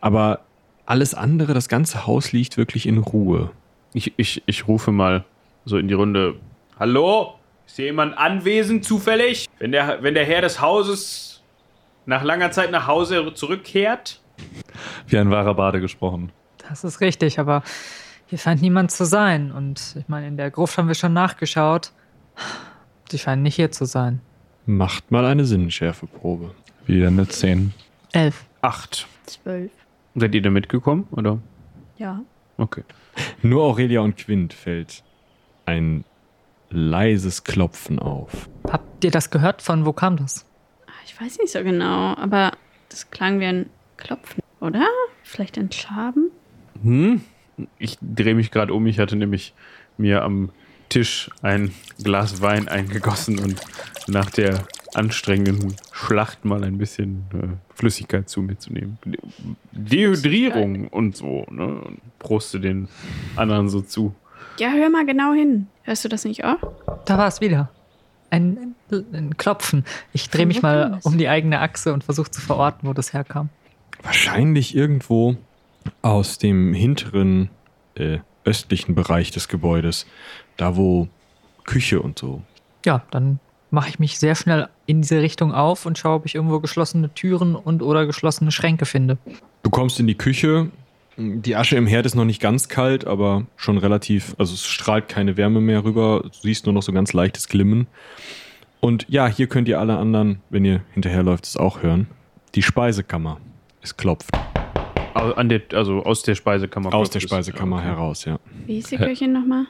Aber 0.00 0.40
alles 0.86 1.14
andere, 1.14 1.54
das 1.54 1.68
ganze 1.68 2.06
Haus 2.06 2.32
liegt 2.32 2.56
wirklich 2.56 2.86
in 2.86 2.98
Ruhe. 2.98 3.50
Ich, 3.92 4.12
ich, 4.16 4.42
ich 4.46 4.68
rufe 4.68 4.92
mal 4.92 5.24
so 5.64 5.78
in 5.78 5.88
die 5.88 5.94
Runde. 5.94 6.36
Hallo? 6.78 7.34
Ist 7.66 7.76
hier 7.76 7.86
jemand 7.86 8.16
anwesend 8.18 8.84
zufällig? 8.84 9.46
Wenn 9.58 9.72
der, 9.72 10.02
wenn 10.02 10.14
der 10.14 10.24
Herr 10.24 10.42
des 10.42 10.60
Hauses 10.60 11.42
nach 12.06 12.24
langer 12.24 12.50
Zeit 12.50 12.70
nach 12.70 12.86
Hause 12.86 13.32
zurückkehrt? 13.34 14.19
Wie 15.06 15.18
ein 15.18 15.30
wahrer 15.30 15.54
Bade 15.54 15.80
gesprochen. 15.80 16.32
Das 16.68 16.84
ist 16.84 17.00
richtig, 17.00 17.38
aber 17.38 17.62
hier 18.26 18.38
scheint 18.38 18.62
niemand 18.62 18.90
zu 18.90 19.04
sein. 19.04 19.50
Und 19.50 19.96
ich 19.98 20.08
meine, 20.08 20.28
in 20.28 20.36
der 20.36 20.50
Gruft 20.50 20.78
haben 20.78 20.88
wir 20.88 20.94
schon 20.94 21.12
nachgeschaut. 21.12 21.92
Sie 23.10 23.18
scheinen 23.18 23.42
nicht 23.42 23.56
hier 23.56 23.72
zu 23.72 23.84
sein. 23.84 24.20
Macht 24.66 25.10
mal 25.10 25.24
eine 25.24 25.44
Sinnenschärfeprobe. 25.44 26.54
Wie 26.86 27.04
eine 27.04 27.26
10. 27.26 27.74
Elf. 28.12 28.44
Acht. 28.62 29.08
Zwölf. 29.26 29.70
Seid 30.14 30.34
ihr 30.34 30.42
da 30.42 30.50
mitgekommen, 30.50 31.06
oder? 31.10 31.38
Ja. 31.98 32.20
Okay. 32.56 32.84
Nur 33.42 33.64
Aurelia 33.64 34.00
und 34.00 34.16
Quint 34.16 34.52
fällt 34.52 35.02
ein 35.66 36.04
leises 36.70 37.44
Klopfen 37.44 37.98
auf. 37.98 38.48
Habt 38.70 39.04
ihr 39.04 39.10
das 39.10 39.30
gehört? 39.30 39.62
Von 39.62 39.86
wo 39.86 39.92
kam 39.92 40.16
das? 40.16 40.46
Ich 41.04 41.20
weiß 41.20 41.38
nicht 41.38 41.52
so 41.52 41.62
genau, 41.62 42.14
aber 42.16 42.52
das 42.88 43.10
klang 43.10 43.40
wie 43.40 43.46
ein 43.46 43.70
Klopfen, 44.00 44.42
oder? 44.60 44.86
Vielleicht 45.22 45.58
ein 45.58 45.70
Schaben? 45.70 46.30
Hm? 46.82 47.20
Ich 47.78 47.98
drehe 48.00 48.34
mich 48.34 48.50
gerade 48.50 48.72
um. 48.72 48.86
Ich 48.86 48.98
hatte 48.98 49.16
nämlich 49.16 49.54
mir 49.98 50.22
am 50.22 50.50
Tisch 50.88 51.30
ein 51.42 51.72
Glas 52.02 52.42
Wein 52.42 52.68
eingegossen 52.68 53.38
und 53.38 53.60
nach 54.08 54.30
der 54.30 54.66
anstrengenden 54.94 55.76
Schlacht 55.92 56.44
mal 56.44 56.64
ein 56.64 56.78
bisschen 56.78 57.24
äh, 57.32 57.46
Flüssigkeit 57.74 58.28
zu 58.28 58.42
mir 58.42 58.58
zu 58.58 58.72
nehmen. 58.72 58.98
De 59.04 59.18
Dehydrierung 59.72 60.88
und 60.88 61.16
so. 61.16 61.46
Ne? 61.50 61.66
Und 61.66 62.00
proste 62.18 62.60
den 62.60 62.88
anderen 63.36 63.68
so 63.68 63.82
zu. 63.82 64.14
Ja, 64.58 64.70
hör 64.70 64.90
mal 64.90 65.06
genau 65.06 65.32
hin. 65.32 65.68
Hörst 65.84 66.04
du 66.04 66.08
das 66.08 66.24
nicht 66.24 66.44
auch? 66.44 66.72
Da 67.04 67.18
war 67.18 67.28
es 67.28 67.40
wieder. 67.40 67.70
Ein, 68.30 68.74
ein 68.90 69.36
Klopfen. 69.36 69.84
Ich 70.12 70.28
drehe 70.30 70.46
mich 70.46 70.62
mal 70.62 71.00
um 71.02 71.18
die 71.18 71.28
eigene 71.28 71.60
Achse 71.60 71.92
und 71.92 72.04
versuche 72.04 72.30
zu 72.30 72.40
verorten, 72.40 72.88
wo 72.88 72.92
das 72.92 73.12
herkam. 73.12 73.48
Wahrscheinlich 74.02 74.74
irgendwo 74.74 75.36
aus 76.02 76.38
dem 76.38 76.72
hinteren 76.72 77.50
äh, 77.94 78.18
östlichen 78.44 78.94
Bereich 78.94 79.30
des 79.30 79.48
Gebäudes. 79.48 80.06
Da 80.56 80.76
wo 80.76 81.08
Küche 81.64 82.00
und 82.00 82.18
so. 82.18 82.42
Ja, 82.84 83.02
dann 83.10 83.38
mache 83.70 83.88
ich 83.88 83.98
mich 83.98 84.18
sehr 84.18 84.34
schnell 84.34 84.68
in 84.86 85.02
diese 85.02 85.22
Richtung 85.22 85.52
auf 85.52 85.86
und 85.86 85.98
schaue, 85.98 86.16
ob 86.16 86.26
ich 86.26 86.34
irgendwo 86.34 86.60
geschlossene 86.60 87.12
Türen 87.14 87.54
und 87.54 87.82
oder 87.82 88.06
geschlossene 88.06 88.50
Schränke 88.50 88.86
finde. 88.86 89.18
Du 89.62 89.70
kommst 89.70 90.00
in 90.00 90.06
die 90.06 90.16
Küche. 90.16 90.70
Die 91.16 91.54
Asche 91.54 91.76
im 91.76 91.86
Herd 91.86 92.06
ist 92.06 92.14
noch 92.14 92.24
nicht 92.24 92.40
ganz 92.40 92.68
kalt, 92.68 93.06
aber 93.06 93.46
schon 93.56 93.78
relativ, 93.78 94.34
also 94.38 94.54
es 94.54 94.66
strahlt 94.66 95.08
keine 95.08 95.36
Wärme 95.36 95.60
mehr 95.60 95.84
rüber. 95.84 96.22
Du 96.22 96.30
siehst 96.42 96.66
nur 96.66 96.72
noch 96.72 96.82
so 96.82 96.92
ganz 96.92 97.12
leichtes 97.12 97.48
Glimmen. 97.48 97.86
Und 98.80 99.06
ja, 99.08 99.26
hier 99.26 99.46
könnt 99.46 99.68
ihr 99.68 99.78
alle 99.78 99.98
anderen, 99.98 100.40
wenn 100.48 100.64
ihr 100.64 100.80
hinterherläuft, 100.92 101.44
es 101.44 101.56
auch 101.56 101.82
hören. 101.82 102.06
Die 102.54 102.62
Speisekammer. 102.62 103.38
Es 103.82 103.96
klopft. 103.96 104.30
Au- 105.14 105.32
An 105.32 105.48
der, 105.48 105.62
also 105.74 106.02
aus 106.04 106.22
der 106.22 106.34
Speisekammer. 106.34 106.94
Aus 106.94 107.10
der. 107.10 107.20
Speisekammer 107.20 107.76
Okay. 107.76 107.86
heraus, 107.86 108.24
ja. 108.24 108.38
Wie 108.66 108.78
ist 108.78 108.90
die 108.90 108.96
Köchin 108.96 109.32
nochmal? 109.32 109.64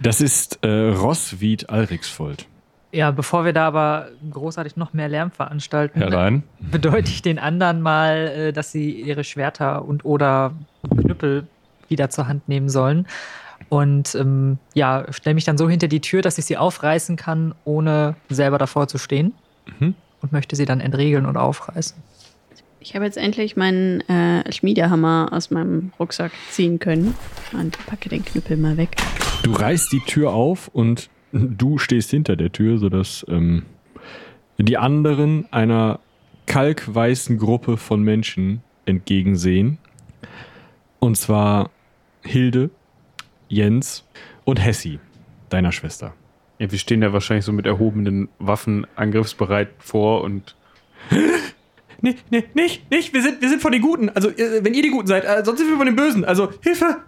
Das 0.00 0.20
ist 0.20 0.58
äh, 0.64 0.88
Rosswied 0.90 1.68
Alriksvold. 1.70 2.46
Ja, 2.92 3.10
bevor 3.10 3.44
wir 3.44 3.52
da 3.52 3.66
aber 3.66 4.08
großartig 4.30 4.76
noch 4.76 4.92
mehr 4.92 5.08
Lärm 5.08 5.30
veranstalten, 5.30 5.98
Herein. 6.00 6.44
bedeute 6.70 7.10
ich 7.10 7.20
den 7.20 7.38
anderen 7.38 7.82
mal, 7.82 8.28
äh, 8.28 8.52
dass 8.52 8.72
sie 8.72 8.90
ihre 8.90 9.24
Schwerter 9.24 9.84
und 9.84 10.04
oder 10.04 10.52
Knüppel 11.00 11.46
wieder 11.88 12.10
zur 12.10 12.26
Hand 12.28 12.48
nehmen 12.48 12.68
sollen. 12.68 13.06
Und 13.68 14.14
ähm, 14.14 14.58
ja, 14.74 15.06
stelle 15.12 15.34
mich 15.34 15.44
dann 15.44 15.58
so 15.58 15.68
hinter 15.68 15.88
die 15.88 16.00
Tür, 16.00 16.22
dass 16.22 16.38
ich 16.38 16.44
sie 16.44 16.56
aufreißen 16.56 17.16
kann, 17.16 17.54
ohne 17.64 18.14
selber 18.28 18.58
davor 18.58 18.88
zu 18.88 18.98
stehen. 18.98 19.34
Mhm. 19.78 19.94
Und 20.22 20.32
möchte 20.32 20.56
sie 20.56 20.64
dann 20.64 20.80
entriegeln 20.80 21.26
und 21.26 21.36
aufreißen. 21.36 21.96
Ich 22.86 22.94
habe 22.94 23.04
jetzt 23.04 23.18
endlich 23.18 23.56
meinen 23.56 24.00
äh, 24.08 24.52
Schmiedehammer 24.52 25.30
aus 25.32 25.50
meinem 25.50 25.90
Rucksack 25.98 26.30
ziehen 26.50 26.78
können 26.78 27.16
und 27.52 27.76
packe 27.84 28.08
den 28.08 28.24
Knüppel 28.24 28.56
mal 28.56 28.76
weg. 28.76 28.94
Du 29.42 29.50
reißt 29.50 29.92
die 29.92 29.98
Tür 30.06 30.32
auf 30.32 30.68
und 30.68 31.10
du 31.32 31.78
stehst 31.78 32.12
hinter 32.12 32.36
der 32.36 32.52
Tür, 32.52 32.78
sodass 32.78 33.26
ähm, 33.28 33.64
die 34.58 34.78
anderen 34.78 35.52
einer 35.52 35.98
kalkweißen 36.46 37.38
Gruppe 37.38 37.76
von 37.76 38.02
Menschen 38.02 38.62
entgegensehen. 38.84 39.78
Und 41.00 41.16
zwar 41.16 41.70
Hilde, 42.22 42.70
Jens 43.48 44.04
und 44.44 44.64
Hessi, 44.64 45.00
deiner 45.48 45.72
Schwester. 45.72 46.14
Ja, 46.60 46.70
wir 46.70 46.78
stehen 46.78 47.00
da 47.00 47.12
wahrscheinlich 47.12 47.46
so 47.46 47.52
mit 47.52 47.66
erhobenen 47.66 48.28
Waffen 48.38 48.86
angriffsbereit 48.94 49.70
vor 49.80 50.22
und 50.22 50.54
Nee, 52.00 52.16
nee, 52.30 52.44
nicht, 52.54 52.90
nicht. 52.90 53.12
Wir 53.14 53.22
sind, 53.22 53.40
wir 53.40 53.48
sind 53.48 53.62
von 53.62 53.72
den 53.72 53.82
Guten. 53.82 54.08
Also, 54.10 54.30
äh, 54.30 54.64
wenn 54.64 54.74
ihr 54.74 54.82
die 54.82 54.90
Guten 54.90 55.06
seid, 55.06 55.24
äh, 55.24 55.44
sonst 55.44 55.58
sind 55.58 55.68
wir 55.68 55.76
von 55.76 55.86
den 55.86 55.96
Bösen. 55.96 56.24
Also, 56.24 56.50
Hilfe! 56.62 56.98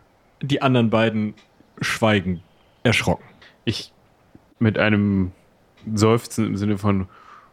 Die 0.42 0.62
anderen 0.62 0.90
beiden 0.90 1.34
schweigen 1.80 2.42
erschrocken. 2.84 3.24
ich 3.64 3.92
mit 4.60 4.78
einem 4.78 5.32
Seufzen 5.94 6.46
im 6.46 6.56
Sinne 6.56 6.78
von 6.78 7.06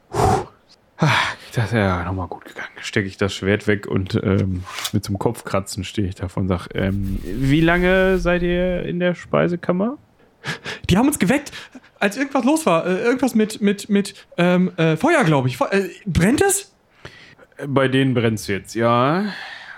"Puh, 0.09 1.07
das 1.53 1.65
ist 1.65 1.73
ja 1.73 2.03
nochmal 2.03 2.27
gut 2.27 2.45
gegangen. 2.45 2.69
Stecke 2.81 3.07
ich 3.07 3.17
das 3.17 3.33
Schwert 3.33 3.67
weg 3.67 3.87
und 3.87 4.15
ähm, 4.23 4.63
mit 4.91 5.03
zum 5.03 5.19
Kopfkratzen 5.19 5.83
stehe 5.83 6.07
ich 6.07 6.15
davon 6.15 6.43
und 6.43 6.49
sage, 6.49 6.69
ähm, 6.73 7.19
wie 7.23 7.61
lange 7.61 8.17
seid 8.17 8.43
ihr 8.43 8.83
in 8.83 8.99
der 8.99 9.13
Speisekammer? 9.15 9.97
Die 10.89 10.97
haben 10.97 11.07
uns 11.07 11.19
geweckt, 11.19 11.51
als 11.99 12.17
irgendwas 12.17 12.43
los 12.43 12.65
war. 12.65 12.85
Äh, 12.85 13.03
irgendwas 13.03 13.35
mit, 13.35 13.61
mit, 13.61 13.89
mit 13.89 14.27
ähm, 14.37 14.71
äh, 14.77 14.95
Feuer, 14.97 15.23
glaube 15.23 15.47
ich. 15.47 15.57
Fe 15.57 15.71
äh, 15.71 15.89
brennt 16.05 16.41
es? 16.41 16.74
Bei 17.67 17.87
denen 17.87 18.13
brennt 18.13 18.39
es 18.39 18.47
jetzt, 18.47 18.75
ja. 18.75 19.25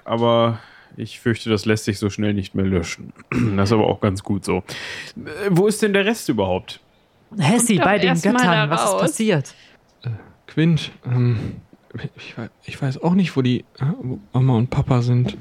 Aber 0.03 0.59
ich 0.95 1.19
fürchte, 1.19 1.49
das 1.49 1.65
lässt 1.65 1.85
sich 1.85 1.99
so 1.99 2.09
schnell 2.09 2.33
nicht 2.33 2.55
mehr 2.55 2.65
löschen. 2.65 3.13
Das 3.55 3.69
ist 3.69 3.73
aber 3.73 3.87
auch 3.87 4.01
ganz 4.01 4.23
gut 4.23 4.45
so. 4.45 4.63
Äh, 5.15 5.49
wo 5.51 5.67
ist 5.67 5.81
denn 5.81 5.93
der 5.93 6.05
Rest 6.05 6.29
überhaupt? 6.29 6.79
Hessi, 7.37 7.77
bei 7.77 7.99
den 7.99 8.19
Göttern, 8.19 8.69
was 8.69 8.85
ist 8.85 8.97
passiert? 8.97 9.55
Quint, 10.47 10.91
ähm, 11.05 11.57
ich, 12.15 12.37
weiß, 12.37 12.49
ich 12.65 12.81
weiß 12.81 13.03
auch 13.03 13.13
nicht, 13.13 13.35
wo 13.35 13.41
die 13.41 13.59
äh, 13.79 13.85
wo 14.01 14.19
Mama 14.33 14.55
und 14.55 14.69
Papa 14.69 15.01
sind. 15.01 15.37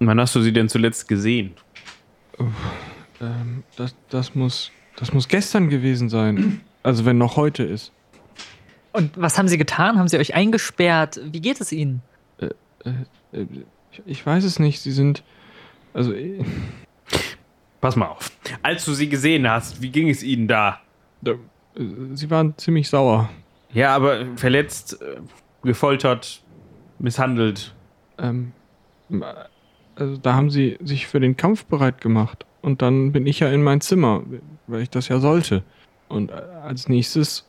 Wann 0.00 0.20
hast 0.20 0.34
du 0.34 0.40
sie 0.40 0.52
denn 0.52 0.68
zuletzt 0.68 1.06
gesehen? 1.08 1.52
Ähm, 3.20 3.64
das, 3.76 3.94
das, 4.08 4.34
muss, 4.34 4.70
das 4.96 5.12
muss 5.12 5.28
gestern 5.28 5.68
gewesen 5.68 6.08
sein. 6.08 6.62
Also, 6.82 7.04
wenn 7.04 7.18
noch 7.18 7.36
heute 7.36 7.64
ist. 7.64 7.92
Und 8.92 9.12
was 9.16 9.38
haben 9.38 9.48
sie 9.48 9.58
getan? 9.58 9.98
Haben 9.98 10.08
sie 10.08 10.18
euch 10.18 10.34
eingesperrt? 10.34 11.20
Wie 11.24 11.40
geht 11.40 11.60
es 11.60 11.72
ihnen? 11.72 12.02
Äh, 12.38 12.50
ich, 13.32 14.02
ich 14.06 14.26
weiß 14.26 14.44
es 14.44 14.58
nicht. 14.58 14.80
Sie 14.80 14.92
sind. 14.92 15.22
Also, 15.94 16.12
äh, 16.12 16.44
Pass 17.80 17.94
mal 17.94 18.06
auf. 18.06 18.30
Als 18.62 18.84
du 18.84 18.92
sie 18.92 19.08
gesehen 19.08 19.48
hast, 19.48 19.80
wie 19.82 19.90
ging 19.90 20.08
es 20.08 20.22
ihnen 20.22 20.48
da? 20.48 20.80
da, 21.20 21.32
äh, 21.32 21.36
sie 22.14 22.30
waren 22.30 22.56
ziemlich 22.56 22.88
sauer. 22.88 23.30
Ja, 23.72 23.94
aber 23.94 24.26
verletzt, 24.36 25.00
äh, 25.00 25.20
gefoltert, 25.62 26.42
misshandelt. 26.98 27.74
Ähm, 28.18 28.52
also 29.94 30.16
da 30.16 30.34
haben 30.34 30.50
sie 30.50 30.78
sich 30.82 31.06
für 31.06 31.20
den 31.20 31.36
Kampf 31.36 31.66
bereit 31.66 32.00
gemacht. 32.00 32.46
Und 32.62 32.82
dann 32.82 33.12
bin 33.12 33.26
ich 33.26 33.40
ja 33.40 33.48
in 33.50 33.62
mein 33.62 33.80
Zimmer, 33.80 34.22
weil 34.66 34.82
ich 34.82 34.90
das 34.90 35.08
ja 35.08 35.20
sollte. 35.20 35.62
Und 36.08 36.30
äh, 36.30 36.34
als 36.34 36.88
nächstes 36.88 37.47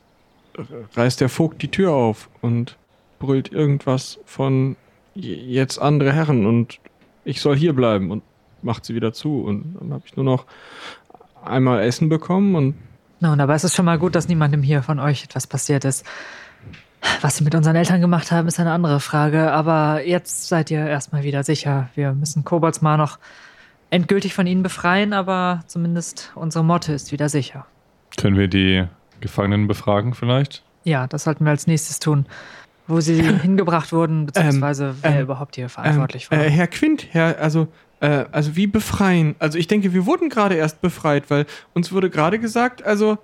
reißt 0.96 1.22
der 1.22 1.30
Vogt 1.30 1.62
die 1.62 1.70
Tür 1.70 1.92
auf 1.94 2.30
und 2.42 2.78
brüllt 3.20 3.52
irgendwas 3.52 4.20
von 4.26 4.76
"J- 5.16 5.38
jetzt 5.40 5.78
andere 5.80 6.14
Herren 6.14 6.46
und 6.46 6.80
ich 7.26 7.42
soll 7.42 7.56
hier 7.58 7.74
bleiben 7.74 8.12
und 8.12 8.24
macht 8.62 8.86
sie 8.86 8.96
wieder 8.96 9.14
zu. 9.14 9.42
Und 9.42 9.76
dann 9.80 9.94
habe 9.94 10.04
ich 10.06 10.16
nur 10.16 10.26
noch 10.26 10.46
einmal 11.44 11.82
Essen 11.84 12.10
bekommen 12.10 12.56
und 12.56 12.76
Nun, 13.22 13.40
aber 13.42 13.54
es 13.54 13.64
ist 13.66 13.76
schon 13.76 13.86
mal 13.86 14.00
gut, 14.00 14.16
dass 14.16 14.30
niemandem 14.30 14.64
hier 14.64 14.82
von 14.82 15.00
euch 15.00 15.26
etwas 15.26 15.46
passiert 15.46 15.84
ist. 15.84 16.06
Was 17.22 17.38
sie 17.38 17.44
mit 17.44 17.54
unseren 17.56 17.76
Eltern 17.76 18.00
gemacht 18.02 18.32
haben, 18.32 18.48
ist 18.48 18.60
eine 18.60 18.72
andere 18.72 19.00
Frage. 19.02 19.52
Aber 19.52 20.06
jetzt 20.06 20.48
seid 20.48 20.72
ihr 20.72 20.86
erstmal 20.86 21.24
wieder 21.24 21.44
sicher. 21.44 21.90
Wir 21.96 22.14
müssen 22.14 22.46
Kobolds 22.46 22.82
mal 22.82 22.98
noch 22.98 23.20
endgültig 23.90 24.34
von 24.34 24.48
ihnen 24.48 24.64
befreien, 24.64 25.12
aber 25.14 25.64
zumindest 25.68 26.32
unsere 26.36 26.64
Motte 26.64 26.94
ist 26.94 27.12
wieder 27.12 27.28
sicher. 27.28 27.66
Können 28.18 28.38
wir 28.38 28.48
die 28.48 28.86
Gefangenen 29.20 29.68
befragen 29.68 30.14
vielleicht? 30.14 30.64
Ja, 30.84 31.08
das 31.08 31.24
sollten 31.24 31.44
wir 31.46 31.52
als 31.52 31.68
nächstes 31.68 32.00
tun. 32.00 32.26
Wo 32.88 33.02
sie 33.02 33.22
hingebracht 33.22 33.94
wurden, 33.94 34.26
beziehungsweise 34.26 34.96
wer 35.02 35.18
ähm, 35.18 35.22
überhaupt 35.22 35.56
hier 35.56 35.70
verantwortlich 35.70 36.28
ähm, 36.32 36.40
war. 36.40 36.46
Äh, 36.46 36.50
Herr 36.50 36.68
Quint, 36.68 37.08
Herr, 37.12 37.38
also, 37.40 37.68
äh, 38.00 38.26
also 38.32 38.56
wie 38.56 38.66
befreien? 38.66 39.36
Also 39.38 39.60
ich 39.60 39.68
denke, 39.68 39.94
wir 39.94 40.06
wurden 40.06 40.30
gerade 40.30 40.56
erst 40.56 40.82
befreit, 40.82 41.30
weil 41.30 41.46
uns 41.74 41.92
wurde 41.92 42.10
gerade 42.10 42.40
gesagt, 42.40 42.84
also, 42.84 43.20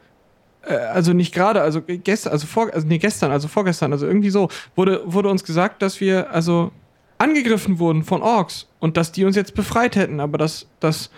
äh, 0.65 0.75
also 0.75 1.13
nicht 1.13 1.33
gerade, 1.33 1.61
also 1.61 1.81
gestern, 1.81 2.31
also 2.31 2.45
vor, 2.45 2.71
also 2.71 2.85
nee, 2.87 2.99
gestern, 2.99 3.31
also 3.31 3.47
vorgestern, 3.47 3.91
also 3.91 4.05
irgendwie 4.05 4.29
so, 4.29 4.49
wurde, 4.75 5.01
wurde 5.05 5.29
uns 5.29 5.43
gesagt, 5.43 5.81
dass 5.81 5.99
wir 5.99 6.31
also 6.31 6.71
angegriffen 7.17 7.79
wurden 7.79 8.03
von 8.03 8.21
Orks 8.21 8.67
und 8.79 8.97
dass 8.97 9.11
die 9.11 9.25
uns 9.25 9.35
jetzt 9.35 9.55
befreit 9.55 9.95
hätten, 9.95 10.19
aber 10.19 10.37
dass, 10.37 10.67
dass 10.79 11.09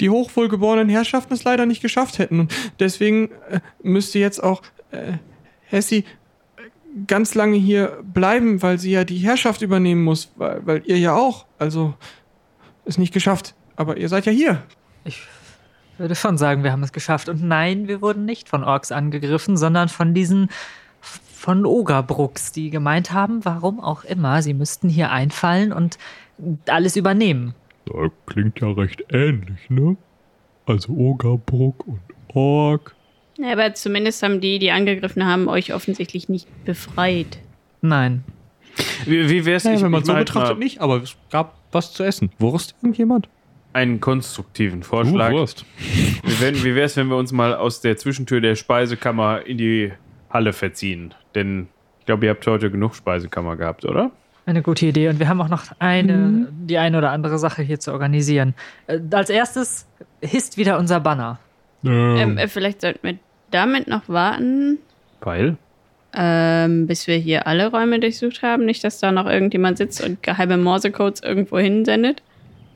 die 0.00 0.10
hochwohlgeborenen 0.10 0.88
Herrschaften 0.88 1.34
es 1.34 1.44
leider 1.44 1.66
nicht 1.66 1.82
geschafft 1.82 2.18
hätten. 2.18 2.40
Und 2.40 2.54
deswegen 2.78 3.30
äh, 3.50 3.60
müsste 3.82 4.18
jetzt 4.18 4.42
auch 4.42 4.62
äh, 4.90 5.14
Hessi 5.64 6.04
ganz 7.06 7.34
lange 7.34 7.56
hier 7.56 7.98
bleiben, 8.02 8.62
weil 8.62 8.78
sie 8.78 8.92
ja 8.92 9.04
die 9.04 9.18
Herrschaft 9.18 9.62
übernehmen 9.62 10.02
muss, 10.02 10.32
weil, 10.36 10.66
weil 10.66 10.82
ihr 10.86 10.98
ja 10.98 11.14
auch, 11.14 11.46
also 11.58 11.94
es 12.84 12.98
nicht 12.98 13.12
geschafft. 13.12 13.54
Aber 13.76 13.96
ihr 13.96 14.08
seid 14.08 14.26
ja 14.26 14.32
hier. 14.32 14.62
Ich 15.04 15.22
würde 15.98 16.14
schon 16.14 16.38
sagen, 16.38 16.64
wir 16.64 16.72
haben 16.72 16.82
es 16.82 16.92
geschafft. 16.92 17.28
Und 17.28 17.42
nein, 17.42 17.88
wir 17.88 18.00
wurden 18.00 18.24
nicht 18.24 18.48
von 18.48 18.64
Orks 18.64 18.92
angegriffen, 18.92 19.56
sondern 19.56 19.88
von 19.88 20.14
diesen 20.14 20.48
von 21.00 21.64
Ogerbrucks, 21.64 22.50
die 22.50 22.70
gemeint 22.70 23.12
haben, 23.12 23.44
warum 23.44 23.78
auch 23.78 24.02
immer, 24.02 24.42
sie 24.42 24.54
müssten 24.54 24.88
hier 24.88 25.10
einfallen 25.10 25.72
und 25.72 25.96
alles 26.66 26.96
übernehmen. 26.96 27.54
Das 27.92 28.10
klingt 28.26 28.60
ja 28.60 28.70
recht 28.72 29.02
ähnlich, 29.12 29.68
ne? 29.70 29.96
Also 30.66 30.92
Ogerbruck 30.92 31.86
und 31.86 32.00
Ork. 32.34 32.94
Ja, 33.38 33.52
aber 33.52 33.74
zumindest 33.74 34.22
haben 34.22 34.40
die, 34.40 34.58
die 34.58 34.70
angegriffen 34.70 35.24
haben, 35.26 35.48
euch 35.48 35.72
offensichtlich 35.72 36.28
nicht 36.28 36.46
befreit. 36.64 37.38
Nein. 37.80 38.24
Wie, 39.06 39.28
wie 39.30 39.44
wär's, 39.44 39.64
Ja, 39.64 39.74
ich- 39.74 39.82
wenn 39.82 39.90
man 39.90 40.04
so 40.04 40.12
betrachtet, 40.14 40.58
mal 40.58 40.64
nicht, 40.64 40.80
aber 40.80 41.02
es 41.02 41.16
gab 41.30 41.56
was 41.72 41.92
zu 41.92 42.02
essen. 42.04 42.30
Wurst 42.38 42.74
irgendjemand? 42.82 43.28
einen 43.74 44.00
konstruktiven 44.00 44.80
Uh, 44.80 44.84
Vorschlag. 44.84 45.30
Wurst. 45.30 45.64
Wie, 46.24 46.40
wenn, 46.40 46.56
wie 46.64 46.74
wäre 46.74 46.86
es, 46.86 46.96
wenn 46.96 47.08
wir 47.08 47.16
uns 47.16 47.30
mal 47.32 47.54
aus 47.54 47.80
der 47.80 47.96
Zwischentür 47.96 48.40
der 48.40 48.56
Speisekammer 48.56 49.46
in 49.46 49.58
die 49.58 49.92
Halle 50.30 50.52
verziehen? 50.52 51.14
Denn 51.34 51.68
ich 52.00 52.06
glaube, 52.06 52.24
ihr 52.26 52.30
habt 52.30 52.44
heute 52.46 52.70
genug 52.70 52.94
Speisekammer 52.96 53.56
gehabt, 53.56 53.84
oder? 53.84 54.10
Eine 54.48 54.62
gute 54.62 54.86
Idee. 54.86 55.10
Und 55.10 55.18
wir 55.18 55.28
haben 55.28 55.42
auch 55.42 55.50
noch 55.50 55.64
eine, 55.78 56.48
die 56.50 56.78
eine 56.78 56.96
oder 56.96 57.10
andere 57.10 57.38
Sache 57.38 57.60
hier 57.60 57.80
zu 57.80 57.92
organisieren. 57.92 58.54
Äh, 58.86 58.98
als 59.10 59.28
erstes 59.28 59.86
hisst 60.22 60.56
wieder 60.56 60.78
unser 60.78 61.00
Banner. 61.00 61.38
Ähm, 61.84 62.38
äh, 62.38 62.48
vielleicht 62.48 62.80
sollten 62.80 63.00
wir 63.02 63.18
damit 63.50 63.88
noch 63.88 64.08
warten, 64.08 64.78
Weil? 65.20 65.58
ähm, 66.14 66.86
bis 66.86 67.06
wir 67.06 67.16
hier 67.16 67.46
alle 67.46 67.70
Räume 67.70 68.00
durchsucht 68.00 68.40
haben. 68.40 68.64
Nicht, 68.64 68.82
dass 68.84 69.00
da 69.00 69.12
noch 69.12 69.26
irgendjemand 69.26 69.76
sitzt 69.76 70.02
und 70.02 70.22
geheime 70.22 70.56
Morsecodes 70.56 71.22
irgendwo 71.22 71.58
hinsendet. 71.58 72.22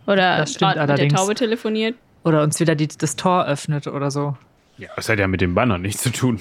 Oder 0.06 0.40
mit 0.40 0.60
der. 0.60 1.08
Taube 1.08 1.34
telefoniert. 1.34 1.94
Oder 2.22 2.42
uns 2.42 2.60
wieder 2.60 2.74
die, 2.74 2.88
das 2.88 3.16
Tor 3.16 3.46
öffnet 3.46 3.86
oder 3.86 4.10
so. 4.10 4.36
Ja, 4.76 4.90
das 4.94 5.08
hat 5.08 5.18
ja 5.18 5.26
mit 5.26 5.40
dem 5.40 5.54
Banner 5.54 5.78
nichts 5.78 6.02
zu 6.02 6.12
tun. 6.12 6.38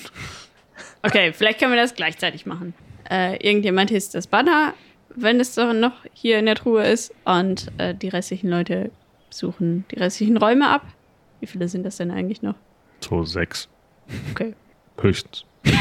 Okay, 1.04 1.32
vielleicht 1.32 1.60
können 1.60 1.72
wir 1.72 1.82
das 1.82 1.96
gleichzeitig 1.96 2.46
machen. 2.46 2.74
Äh, 3.10 3.38
irgendjemand 3.38 3.91
hisst 3.91 4.13
das 4.13 4.28
Banner, 4.28 4.74
wenn 5.15 5.39
es 5.39 5.56
doch 5.56 5.74
noch 5.74 5.93
hier 6.13 6.39
in 6.39 6.45
der 6.45 6.56
Truhe 6.56 6.86
ist. 6.86 7.13
Und 7.26 7.71
äh, 7.78 7.93
die 7.95 8.10
restlichen 8.10 8.50
Leute 8.50 8.91
suchen 9.30 9.86
die 9.91 10.00
restlichen 10.00 10.38
Räume 10.38 10.69
ab. 10.69 10.86
Wie 11.39 11.47
viele 11.47 11.67
sind 11.67 11.84
das 11.84 11.97
denn 11.97 12.12
eigentlich 12.12 12.41
noch? 12.41 12.56
So 13.00 13.24
sechs. 13.24 13.67
Okay. 14.32 14.54
Höchstens. 15.00 15.45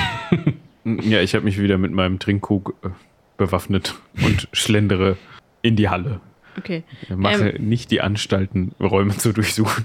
Ja, 0.85 1.21
ich 1.21 1.35
habe 1.35 1.45
mich 1.45 1.61
wieder 1.61 1.77
mit 1.77 1.93
meinem 1.93 2.19
Trinkkrug 2.19 2.75
äh, 2.83 2.89
bewaffnet 3.37 3.95
und 4.25 4.49
schlendere 4.53 5.19
in 5.61 5.77
die 5.77 5.91
Halle. 5.91 6.21
Okay. 6.57 6.85
Mache 7.15 7.55
nicht 7.59 7.91
die 7.91 8.01
Anstalten, 8.01 8.73
Räume 8.81 9.17
zu 9.17 9.33
durchsuchen. 9.33 9.85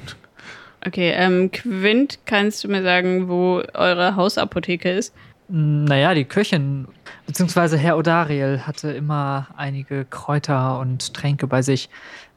Okay, 0.86 1.12
ähm, 1.15 1.51
Quint, 1.51 2.19
kannst 2.25 2.63
du 2.63 2.67
mir 2.67 2.84
sagen, 2.84 3.27
wo 3.27 3.63
eure 3.73 4.15
Hausapotheke 4.15 4.91
ist? 4.91 5.13
Naja, 5.47 6.13
die 6.13 6.25
Köchin, 6.25 6.88
beziehungsweise 7.27 7.77
Herr 7.77 7.97
Odariel 7.97 8.62
hatte 8.65 8.91
immer 8.91 9.47
einige 9.55 10.05
Kräuter 10.05 10.79
und 10.79 11.13
Tränke 11.13 11.45
bei 11.45 11.62
sich. 11.62 11.89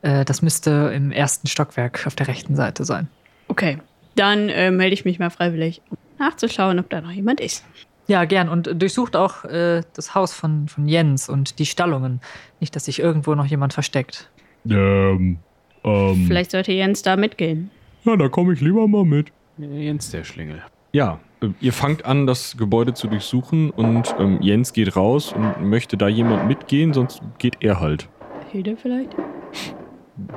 Äh, 0.02 0.24
das 0.24 0.42
müsste 0.42 0.92
im 0.94 1.10
ersten 1.10 1.46
Stockwerk 1.46 2.06
auf 2.06 2.14
der 2.14 2.28
rechten 2.28 2.54
Seite 2.54 2.84
sein. 2.84 3.08
Okay. 3.48 3.78
Dann 4.14 4.48
äh, 4.48 4.70
melde 4.70 4.94
ich 4.94 5.04
mich 5.04 5.18
mal 5.18 5.30
freiwillig, 5.30 5.80
um 5.90 5.96
nachzuschauen, 6.18 6.78
ob 6.78 6.90
da 6.90 7.00
noch 7.00 7.12
jemand 7.12 7.40
ist. 7.40 7.64
Ja, 8.08 8.24
gern. 8.24 8.48
Und 8.48 8.70
durchsucht 8.80 9.16
auch 9.16 9.44
äh, 9.44 9.82
das 9.94 10.14
Haus 10.14 10.32
von, 10.32 10.68
von 10.68 10.88
Jens 10.88 11.28
und 11.28 11.58
die 11.58 11.66
Stallungen. 11.66 12.20
Nicht, 12.60 12.74
dass 12.74 12.86
sich 12.86 12.98
irgendwo 12.98 13.34
noch 13.34 13.46
jemand 13.46 13.74
versteckt. 13.74 14.30
Ähm, 14.68 15.38
ähm, 15.84 16.24
Vielleicht 16.26 16.50
sollte 16.50 16.72
Jens 16.72 17.02
da 17.02 17.16
mitgehen. 17.16 17.70
ja, 18.04 18.16
da 18.16 18.28
komme 18.28 18.52
ich 18.52 18.60
lieber 18.60 18.88
mal 18.88 19.04
mit. 19.04 19.28
Jens 19.58 20.10
der 20.10 20.24
Schlingel. 20.24 20.62
Ja, 20.92 21.20
ihr 21.60 21.72
fangt 21.72 22.04
an, 22.04 22.26
das 22.26 22.56
Gebäude 22.56 22.94
zu 22.94 23.06
durchsuchen 23.08 23.70
und 23.70 24.14
ähm, 24.18 24.38
Jens 24.40 24.72
geht 24.72 24.96
raus 24.96 25.32
und 25.32 25.68
möchte 25.68 25.96
da 25.96 26.08
jemand 26.08 26.48
mitgehen, 26.48 26.92
sonst 26.92 27.20
geht 27.38 27.56
er 27.60 27.80
halt. 27.80 28.08
Hilde 28.50 28.76
vielleicht? 28.76 29.10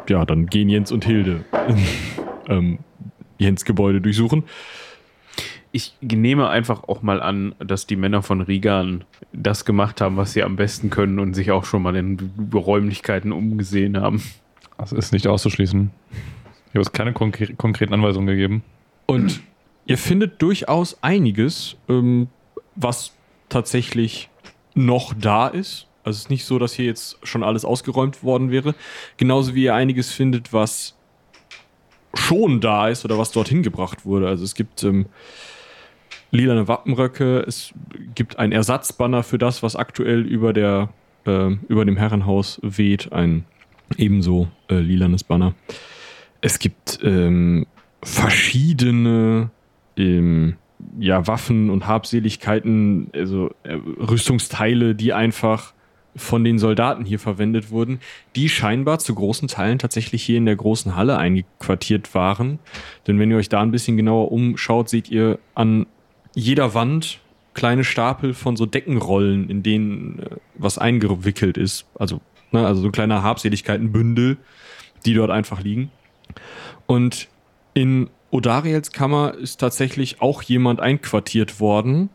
Ja, 0.08 0.26
dann 0.26 0.48
gehen 0.48 0.70
Jens 0.70 0.92
und 0.92 1.06
Hilde 1.06 1.44
ähm, 2.48 2.80
Jens 3.38 3.66
Gebäude 3.66 4.02
durchsuchen. 4.02 4.44
Ich 5.72 5.94
nehme 6.02 6.50
einfach 6.50 6.84
auch 6.84 7.02
mal 7.02 7.22
an, 7.22 7.56
dass 7.60 7.88
die 7.88 7.96
Männer 7.96 8.22
von 8.22 8.42
Rigan 8.42 9.06
das 9.32 9.64
gemacht 9.64 10.02
haben, 10.02 10.18
was 10.18 10.34
sie 10.34 10.44
am 10.44 10.58
besten 10.58 10.90
können 10.90 11.18
und 11.18 11.34
sich 11.34 11.52
auch 11.52 11.64
schon 11.64 11.82
mal 11.82 11.96
in 11.96 12.18
Räumlichkeiten 12.54 13.32
umgesehen 13.32 13.98
haben. 13.98 14.22
Das 14.78 14.92
ist 14.92 15.14
nicht 15.14 15.28
auszuschließen. 15.28 15.90
Ich 16.12 16.70
habe 16.72 16.80
uns 16.80 16.92
keine 16.92 17.14
konkre 17.14 17.54
konkreten 17.54 17.94
Anweisungen 17.94 18.28
gegeben. 18.28 18.64
Und 19.06 19.42
ihr 19.86 19.98
findet 19.98 20.42
durchaus 20.42 21.02
einiges, 21.02 21.76
ähm, 21.90 22.28
was 22.76 23.14
tatsächlich 23.50 24.30
noch 24.74 25.14
da 25.14 25.48
ist. 25.48 25.88
Also 26.04 26.18
es 26.18 26.24
ist 26.24 26.30
nicht 26.30 26.46
so, 26.46 26.58
dass 26.58 26.74
hier 26.74 26.86
jetzt 26.86 27.18
schon 27.24 27.44
alles 27.44 27.66
ausgeräumt 27.66 28.24
worden 28.24 28.52
wäre. 28.52 28.74
Genauso 29.18 29.54
wie 29.54 29.66
ihr 29.66 29.76
einiges 29.76 30.12
findet, 30.12 30.54
was 30.54 30.96
schon 32.14 32.60
da 32.60 32.90
ist 32.90 33.06
oder 33.06 33.18
was 33.18 33.32
dorthin 33.32 33.64
gebracht 33.64 34.06
wurde. 34.06 34.28
Also 34.28 34.44
es 34.44 34.56
gibt 34.56 34.84
ähm, 34.84 35.06
lilane 36.32 36.68
Wappenröcke, 36.68 37.40
es 37.48 37.74
gibt 38.16 38.40
ein 38.40 38.52
Ersatzbanner 38.52 39.24
für 39.24 39.38
das, 39.38 39.64
was 39.64 39.76
aktuell 39.76 40.22
über, 40.22 40.54
der, 40.54 40.90
äh, 41.26 41.52
über 41.68 41.86
dem 41.86 41.98
Herrenhaus 41.98 42.60
weht, 42.64 43.12
ein 43.12 43.46
ebenso 43.98 44.48
äh, 44.70 44.76
lilanes 44.76 45.24
Banner. 45.24 45.54
Es 46.42 46.58
gibt 46.58 47.00
ähm, 47.04 47.68
verschiedene 48.02 49.52
ähm, 50.02 50.56
ja, 51.00 51.28
Waffen 51.28 51.70
und 51.70 51.88
Habseligkeiten, 51.88 53.10
also 53.14 53.52
äh, 53.64 53.74
Rüstungsteile, 53.74 54.96
die 54.96 55.14
einfach 55.14 55.74
von 56.16 56.44
den 56.44 56.60
Soldaten 56.60 57.06
hier 57.06 57.20
verwendet 57.20 57.72
wurden, 57.72 58.00
die 58.36 58.50
scheinbar 58.50 59.00
zu 59.00 59.16
großen 59.16 59.48
Teilen 59.48 59.80
tatsächlich 59.80 60.24
hier 60.24 60.38
in 60.38 60.46
der 60.46 60.58
großen 60.58 60.96
Halle 60.96 61.18
eingequartiert 61.18 62.14
waren. 62.14 62.60
Denn 63.08 63.18
wenn 63.18 63.32
ihr 63.32 63.38
euch 63.38 63.48
da 63.48 63.62
ein 63.62 63.72
bisschen 63.72 63.96
genauer 63.96 64.32
umschaut, 64.32 64.90
seht 64.90 65.10
ihr 65.10 65.40
an 65.56 65.86
jeder 66.36 66.74
Wand 66.74 67.20
kleine 67.54 67.84
Stapel 67.84 68.34
von 68.34 68.56
so 68.56 68.66
Deckenrollen, 68.66 69.50
in 69.50 69.64
denen 69.64 70.20
äh, 70.20 70.36
was 70.56 70.78
eingewickelt 70.78 71.58
ist. 71.58 71.86
Also, 71.96 72.22
ne, 72.52 72.66
also 72.66 72.82
so 72.82 72.92
kleine 72.92 73.24
Habseligkeitenbündel, 73.24 74.38
die 75.06 75.14
dort 75.14 75.32
einfach 75.32 75.62
liegen. 75.62 75.92
Und 76.88 77.28
in 77.74 78.10
Odariels 78.32 78.92
Kammer 78.92 79.36
ist 79.36 79.60
tatsächlich 79.60 80.22
auch 80.22 80.42
jemand 80.42 80.80
einquartiert 80.80 81.60
worden. 81.60 82.10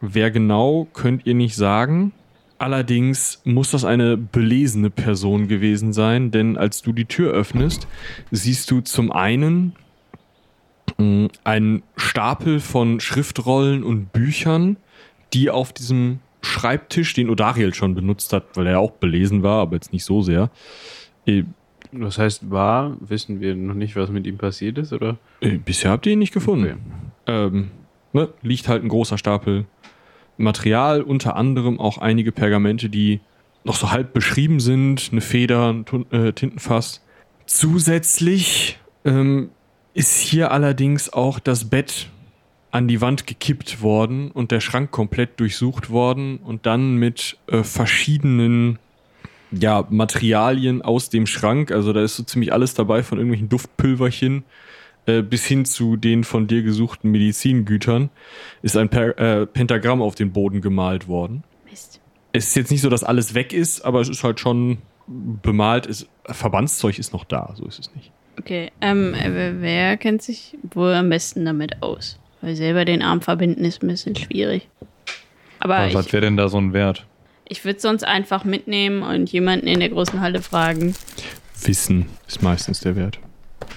Wer 0.00 0.30
genau, 0.30 0.86
könnt 0.92 1.26
ihr 1.26 1.34
nicht 1.34 1.56
sagen. 1.56 2.12
Allerdings 2.58 3.40
muss 3.44 3.72
das 3.72 3.84
eine 3.84 4.16
belesene 4.16 4.90
Person 4.90 5.48
gewesen 5.48 5.92
sein, 5.92 6.30
denn 6.30 6.56
als 6.56 6.82
du 6.82 6.92
die 6.92 7.06
Tür 7.06 7.32
öffnest, 7.32 7.88
siehst 8.30 8.70
du 8.70 8.80
zum 8.82 9.10
einen 9.10 9.74
mh, 10.98 11.28
einen 11.42 11.82
Stapel 11.96 12.60
von 12.60 13.00
Schriftrollen 13.00 13.82
und 13.82 14.12
Büchern, 14.12 14.76
die 15.32 15.50
auf 15.50 15.72
diesem 15.72 16.20
Schreibtisch, 16.42 17.14
den 17.14 17.30
Odariel 17.30 17.72
schon 17.72 17.94
benutzt 17.94 18.32
hat, 18.32 18.44
weil 18.54 18.66
er 18.66 18.80
auch 18.80 18.92
belesen 18.92 19.42
war, 19.42 19.62
aber 19.62 19.76
jetzt 19.76 19.92
nicht 19.92 20.04
so 20.04 20.22
sehr, 20.22 20.50
äh, 21.26 21.44
Das 21.92 22.18
heißt, 22.18 22.50
war, 22.50 22.96
wissen 23.00 23.40
wir 23.40 23.54
noch 23.54 23.74
nicht, 23.74 23.96
was 23.96 24.10
mit 24.10 24.26
ihm 24.26 24.38
passiert 24.38 24.78
ist, 24.78 24.92
oder? 24.92 25.18
Äh, 25.40 25.58
bisher 25.58 25.90
habt 25.90 26.06
ihr 26.06 26.14
ihn 26.14 26.18
nicht 26.18 26.32
gefunden. 26.32 26.64
Okay. 26.64 26.76
Ähm, 27.26 27.70
ne, 28.12 28.28
liegt 28.42 28.68
halt 28.68 28.82
ein 28.82 28.88
großer 28.88 29.18
Stapel 29.18 29.66
Material, 30.38 31.02
unter 31.02 31.36
anderem 31.36 31.78
auch 31.78 31.98
einige 31.98 32.32
Pergamente, 32.32 32.88
die 32.88 33.20
noch 33.64 33.76
so 33.76 33.90
halb 33.90 34.12
beschrieben 34.12 34.60
sind, 34.60 35.10
eine 35.12 35.20
Feder, 35.20 35.72
ein 35.72 35.84
äh, 36.10 36.32
Tintenfass. 36.32 37.04
Zusätzlich 37.46 38.78
ähm, 39.04 39.50
ist 39.94 40.18
hier 40.18 40.50
allerdings 40.50 41.12
auch 41.12 41.38
das 41.38 41.68
Bett 41.68 42.08
an 42.70 42.88
die 42.88 43.02
Wand 43.02 43.26
gekippt 43.26 43.82
worden 43.82 44.30
und 44.30 44.50
der 44.50 44.60
Schrank 44.60 44.90
komplett 44.90 45.38
durchsucht 45.38 45.90
worden 45.90 46.38
und 46.38 46.64
dann 46.64 46.96
mit 46.96 47.36
äh, 47.46 47.62
verschiedenen 47.62 48.78
ja, 49.52 49.86
Materialien 49.90 50.82
aus 50.82 51.10
dem 51.10 51.26
Schrank, 51.26 51.70
also 51.70 51.92
da 51.92 52.02
ist 52.02 52.16
so 52.16 52.22
ziemlich 52.22 52.52
alles 52.52 52.74
dabei, 52.74 53.02
von 53.02 53.18
irgendwelchen 53.18 53.48
Duftpülverchen 53.48 54.44
äh, 55.06 55.22
bis 55.22 55.44
hin 55.44 55.64
zu 55.64 55.96
den 55.96 56.24
von 56.24 56.46
dir 56.46 56.62
gesuchten 56.62 57.10
Medizingütern 57.10 58.10
ist 58.62 58.76
ein 58.76 58.88
per 58.88 59.18
äh, 59.18 59.46
Pentagramm 59.46 60.00
auf 60.00 60.14
den 60.14 60.32
Boden 60.32 60.60
gemalt 60.60 61.08
worden. 61.08 61.42
Mist. 61.68 62.00
Es 62.32 62.48
ist 62.48 62.54
jetzt 62.54 62.70
nicht 62.70 62.82
so, 62.82 62.88
dass 62.88 63.04
alles 63.04 63.34
weg 63.34 63.52
ist, 63.52 63.84
aber 63.84 64.00
es 64.00 64.08
ist 64.08 64.22
halt 64.22 64.38
schon 64.40 64.78
bemalt. 65.06 65.86
Es, 65.86 66.08
Verbandszeug 66.26 66.98
ist 66.98 67.12
noch 67.12 67.24
da, 67.24 67.52
so 67.56 67.66
ist 67.66 67.80
es 67.80 67.94
nicht. 67.94 68.12
Okay, 68.38 68.70
ähm, 68.80 69.14
äh, 69.14 69.60
wer 69.60 69.96
kennt 69.96 70.22
sich 70.22 70.56
wohl 70.72 70.94
am 70.94 71.10
besten 71.10 71.44
damit 71.44 71.82
aus? 71.82 72.18
Weil 72.40 72.56
selber 72.56 72.84
den 72.84 73.02
Arm 73.02 73.20
verbinden 73.20 73.64
ist 73.64 73.82
ein 73.82 73.88
bisschen 73.88 74.16
schwierig. 74.16 74.68
Aber 75.58 75.78
Aber 75.78 75.94
was 75.94 76.12
wäre 76.12 76.22
denn 76.22 76.36
da 76.36 76.48
so 76.48 76.58
ein 76.58 76.72
Wert? 76.72 77.06
Ich 77.52 77.64
würde 77.66 77.78
sonst 77.80 78.02
einfach 78.04 78.44
mitnehmen 78.44 79.02
und 79.02 79.30
jemanden 79.30 79.66
in 79.66 79.80
der 79.80 79.90
großen 79.90 80.20
Halle 80.20 80.40
fragen. 80.42 80.94
Wissen 81.64 82.06
ist 82.26 82.42
meistens 82.42 82.80
der 82.80 82.96
Wert. 82.96 83.18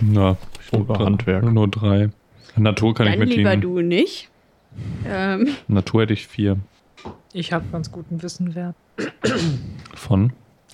Na, 0.02 0.38
Oder 0.72 0.98
Handwerk. 1.00 1.44
Nur 1.44 1.68
drei. 1.68 2.10
Natur 2.56 2.94
kann 2.96 3.08
ich 3.08 3.14
Dann 3.20 3.28
lieber 3.28 3.50
mitnehmen. 3.52 3.62
du 3.62 3.82
nicht. 3.82 4.30
Ähm, 5.06 5.50
Natur 5.68 6.02
hätte 6.04 6.14
ich 6.14 6.26
vier. 6.28 6.58
Ich 7.34 7.52
habe 7.54 7.66
ganz 7.72 7.92
guten 7.92 8.24
Wissenwert. 8.24 8.76
Von 9.94 10.32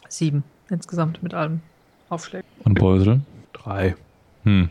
Sieben 0.07 0.43
insgesamt 0.69 1.21
mit 1.23 1.33
allem 1.33 1.61
Aufschlägen. 2.09 2.47
und 2.63 2.75
Beusel. 2.75 3.21
Drei. 3.53 3.95
Hm. 4.43 4.69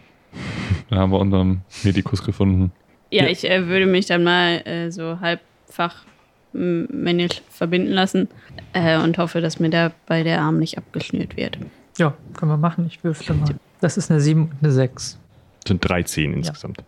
Dann 0.89 0.99
haben 0.99 1.11
wir 1.13 1.19
unseren 1.19 1.63
Medikus 1.83 2.23
gefunden. 2.25 2.71
ja, 3.11 3.25
Ja. 3.25 3.29
ich 3.31 3.49
äh, 3.49 3.67
würde 3.67 3.87
mich 3.87 4.07
dann 4.07 4.23
mal 4.25 4.63
äh, 4.67 4.91
so 4.91 5.19
halbfach 5.21 6.05
m- 6.55 6.87
männlich 6.93 7.43
verbinden 7.51 7.91
lassen 7.93 8.29
äh, 8.73 8.99
und 8.99 9.19
hoffe, 9.19 9.41
dass 9.41 9.59
mir 9.61 9.71
dabei 9.71 10.23
der 10.23 10.41
Arm 10.43 10.59
nicht 10.59 10.79
abgeschnürt 10.79 11.37
wird. 11.37 11.59
Ja, 11.99 12.15
können 12.37 12.51
wir 12.51 12.57
machen. 12.57 12.87
Ich 12.87 13.03
würfle 13.05 13.35
mal. 13.35 13.55
Das 13.81 13.97
ist 13.97 14.11
eine 14.11 14.21
7 14.21 14.43
und 14.43 14.53
eine 14.63 14.73
6. 14.73 15.19
sind 15.67 15.89
13 15.89 16.33
insgesamt. 16.35 16.83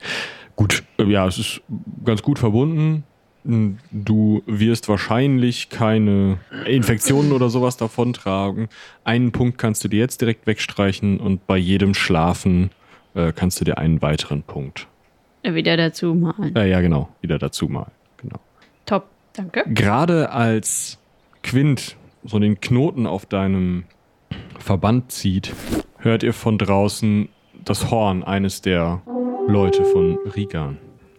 Gut, 0.56 0.82
äh, 0.98 1.04
ja, 1.04 1.26
es 1.26 1.38
ist 1.38 1.60
ganz 2.04 2.22
gut 2.22 2.38
verbunden. 2.38 3.04
Du 3.44 4.42
wirst 4.46 4.88
wahrscheinlich 4.88 5.68
keine 5.68 6.38
Infektionen 6.64 7.32
oder 7.32 7.48
sowas 7.48 7.76
davontragen. 7.76 8.68
Einen 9.02 9.32
Punkt 9.32 9.58
kannst 9.58 9.82
du 9.82 9.88
dir 9.88 9.98
jetzt 9.98 10.20
direkt 10.20 10.46
wegstreichen 10.46 11.18
und 11.18 11.44
bei 11.48 11.56
jedem 11.56 11.94
Schlafen 11.94 12.70
äh, 13.14 13.32
kannst 13.32 13.60
du 13.60 13.64
dir 13.64 13.78
einen 13.78 14.00
weiteren 14.00 14.44
Punkt. 14.44 14.86
Äh, 15.42 15.54
wieder 15.54 15.76
dazu 15.76 16.14
malen. 16.14 16.54
Äh, 16.54 16.70
ja, 16.70 16.80
genau, 16.80 17.08
wieder 17.20 17.36
dazu 17.40 17.66
mal. 17.66 17.90
Genau. 18.18 18.38
Top, 18.86 19.06
danke. 19.34 19.64
Gerade 19.68 20.30
als 20.30 20.98
Quint 21.42 21.96
so 22.24 22.38
den 22.38 22.60
Knoten 22.60 23.06
auf 23.06 23.26
deinem 23.26 23.84
Verband 24.58 25.10
zieht, 25.12 25.52
hört 25.98 26.22
ihr 26.22 26.32
von 26.32 26.58
draußen 26.58 27.28
das 27.64 27.90
Horn 27.90 28.22
eines 28.24 28.60
der 28.62 29.02
Leute 29.48 29.84
von 29.84 30.18
Rigan. 30.36 30.78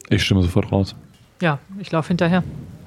Ich 0.09 0.23
stimme 0.23 0.41
sofort 0.43 0.71
raus. 0.71 0.95
Ja, 1.41 1.59
ich 1.79 1.91
laufe 1.91 2.09
hinterher. 2.09 2.43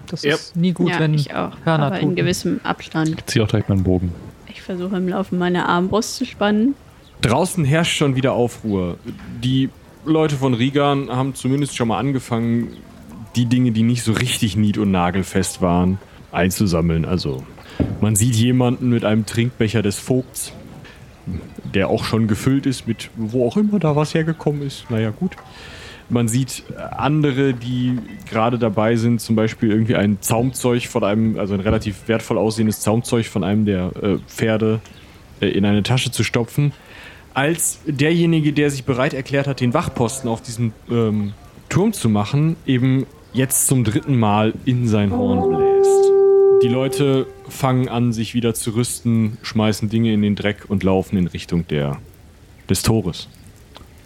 Das 0.07 0.23
Ja. 0.23 0.35
ist 0.35 0.57
nie 0.57 0.73
gut, 0.73 0.91
ja, 0.91 0.99
wenn 1.01 1.15
ich 1.15 1.35
auch. 1.35 1.53
Hörner 1.65 1.87
aber 1.87 1.97
in 1.97 2.03
tuten. 2.11 2.17
gewissem 2.17 2.61
Abstand. 2.63 3.23
Zieh 3.27 3.41
auch 3.41 3.49
direkt 3.49 3.69
meinen 3.69 3.83
Bogen. 3.83 4.13
Ich 4.49 4.63
versuche 4.63 4.97
im 4.97 5.09
Laufe 5.09 5.35
meiner 5.35 5.69
Armbrust 5.69 6.17
zu 6.17 6.25
spannen. 6.25 6.75
Draußen 7.23 7.65
herrscht 7.65 7.97
schon 7.97 8.15
wieder 8.15 8.33
Aufruhr. 8.33 8.99
Die 9.43 9.69
Leute 10.05 10.37
von 10.37 10.55
Rigan 10.55 11.11
haben 11.11 11.35
zumindest 11.35 11.77
schon 11.77 11.89
mal 11.89 11.99
angefangen, 11.99 12.69
die 13.37 13.47
Dinge, 13.47 13.73
die 13.73 13.83
nicht 13.83 14.03
so 14.03 14.13
richtig 14.13 14.57
nied- 14.57 14.79
und 14.79 14.91
nagelfest 14.91 15.63
waren, 15.63 15.99
einzusammeln. 16.33 17.05
Also 17.05 17.45
man 18.01 18.17
sieht 18.17 18.35
jemanden 18.35 18.89
mit 18.89 19.05
einem 19.05 19.27
Trinkbecher 19.27 19.83
des 19.83 19.99
Vogts, 19.99 20.53
der 21.75 21.89
auch 21.89 22.05
schon 22.05 22.29
gefüllt 22.29 22.67
ist 22.67 22.87
mit 22.87 23.11
wo 23.17 23.47
auch 23.47 23.57
immer 23.57 23.79
da 23.79 23.97
was 23.97 24.15
hergekommen 24.15 24.63
ist. 24.63 24.91
Naja, 24.91 25.11
gut. 25.11 25.33
Man 26.09 26.29
sieht 26.29 26.63
andere, 26.97 27.53
die 27.53 27.99
gerade 28.31 28.61
dabei 28.61 28.95
sind, 28.95 29.21
zum 29.21 29.35
Beispiel 29.35 29.71
irgendwie 29.71 29.97
ein 29.97 30.19
Zaumzeug 30.21 30.87
von 30.87 31.03
einem, 31.03 31.37
also 31.37 31.55
ein 31.55 31.61
relativ 31.61 32.07
wertvoll 32.07 32.39
aussehendes 32.39 32.81
Zaumzeug 32.81 33.27
von 33.27 33.43
einem 33.43 33.65
der 33.65 33.91
äh, 34.01 34.19
Pferde 34.29 34.81
äh, 35.41 35.49
in 35.49 35.65
eine 35.65 35.83
Tasche 35.83 36.13
zu 36.13 36.23
stopfen 36.23 36.73
als 37.37 37.81
derjenige, 37.87 38.55
der 38.55 38.71
sich 38.71 38.85
bereit 38.85 39.13
erklärt 39.13 39.47
hat, 39.47 39.61
den 39.61 39.75
Wachposten 39.75 40.31
auf 40.31 40.41
diesem 40.41 40.73
ähm, 40.91 41.35
Turm 41.69 41.93
zu 41.93 42.09
machen, 42.09 42.57
eben 42.65 43.05
jetzt 43.37 43.67
zum 43.67 43.85
dritten 43.85 44.17
Mal 44.17 44.55
in 44.65 44.89
sein 44.89 45.13
Horn 45.13 45.51
bläst. 45.51 46.63
Die 46.63 46.69
Leute 46.69 47.27
fangen 47.49 47.89
an, 47.89 48.13
sich 48.13 48.35
wieder 48.35 48.55
zu 48.55 48.71
rüsten, 48.71 49.37
schmeißen 49.43 49.91
Dinge 49.91 50.13
in 50.13 50.23
den 50.23 50.37
Dreck 50.37 50.65
und 50.69 50.83
laufen 50.83 51.19
in 51.19 51.27
Richtung 51.27 51.69
der, 51.69 51.99
des 52.71 52.83
Tores. 52.83 53.29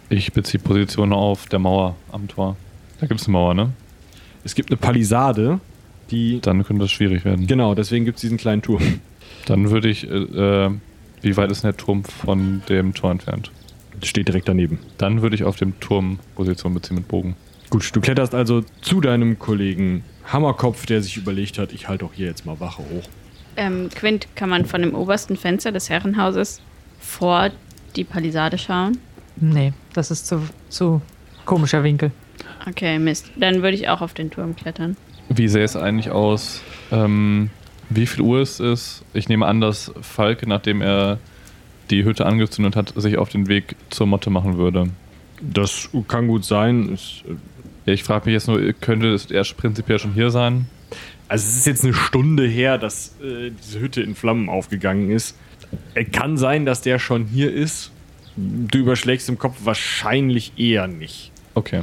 Ich 0.08 0.32
beziehe 0.32 0.60
Position 0.60 1.12
auf 1.12 1.46
der 1.46 1.60
Mauer 1.60 1.94
am 2.10 2.26
Tor. 2.26 2.56
Da 3.00 3.06
gibt 3.06 3.20
es 3.20 3.28
eine 3.28 3.32
Mauer, 3.32 3.54
ne? 3.54 3.72
Es 4.42 4.56
gibt 4.56 4.70
eine 4.70 4.76
Palisade, 4.76 5.60
die. 6.10 6.40
Dann 6.40 6.64
könnte 6.64 6.82
das 6.82 6.90
schwierig 6.90 7.24
werden. 7.24 7.46
Genau, 7.46 7.76
deswegen 7.76 8.04
gibt 8.04 8.16
es 8.16 8.22
diesen 8.22 8.36
kleinen 8.36 8.62
Turm. 8.62 9.00
Dann 9.46 9.70
würde 9.70 9.88
ich, 9.88 10.10
äh, 10.10 10.16
äh, 10.16 10.70
wie 11.22 11.36
weit 11.36 11.52
ist 11.52 11.62
denn 11.62 11.70
der 11.70 11.76
Turm 11.76 12.02
von 12.02 12.62
dem 12.68 12.94
Tor 12.94 13.12
entfernt? 13.12 13.52
Steht 14.02 14.26
direkt 14.26 14.48
daneben. 14.48 14.80
Dann 14.98 15.22
würde 15.22 15.36
ich 15.36 15.44
auf 15.44 15.56
dem 15.56 15.78
Turm 15.78 16.18
Position 16.34 16.74
beziehen 16.74 16.96
mit 16.96 17.06
Bogen. 17.06 17.36
Gut, 17.70 17.94
du 17.94 18.00
kletterst 18.00 18.34
also 18.34 18.62
zu 18.80 19.00
deinem 19.00 19.38
Kollegen 19.38 20.02
Hammerkopf, 20.26 20.86
der 20.86 21.02
sich 21.02 21.16
überlegt 21.16 21.58
hat, 21.58 21.72
ich 21.72 21.88
halte 21.88 22.04
auch 22.04 22.12
hier 22.12 22.26
jetzt 22.26 22.44
mal 22.44 22.58
Wache 22.58 22.82
hoch. 22.82 23.08
Ähm, 23.56 23.88
Quint, 23.94 24.28
kann 24.34 24.48
man 24.48 24.66
von 24.66 24.82
dem 24.82 24.94
obersten 24.94 25.36
Fenster 25.36 25.70
des 25.70 25.88
Herrenhauses 25.88 26.60
vor 26.98 27.50
die 27.96 28.04
Palisade 28.04 28.58
schauen? 28.58 28.98
Nee, 29.36 29.72
das 29.92 30.10
ist 30.10 30.26
zu, 30.26 30.42
zu 30.68 31.00
komischer 31.44 31.82
Winkel. 31.84 32.10
Okay, 32.68 32.98
Mist. 32.98 33.30
Dann 33.36 33.62
würde 33.62 33.76
ich 33.76 33.88
auch 33.88 34.00
auf 34.00 34.14
den 34.14 34.30
Turm 34.30 34.56
klettern. 34.56 34.96
Wie 35.28 35.48
sähe 35.48 35.64
es 35.64 35.76
eigentlich 35.76 36.10
aus? 36.10 36.60
Ähm, 36.90 37.50
wie 37.88 38.06
viel 38.06 38.22
Uhr 38.22 38.40
ist 38.40 38.60
es? 38.60 39.04
Ich 39.14 39.28
nehme 39.28 39.46
an, 39.46 39.60
dass 39.60 39.92
Falke, 40.00 40.48
nachdem 40.48 40.82
er 40.82 41.18
die 41.90 42.04
Hütte 42.04 42.26
angezündet 42.26 42.76
hat, 42.76 42.92
sich 42.96 43.16
auf 43.18 43.28
den 43.28 43.48
Weg 43.48 43.76
zur 43.90 44.06
Motte 44.06 44.30
machen 44.30 44.58
würde. 44.58 44.90
Das 45.40 45.88
kann 46.08 46.26
gut 46.28 46.44
sein. 46.44 46.94
Äh, 46.94 47.34
Ja, 47.86 47.92
ich 47.94 48.04
frage 48.04 48.26
mich 48.26 48.34
jetzt 48.34 48.46
nur, 48.48 48.60
könnte 48.74 49.12
es 49.14 49.30
erst 49.30 49.56
prinzipiell 49.56 49.98
schon 49.98 50.12
hier 50.14 50.30
sein? 50.30 50.66
Also 51.28 51.46
es 51.46 51.56
ist 51.56 51.66
jetzt 51.66 51.84
eine 51.84 51.94
Stunde 51.94 52.46
her, 52.46 52.76
dass 52.76 53.14
äh, 53.22 53.50
diese 53.50 53.80
Hütte 53.80 54.02
in 54.02 54.14
Flammen 54.14 54.48
aufgegangen 54.48 55.10
ist. 55.10 55.36
Es 55.94 56.10
kann 56.12 56.36
sein, 56.36 56.66
dass 56.66 56.82
der 56.82 56.98
schon 56.98 57.26
hier 57.26 57.52
ist. 57.52 57.92
Du 58.36 58.78
überschlägst 58.78 59.28
im 59.28 59.38
Kopf 59.38 59.56
wahrscheinlich 59.64 60.52
eher 60.56 60.88
nicht. 60.88 61.30
Okay. 61.54 61.82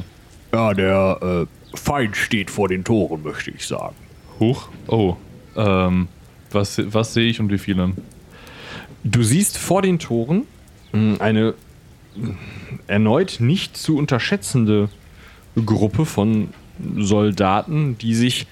Ja, 0.52 0.74
der 0.74 1.46
äh, 1.72 1.76
Feind 1.76 2.16
steht 2.16 2.50
vor 2.50 2.68
den 2.68 2.84
Toren, 2.84 3.22
möchte 3.22 3.50
ich 3.50 3.66
sagen. 3.66 3.96
Huch. 4.38 4.68
Oh. 4.86 5.16
Ähm, 5.56 6.08
was, 6.50 6.80
was 6.92 7.14
sehe 7.14 7.28
ich 7.28 7.40
und 7.40 7.50
wie 7.50 7.58
viele? 7.58 7.92
Du 9.04 9.22
siehst 9.22 9.58
vor 9.58 9.82
den 9.82 9.98
Toren 9.98 10.44
mh, 10.92 11.18
eine 11.20 11.54
erneut 12.86 13.36
nicht 13.40 13.76
zu 13.76 13.96
unterschätzende 13.96 14.88
Gruppe 15.64 16.06
von 16.06 16.48
Soldaten, 16.96 17.98
die 17.98 18.14
sich 18.14 18.46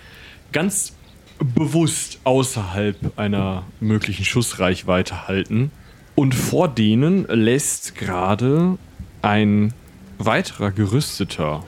ganz 0.53 0.95
bewusst 1.39 2.21
außerhalb 2.25 3.19
einer 3.19 3.65
möglichen 3.81 4.25
Schussreichweite 4.25 5.29
halten. 5.29 5.71
Und 6.15 6.35
vor 6.35 6.69
denen 6.69 7.27
lässt 7.29 7.95
gerade 7.95 8.79
ein 9.23 9.75
weiterer 10.19 10.71
Gerüsteter, 10.71 11.63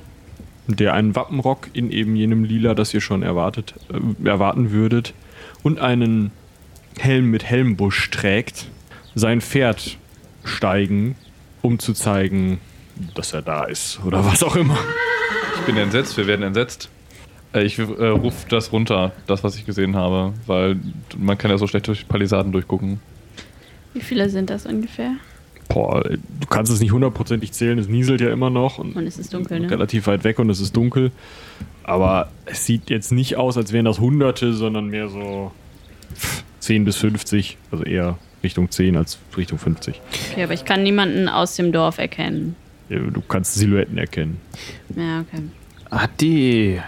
der 0.66 0.94
einen 0.94 1.14
Wappenrock 1.14 1.68
in 1.74 1.90
eben 1.90 2.16
jenem 2.16 2.44
Lila, 2.44 2.74
das 2.74 2.94
ihr 2.94 3.00
schon 3.00 3.22
erwartet, 3.22 3.74
äh, 3.92 4.26
erwarten 4.26 4.70
würdet, 4.70 5.14
und 5.62 5.80
einen 5.80 6.30
Helm 6.98 7.30
mit 7.30 7.44
Helmbusch 7.44 8.10
trägt, 8.10 8.68
sein 9.14 9.40
Pferd 9.40 9.98
steigen, 10.44 11.14
um 11.62 11.78
zu 11.78 11.92
zeigen, 11.92 12.60
dass 13.14 13.32
er 13.32 13.42
da 13.42 13.64
ist 13.64 14.00
oder 14.04 14.24
was 14.24 14.42
auch 14.42 14.56
immer. 14.56 14.78
Ich 15.56 15.60
bin 15.62 15.76
entsetzt, 15.76 16.16
wir 16.16 16.26
werden 16.26 16.42
entsetzt. 16.42 16.88
Äh, 17.52 17.64
Ich 17.64 17.78
äh, 17.78 17.82
rufe 17.82 18.48
das 18.48 18.72
runter, 18.72 19.12
das, 19.26 19.44
was 19.44 19.56
ich 19.56 19.66
gesehen 19.66 19.96
habe, 19.96 20.34
weil 20.46 20.78
man 21.16 21.38
kann 21.38 21.50
ja 21.50 21.58
so 21.58 21.66
schlecht 21.66 21.88
durch 21.88 22.08
Palisaden 22.08 22.52
durchgucken. 22.52 23.00
Wie 23.94 24.00
viele 24.00 24.28
sind 24.28 24.50
das 24.50 24.66
ungefähr? 24.66 25.12
Boah, 25.68 26.02
du 26.02 26.46
kannst 26.48 26.72
es 26.72 26.80
nicht 26.80 26.92
hundertprozentig 26.92 27.52
zählen, 27.52 27.78
es 27.78 27.88
nieselt 27.88 28.20
ja 28.22 28.30
immer 28.30 28.48
noch 28.48 28.78
und 28.78 28.96
Und 28.96 29.06
es 29.06 29.18
ist 29.18 29.34
dunkel, 29.34 29.60
ne? 29.60 29.70
relativ 29.70 30.06
weit 30.06 30.24
weg 30.24 30.38
und 30.38 30.48
es 30.48 30.60
ist 30.60 30.74
dunkel. 30.76 31.12
Aber 31.84 32.30
es 32.46 32.64
sieht 32.64 32.88
jetzt 32.90 33.12
nicht 33.12 33.36
aus, 33.36 33.56
als 33.56 33.72
wären 33.72 33.84
das 33.84 33.98
Hunderte, 34.00 34.54
sondern 34.54 34.88
mehr 34.88 35.08
so 35.08 35.52
10 36.60 36.84
bis 36.84 36.96
50. 36.96 37.58
Also 37.70 37.84
eher 37.84 38.18
Richtung 38.42 38.70
10 38.70 38.96
als 38.96 39.18
Richtung 39.36 39.58
50. 39.58 40.00
Okay, 40.32 40.42
aber 40.44 40.52
ich 40.54 40.64
kann 40.64 40.82
niemanden 40.82 41.28
aus 41.28 41.56
dem 41.56 41.72
Dorf 41.72 41.98
erkennen. 41.98 42.54
Du 42.88 43.20
kannst 43.28 43.54
Silhouetten 43.54 43.98
erkennen. 43.98 44.40
Ja, 44.96 45.20
okay. 45.20 45.42
Hat 45.90 46.20
die 46.20 46.80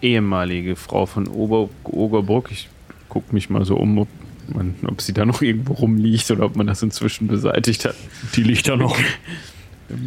ehemalige 0.00 0.76
Frau 0.76 1.06
von 1.06 1.26
Ober 1.28 1.68
Ogerbruck, 1.84 2.50
ich 2.50 2.68
guck 3.08 3.32
mich 3.32 3.50
mal 3.50 3.64
so 3.64 3.76
um, 3.76 3.98
ob, 3.98 4.08
man, 4.54 4.74
ob 4.86 5.00
sie 5.00 5.12
da 5.12 5.24
noch 5.24 5.42
irgendwo 5.42 5.74
rumliegt 5.74 6.30
oder 6.30 6.44
ob 6.44 6.56
man 6.56 6.66
das 6.66 6.82
inzwischen 6.82 7.26
beseitigt 7.28 7.84
hat. 7.84 7.94
Die 8.36 8.42
Lichter 8.42 8.76
noch. 8.76 8.96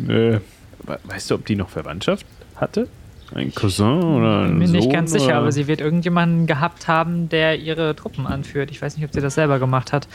Äh, 0.08 0.40
we- 0.86 1.00
weißt 1.04 1.30
du, 1.30 1.36
ob 1.36 1.46
die 1.46 1.56
noch 1.56 1.70
Verwandtschaft 1.70 2.26
hatte? 2.56 2.88
Ein 3.36 3.54
Cousin 3.54 4.02
oder 4.02 4.42
ein 4.44 4.58
Bin 4.58 4.58
mir 4.58 4.68
nicht 4.78 4.84
Sohn 4.86 4.92
ganz 4.94 5.12
sicher, 5.12 5.26
oder? 5.26 5.36
aber 5.36 5.52
sie 5.52 5.68
wird 5.68 5.82
irgendjemanden 5.82 6.48
gehabt 6.48 6.88
haben, 6.88 7.30
der 7.30 7.60
ihre 7.60 7.96
Truppen 7.96 8.26
anführt. 8.26 8.72
Ich 8.72 8.82
weiß 8.82 8.98
nicht, 8.98 9.06
ob 9.06 9.14
sie 9.14 9.22
das 9.22 9.36
selber 9.36 9.60
gemacht 9.60 9.94
hat. 9.94 10.08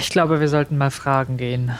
Ich 0.00 0.10
glaube, 0.10 0.40
wir 0.40 0.48
sollten 0.48 0.76
mal 0.78 0.90
fragen 0.90 1.36
gehen. 1.36 1.70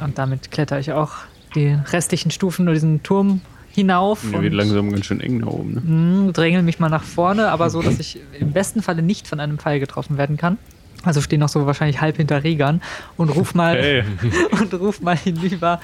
Und 0.00 0.18
damit 0.18 0.50
kletter 0.50 0.78
ich 0.78 0.92
auch 0.92 1.12
die 1.54 1.76
restlichen 1.92 2.30
Stufen 2.30 2.64
nur 2.64 2.74
diesen 2.74 3.02
Turm 3.02 3.40
hinauf. 3.72 4.24
Mir 4.24 4.42
wird 4.42 4.54
langsam 4.54 4.90
ganz 4.90 5.06
schön 5.06 5.20
eng 5.20 5.40
da 5.40 5.46
oben. 5.46 5.74
Ne? 5.74 5.80
mh, 6.26 6.32
drängel 6.32 6.62
mich 6.62 6.78
mal 6.78 6.88
nach 6.88 7.04
vorne, 7.04 7.48
aber 7.50 7.70
so, 7.70 7.80
dass 7.80 7.98
ich 7.98 8.18
im 8.38 8.52
besten 8.52 8.82
Falle 8.82 9.02
nicht 9.02 9.26
von 9.28 9.40
einem 9.40 9.58
Pfeil 9.58 9.80
getroffen 9.80 10.18
werden 10.18 10.36
kann. 10.36 10.58
Also 11.04 11.20
stehe 11.20 11.38
noch 11.38 11.48
so 11.48 11.64
wahrscheinlich 11.64 12.00
halb 12.00 12.16
hinter 12.16 12.42
Riegern 12.42 12.82
und 13.16 13.30
ruf 13.30 13.54
mal 13.54 13.76
Hey, 13.76 14.04
und 14.60 14.74
ruf 14.74 15.00
mal 15.00 15.16
hinüber. 15.16 15.80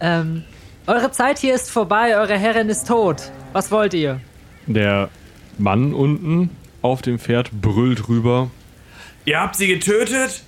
Ähm, 0.00 0.44
eure 0.86 1.10
Zeit 1.10 1.38
hier 1.38 1.54
ist 1.54 1.70
vorbei, 1.70 2.16
eure 2.16 2.38
Herrin 2.38 2.68
ist 2.68 2.86
tot. 2.86 3.30
Was 3.52 3.70
wollt 3.70 3.94
ihr? 3.94 4.20
Der 4.66 5.08
Mann 5.56 5.94
unten 5.94 6.50
auf 6.82 7.02
dem 7.02 7.18
Pferd 7.18 7.50
brüllt 7.60 8.08
rüber. 8.08 8.50
Ihr 9.24 9.40
habt 9.40 9.56
sie 9.56 9.66
getötet? 9.66 10.42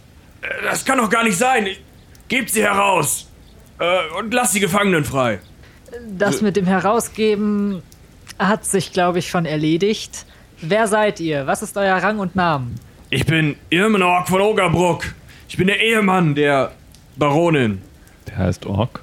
Das 0.63 0.85
kann 0.85 0.99
doch 0.99 1.11
gar 1.11 1.25
nicht 1.25 1.37
sein. 1.39 1.69
Gebt 2.29 2.51
sie 2.51 2.63
heraus. 2.63 3.29
Äh, 3.79 4.19
und 4.19 4.33
lasst 4.33 4.55
die 4.55 4.61
Gefangenen 4.61 5.05
frei. 5.05 5.41
Das 6.17 6.41
mit 6.41 6.57
dem 6.57 6.67
Herausgeben 6.67 7.83
hat 8.39 8.65
sich, 8.65 8.93
glaube 8.93 9.19
ich, 9.19 9.29
schon 9.29 9.45
erledigt. 9.47 10.25
Wer 10.61 10.87
seid 10.87 11.21
ihr? 11.21 11.47
Was 11.47 11.63
ist 11.63 11.77
euer 11.77 11.97
Rang 11.97 12.19
und 12.19 12.37
Namen? 12.37 12.77
Ich 13.11 13.27
bin 13.27 13.57
Irmenorg 13.71 14.29
von 14.29 14.41
Ogerbruck. 14.41 15.05
Ich 15.49 15.57
bin 15.57 15.67
der 15.67 15.81
Ehemann 15.81 16.35
der 16.35 16.73
Baronin. 17.17 17.83
der 18.29 18.37
heißt 18.39 18.67
Ork. 18.67 19.01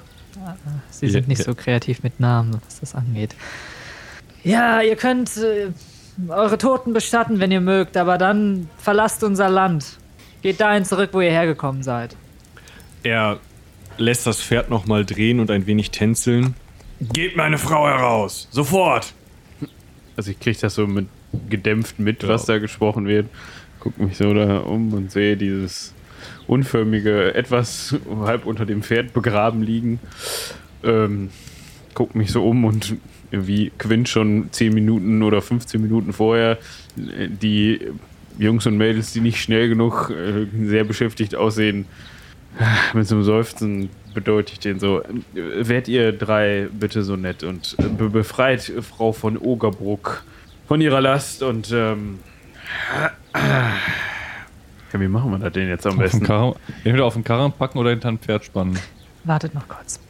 Sie 0.90 1.08
sind 1.08 1.28
nicht 1.28 1.42
so 1.44 1.54
kreativ 1.54 2.02
mit 2.02 2.20
Namen, 2.20 2.58
was 2.64 2.80
das 2.80 2.94
angeht. 2.94 3.36
Ja, 4.44 4.80
ihr 4.80 4.96
könnt 4.96 5.36
äh, 5.36 5.72
eure 6.28 6.56
Toten 6.56 6.92
bestatten, 6.94 7.38
wenn 7.38 7.50
ihr 7.50 7.60
mögt, 7.60 7.96
aber 7.96 8.16
dann 8.16 8.70
verlasst 8.78 9.22
unser 9.22 9.50
Land. 9.50 9.98
Geht 10.42 10.60
dahin 10.60 10.84
zurück, 10.84 11.10
wo 11.12 11.20
ihr 11.20 11.30
hergekommen 11.30 11.82
seid. 11.82 12.16
Er 13.02 13.38
lässt 13.96 14.26
das 14.26 14.40
Pferd 14.40 14.70
nochmal 14.70 15.04
drehen 15.04 15.40
und 15.40 15.50
ein 15.50 15.66
wenig 15.66 15.90
tänzeln. 15.90 16.54
Gebt 17.00 17.36
meine 17.36 17.58
Frau 17.58 17.86
heraus. 17.86 18.48
Sofort. 18.50 19.14
Also 20.16 20.30
ich 20.30 20.40
kriege 20.40 20.58
das 20.60 20.74
so 20.74 20.86
mit 20.86 21.06
gedämpft 21.48 21.98
mit, 21.98 22.26
was 22.26 22.44
da 22.46 22.58
gesprochen 22.58 23.06
wird. 23.06 23.28
Guck 23.80 23.98
mich 23.98 24.16
so 24.16 24.32
da 24.34 24.58
um 24.58 24.92
und 24.92 25.10
sehe 25.10 25.36
dieses 25.36 25.94
unförmige 26.46 27.34
etwas 27.34 27.94
halb 28.22 28.46
unter 28.46 28.66
dem 28.66 28.82
Pferd 28.82 29.12
begraben 29.12 29.62
liegen. 29.62 30.00
Ähm, 30.82 31.30
guck 31.94 32.14
mich 32.14 32.32
so 32.32 32.48
um 32.48 32.64
und 32.64 32.96
wie 33.30 33.70
Quint 33.78 34.08
schon 34.08 34.48
10 34.50 34.72
Minuten 34.72 35.22
oder 35.22 35.42
15 35.42 35.80
Minuten 35.80 36.12
vorher 36.12 36.58
äh, 36.96 37.28
die 37.28 37.80
Jungs 38.38 38.66
und 38.66 38.76
Mädels, 38.76 39.12
die 39.12 39.20
nicht 39.20 39.40
schnell 39.40 39.68
genug 39.68 40.10
äh, 40.10 40.46
sehr 40.64 40.84
beschäftigt 40.84 41.34
aussehen, 41.34 41.86
mit 42.94 43.06
so 43.06 43.16
einem 43.16 43.24
Seufzen 43.24 43.90
bedeutet 44.14 44.52
ich 44.54 44.58
den 44.60 44.80
so, 44.80 45.02
äh, 45.02 45.06
werdet 45.34 45.88
ihr 45.88 46.12
drei 46.12 46.68
bitte 46.72 47.02
so 47.02 47.16
nett 47.16 47.42
und 47.42 47.76
äh, 47.78 47.82
be 47.84 48.08
befreit 48.08 48.72
Frau 48.80 49.12
von 49.12 49.36
Ogerbruck 49.36 50.24
von 50.66 50.80
ihrer 50.80 51.00
Last 51.00 51.42
und 51.42 51.70
ähm, 51.72 52.18
ja, 53.34 55.00
wie 55.00 55.08
machen 55.08 55.30
wir 55.30 55.38
das 55.38 55.52
denn 55.52 55.68
jetzt 55.68 55.86
am 55.86 55.92
Auf 55.92 55.96
den 55.96 56.02
besten? 56.02 56.24
Karren, 56.24 56.54
entweder 56.84 57.04
auf 57.04 57.14
den 57.14 57.24
Karren 57.24 57.52
packen 57.52 57.78
oder 57.78 57.90
hinter 57.90 58.08
ein 58.08 58.18
Pferd 58.18 58.44
spannen. 58.44 58.78
Wartet 59.24 59.54
noch 59.54 59.68
kurz. 59.68 60.00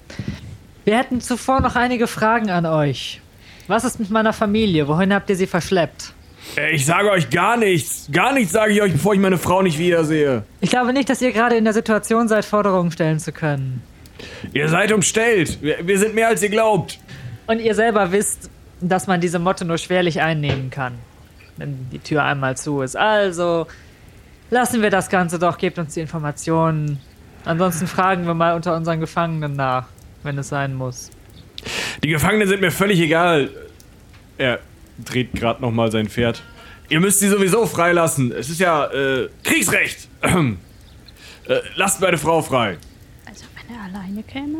Wir 0.85 0.99
hätten 0.99 1.21
zuvor 1.21 1.61
noch 1.61 1.77
einige 1.77 2.07
Fragen 2.07 2.51
an 2.51 2.67
euch. 2.67 3.21
Was 3.67 3.85
ist 3.85 4.01
mit 4.01 4.11
meiner 4.11 4.33
Familie? 4.33 4.89
Wohin 4.89 5.13
habt 5.13 5.29
ihr 5.29 5.37
sie 5.37 5.47
verschleppt? 5.47 6.15
Äh, 6.57 6.75
Ich 6.75 6.87
sage 6.87 7.11
euch 7.11 7.31
gar 7.31 7.57
nichts. 7.57 8.09
Gar 8.13 8.33
nichts 8.33 8.53
sage 8.53 8.73
ich 8.73 8.83
euch, 8.83 8.93
bevor 8.93 9.15
ich 9.15 9.21
meine 9.21 9.39
Frau 9.39 9.63
nicht 9.63 9.79
wiedersehe. 9.79 10.45
Ich 10.61 10.71
glaube 10.71 10.93
nicht, 10.93 11.09
dass 11.09 11.21
ihr 11.23 11.33
gerade 11.33 11.57
in 11.57 11.65
der 11.65 11.73
Situation 11.75 12.29
seid, 12.29 12.45
Forderungen 12.45 12.91
stellen 12.91 13.19
zu 13.19 13.33
können. 13.33 13.83
Ihr 14.53 14.69
seid 14.69 14.93
umstellt. 14.93 15.59
Wir, 15.63 15.87
wir 15.87 15.99
sind 15.99 16.15
mehr 16.15 16.29
als 16.29 16.43
ihr 16.43 16.49
glaubt. 16.49 16.99
Und 17.47 17.61
ihr 17.61 17.75
selber 17.75 18.13
wisst, 18.13 18.51
dass 18.81 19.07
man 19.07 19.21
diese 19.21 19.39
Motte 19.39 19.65
nur 19.65 19.79
schwerlich 19.79 20.21
einnehmen 20.21 20.71
kann, 20.71 20.95
wenn 21.57 21.89
die 21.91 21.99
Tür 21.99 22.25
einmal 22.25 22.57
zu 22.57 22.83
ist. 22.83 22.97
Also 22.97 23.67
lassen 24.51 24.83
wir 24.83 24.91
das 24.91 25.09
Ganze 25.09 25.39
doch, 25.39 25.59
gebt 25.59 25.79
uns 25.79 25.95
die 25.95 26.01
Informationen. 26.01 27.01
Ansonsten 27.45 27.87
fragen 27.87 28.27
wir 28.27 28.35
mal 28.35 28.55
unter 28.55 28.77
unseren 28.77 29.01
Gefangenen 29.01 29.55
nach, 29.55 29.87
wenn 30.23 30.37
es 30.39 30.49
sein 30.49 30.75
muss. 30.75 31.11
Die 32.03 32.09
Gefangenen 32.09 32.47
sind 32.47 32.61
mir 32.61 32.71
völlig 32.71 33.01
egal. 33.01 33.51
Er 34.37 34.61
dreht 35.05 35.33
gerade 35.33 35.63
nochmal 35.63 35.91
sein 35.91 36.09
Pferd. 36.09 36.43
Ihr 36.89 37.01
müsst 37.01 37.21
sie 37.21 37.29
sowieso 37.29 37.67
freilassen. 37.67 38.33
Es 38.33 38.49
ist 38.49 38.61
ja 38.61 38.87
äh, 38.87 39.29
Kriegsrecht. 39.45 40.09
Ahem. 40.21 40.59
Äh, 41.49 41.61
lasst 41.77 41.99
meine 42.03 42.19
Frau 42.19 42.43
frei. 42.43 42.77
Also, 43.25 43.47
wenn 43.57 43.75
er 43.75 43.85
alleine 43.85 44.23
käme, 44.23 44.59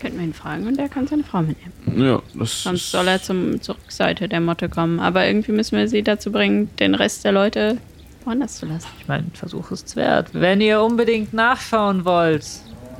könnten 0.00 0.18
wir 0.18 0.24
ihn 0.24 0.32
fragen 0.32 0.66
und 0.66 0.78
er 0.78 0.88
kann 0.88 1.06
seine 1.06 1.22
Frau 1.22 1.42
mitnehmen. 1.42 2.02
Ja, 2.02 2.22
das 2.32 2.62
Sonst 2.62 2.90
soll 2.90 3.06
er 3.06 3.20
zum, 3.20 3.60
zur 3.60 3.74
Rückseite 3.74 4.26
der 4.26 4.40
Motte 4.40 4.70
kommen. 4.70 4.98
Aber 4.98 5.26
irgendwie 5.26 5.52
müssen 5.52 5.76
wir 5.76 5.86
sie 5.86 6.02
dazu 6.02 6.32
bringen, 6.32 6.70
den 6.78 6.94
Rest 6.94 7.26
der 7.26 7.32
Leute 7.32 7.76
woanders 8.24 8.56
zu 8.56 8.64
lassen. 8.64 8.88
Ich 8.98 9.06
meine, 9.06 9.24
ein 9.24 9.32
Versuch 9.34 9.70
ist 9.70 9.96
wert. 9.96 10.30
Wenn 10.32 10.62
ihr 10.62 10.80
unbedingt 10.80 11.34
nachschauen 11.34 12.06
wollt, 12.06 12.46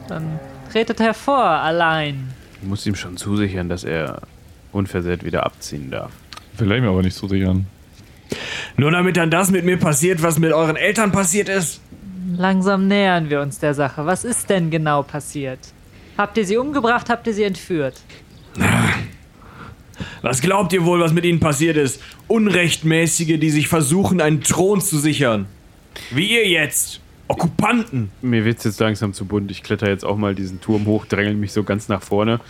dann 0.08 0.38
tretet 0.70 1.00
hervor, 1.00 1.42
allein. 1.42 2.28
ich 2.60 2.68
muss 2.68 2.86
ihm 2.86 2.94
schon 2.94 3.16
zusichern, 3.16 3.68
dass 3.68 3.84
er 3.84 4.20
unversehrt 4.72 5.24
wieder 5.24 5.44
abziehen 5.44 5.90
darf. 5.90 6.12
Will 6.58 6.70
ich 6.72 6.80
mir 6.80 6.88
aber 6.88 7.02
nicht 7.02 7.16
zusichern. 7.16 7.66
Nur 8.76 8.90
damit 8.90 9.16
dann 9.16 9.30
das 9.30 9.50
mit 9.50 9.64
mir 9.64 9.76
passiert, 9.76 10.22
was 10.22 10.38
mit 10.38 10.52
euren 10.52 10.76
Eltern 10.76 11.12
passiert 11.12 11.48
ist. 11.48 11.80
Langsam 12.36 12.86
nähern 12.86 13.28
wir 13.30 13.40
uns 13.40 13.58
der 13.58 13.74
Sache. 13.74 14.06
Was 14.06 14.24
ist 14.24 14.50
denn 14.50 14.70
genau 14.70 15.02
passiert? 15.02 15.58
Habt 16.16 16.36
ihr 16.36 16.44
sie 16.44 16.56
umgebracht? 16.56 17.08
Habt 17.10 17.26
ihr 17.26 17.34
sie 17.34 17.42
entführt? 17.42 18.00
Was 20.22 20.40
glaubt 20.40 20.72
ihr 20.72 20.84
wohl, 20.84 21.00
was 21.00 21.12
mit 21.12 21.24
ihnen 21.24 21.40
passiert 21.40 21.76
ist? 21.76 22.00
Unrechtmäßige, 22.28 23.38
die 23.38 23.50
sich 23.50 23.68
versuchen, 23.68 24.20
einen 24.20 24.42
Thron 24.42 24.80
zu 24.80 24.98
sichern. 24.98 25.46
Wie 26.10 26.32
ihr 26.32 26.48
jetzt. 26.48 27.00
Okkupanten. 27.28 28.10
Mir 28.22 28.44
wird's 28.44 28.64
jetzt 28.64 28.80
langsam 28.80 29.12
zu 29.12 29.24
bunt. 29.24 29.50
Ich 29.50 29.62
kletter 29.62 29.88
jetzt 29.88 30.04
auch 30.04 30.16
mal 30.16 30.34
diesen 30.34 30.60
Turm 30.60 30.86
hoch, 30.86 31.06
drängel 31.06 31.34
mich 31.34 31.52
so 31.52 31.62
ganz 31.62 31.88
nach 31.88 32.02
vorne 32.02 32.40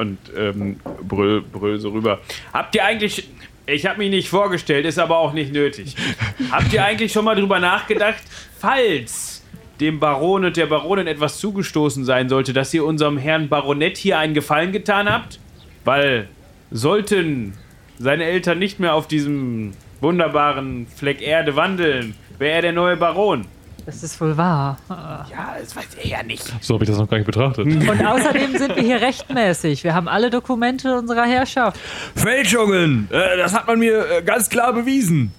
und 0.00 0.18
ähm, 0.36 0.80
brüll, 1.06 1.42
brüll 1.42 1.78
so 1.78 1.90
rüber. 1.90 2.20
Habt 2.52 2.74
ihr 2.74 2.84
eigentlich. 2.84 3.28
Ich 3.66 3.86
habe 3.86 3.98
mich 3.98 4.10
nicht 4.10 4.28
vorgestellt, 4.28 4.84
ist 4.84 4.98
aber 4.98 5.18
auch 5.18 5.32
nicht 5.32 5.52
nötig. 5.52 5.94
Habt 6.50 6.72
ihr 6.72 6.84
eigentlich 6.84 7.12
schon 7.12 7.24
mal 7.24 7.36
drüber 7.36 7.60
nachgedacht, 7.60 8.22
falls 8.58 9.44
dem 9.80 10.00
Baron 10.00 10.44
und 10.44 10.56
der 10.56 10.66
Baronin 10.66 11.06
etwas 11.06 11.38
zugestoßen 11.38 12.04
sein 12.04 12.28
sollte, 12.28 12.52
dass 12.52 12.74
ihr 12.74 12.84
unserem 12.84 13.16
Herrn 13.16 13.48
Baronett 13.48 13.96
hier 13.96 14.18
einen 14.18 14.34
Gefallen 14.34 14.72
getan 14.72 15.08
habt? 15.08 15.38
Weil 15.84 16.28
sollten 16.72 17.54
seine 17.98 18.24
Eltern 18.24 18.58
nicht 18.58 18.80
mehr 18.80 18.94
auf 18.94 19.06
diesem 19.06 19.72
wunderbaren 20.00 20.86
Fleck 20.88 21.22
Erde 21.22 21.54
wandeln, 21.54 22.14
wäre 22.38 22.56
er 22.56 22.62
der 22.62 22.72
neue 22.72 22.96
Baron. 22.96 23.46
Das 23.90 24.04
ist 24.04 24.20
wohl 24.20 24.36
wahr. 24.36 24.76
Ja, 24.88 25.56
das 25.60 25.74
weiß 25.74 25.96
er 26.00 26.06
ja 26.06 26.22
nicht. 26.22 26.44
So 26.62 26.74
habe 26.74 26.84
ich 26.84 26.90
das 26.90 26.98
noch 26.98 27.08
gar 27.08 27.16
nicht 27.16 27.26
betrachtet. 27.26 27.66
Und 27.66 28.06
außerdem 28.06 28.56
sind 28.56 28.76
wir 28.76 28.82
hier 28.84 29.00
rechtmäßig. 29.00 29.82
Wir 29.82 29.94
haben 29.94 30.06
alle 30.06 30.30
Dokumente 30.30 30.96
unserer 30.96 31.24
Herrschaft. 31.24 31.78
Fälschungen. 32.14 33.08
Äh, 33.10 33.36
das 33.36 33.52
hat 33.52 33.66
man 33.66 33.80
mir 33.80 34.08
äh, 34.08 34.22
ganz 34.22 34.48
klar 34.48 34.72
bewiesen. 34.72 35.32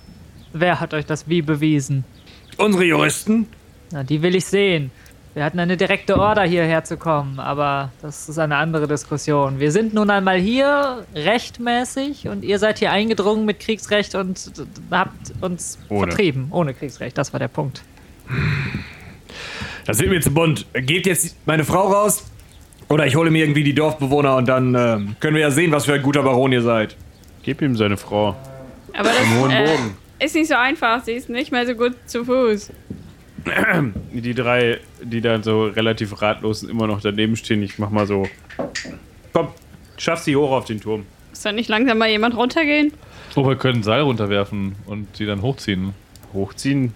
Wer 0.51 0.81
hat 0.81 0.93
euch 0.93 1.05
das 1.05 1.29
wie 1.29 1.41
bewiesen? 1.41 2.03
Unsere 2.57 2.83
Juristen. 2.83 3.47
Na, 3.91 4.03
die 4.03 4.21
will 4.21 4.35
ich 4.35 4.45
sehen. 4.45 4.91
Wir 5.33 5.45
hatten 5.45 5.59
eine 5.59 5.77
direkte 5.77 6.19
Order, 6.19 6.43
hierher 6.43 6.83
zu 6.83 6.97
kommen, 6.97 7.39
aber 7.39 7.93
das 8.01 8.27
ist 8.27 8.37
eine 8.37 8.57
andere 8.57 8.85
Diskussion. 8.85 9.61
Wir 9.61 9.71
sind 9.71 9.93
nun 9.93 10.09
einmal 10.09 10.37
hier 10.37 11.05
rechtmäßig 11.15 12.27
und 12.27 12.43
ihr 12.43 12.59
seid 12.59 12.79
hier 12.79 12.91
eingedrungen 12.91 13.45
mit 13.45 13.61
Kriegsrecht 13.61 14.13
und 14.15 14.51
habt 14.91 15.31
uns 15.39 15.79
Ohne. 15.87 16.07
vertrieben. 16.07 16.47
Ohne 16.51 16.73
Kriegsrecht, 16.73 17.17
das 17.17 17.31
war 17.31 17.39
der 17.39 17.47
Punkt. 17.47 17.81
Das 19.85 19.99
wird 19.99 20.09
mir 20.09 20.21
zu 20.21 20.33
bunt. 20.33 20.65
Gebt 20.73 21.05
jetzt 21.05 21.35
meine 21.45 21.65
Frau 21.65 21.91
raus. 21.91 22.31
Oder 22.89 23.07
ich 23.07 23.15
hole 23.15 23.31
mir 23.31 23.43
irgendwie 23.45 23.63
die 23.63 23.73
Dorfbewohner 23.73 24.35
und 24.35 24.49
dann 24.49 24.75
ähm, 24.75 25.15
können 25.21 25.35
wir 25.35 25.41
ja 25.41 25.51
sehen, 25.51 25.71
was 25.71 25.85
für 25.85 25.93
ein 25.93 26.01
guter 26.01 26.23
Baron 26.23 26.51
ihr 26.51 26.61
seid. 26.61 26.97
Gib 27.41 27.61
ihm 27.61 27.75
seine 27.75 27.95
Frau. 27.95 28.35
Aber 28.93 29.09
das 29.09 29.39
hohen 29.39 29.51
äh, 29.51 29.65
Bogen. 29.65 29.95
ist 30.19 30.35
nicht 30.35 30.49
so 30.49 30.55
einfach. 30.55 31.03
Sie 31.03 31.13
ist 31.13 31.29
nicht 31.29 31.51
mehr 31.51 31.65
so 31.65 31.73
gut 31.73 31.95
zu 32.05 32.25
Fuß. 32.25 32.71
Die 34.11 34.33
drei, 34.33 34.79
die 35.01 35.21
dann 35.21 35.41
so 35.41 35.65
relativ 35.65 36.21
ratlos 36.21 36.63
immer 36.63 36.85
noch 36.85 37.01
daneben 37.01 37.35
stehen, 37.35 37.63
ich 37.63 37.79
mach 37.79 37.89
mal 37.89 38.05
so. 38.05 38.27
Komm, 39.33 39.47
schaff 39.97 40.19
sie 40.19 40.35
hoch 40.35 40.51
auf 40.51 40.65
den 40.65 40.81
Turm. 40.81 41.05
Muss 41.29 41.41
da 41.41 41.51
nicht 41.51 41.69
langsam 41.69 41.97
mal 41.97 42.09
jemand 42.09 42.35
runtergehen? 42.35 42.93
Oh, 43.35 43.47
wir 43.47 43.55
können 43.55 43.79
ein 43.79 43.83
Seil 43.83 44.01
runterwerfen 44.01 44.75
und 44.85 45.17
die 45.17 45.25
dann 45.25 45.41
hochziehen. 45.41 45.93
Hochziehen. 46.33 46.93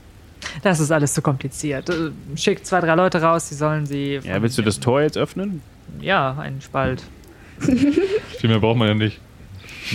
Das 0.63 0.79
ist 0.79 0.91
alles 0.91 1.13
zu 1.13 1.21
kompliziert. 1.21 1.89
Äh, 1.89 2.11
Schickt 2.35 2.65
zwei, 2.65 2.79
drei 2.81 2.95
Leute 2.95 3.21
raus, 3.21 3.49
die 3.49 3.55
sollen 3.55 3.85
sie. 3.85 4.19
Ja, 4.23 4.41
willst 4.41 4.57
du 4.57 4.61
das 4.61 4.79
Tor 4.79 5.01
jetzt 5.01 5.17
öffnen? 5.17 5.61
ja, 6.01 6.35
einen 6.37 6.61
Spalt. 6.61 7.03
Viel 7.59 8.49
mehr 8.49 8.59
braucht 8.59 8.77
man 8.77 8.87
ja 8.89 8.93
nicht. 8.95 9.19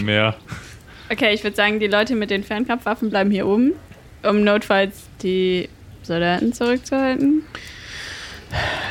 Mehr. 0.02 0.34
Okay, 1.10 1.34
ich 1.34 1.42
würde 1.42 1.56
sagen, 1.56 1.80
die 1.80 1.88
Leute 1.88 2.14
mit 2.14 2.30
den 2.30 2.44
Fernkampfwaffen 2.44 3.10
bleiben 3.10 3.30
hier 3.30 3.46
oben, 3.46 3.72
um 4.22 4.42
notfalls 4.44 5.08
die 5.22 5.68
Soldaten 6.02 6.52
zurückzuhalten. 6.52 7.42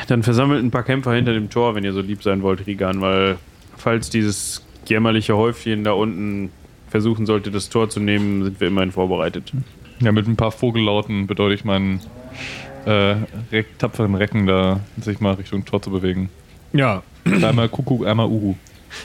Dann 0.06 0.22
versammelt 0.22 0.62
ein 0.62 0.70
paar 0.70 0.82
Kämpfer 0.82 1.12
hinter 1.14 1.32
dem 1.32 1.50
Tor, 1.50 1.74
wenn 1.74 1.84
ihr 1.84 1.92
so 1.92 2.00
lieb 2.00 2.22
sein 2.22 2.42
wollt, 2.42 2.66
Rigan, 2.66 3.00
weil 3.00 3.38
falls 3.76 4.10
dieses 4.10 4.64
jämmerliche 4.86 5.36
Häufchen 5.36 5.84
da 5.84 5.92
unten 5.92 6.50
versuchen 6.88 7.26
sollte, 7.26 7.50
das 7.50 7.68
Tor 7.70 7.88
zu 7.88 8.00
nehmen, 8.00 8.44
sind 8.44 8.60
wir 8.60 8.68
immerhin 8.68 8.92
vorbereitet. 8.92 9.52
Ja, 10.00 10.12
mit 10.12 10.26
ein 10.26 10.36
paar 10.36 10.50
Vogellauten 10.50 11.26
bedeutet 11.26 11.60
ich 11.60 11.64
meinen 11.64 12.00
äh, 12.86 13.16
Reck, 13.52 13.78
tapferen 13.78 14.14
Recken 14.14 14.46
da 14.46 14.80
sich 15.00 15.20
mal 15.20 15.34
Richtung 15.34 15.64
Tor 15.64 15.82
zu 15.82 15.90
bewegen. 15.90 16.30
Ja, 16.72 17.02
Einmal 17.24 17.68
Kuckuck, 17.68 18.06
einmal 18.06 18.26
Uhu. 18.26 18.56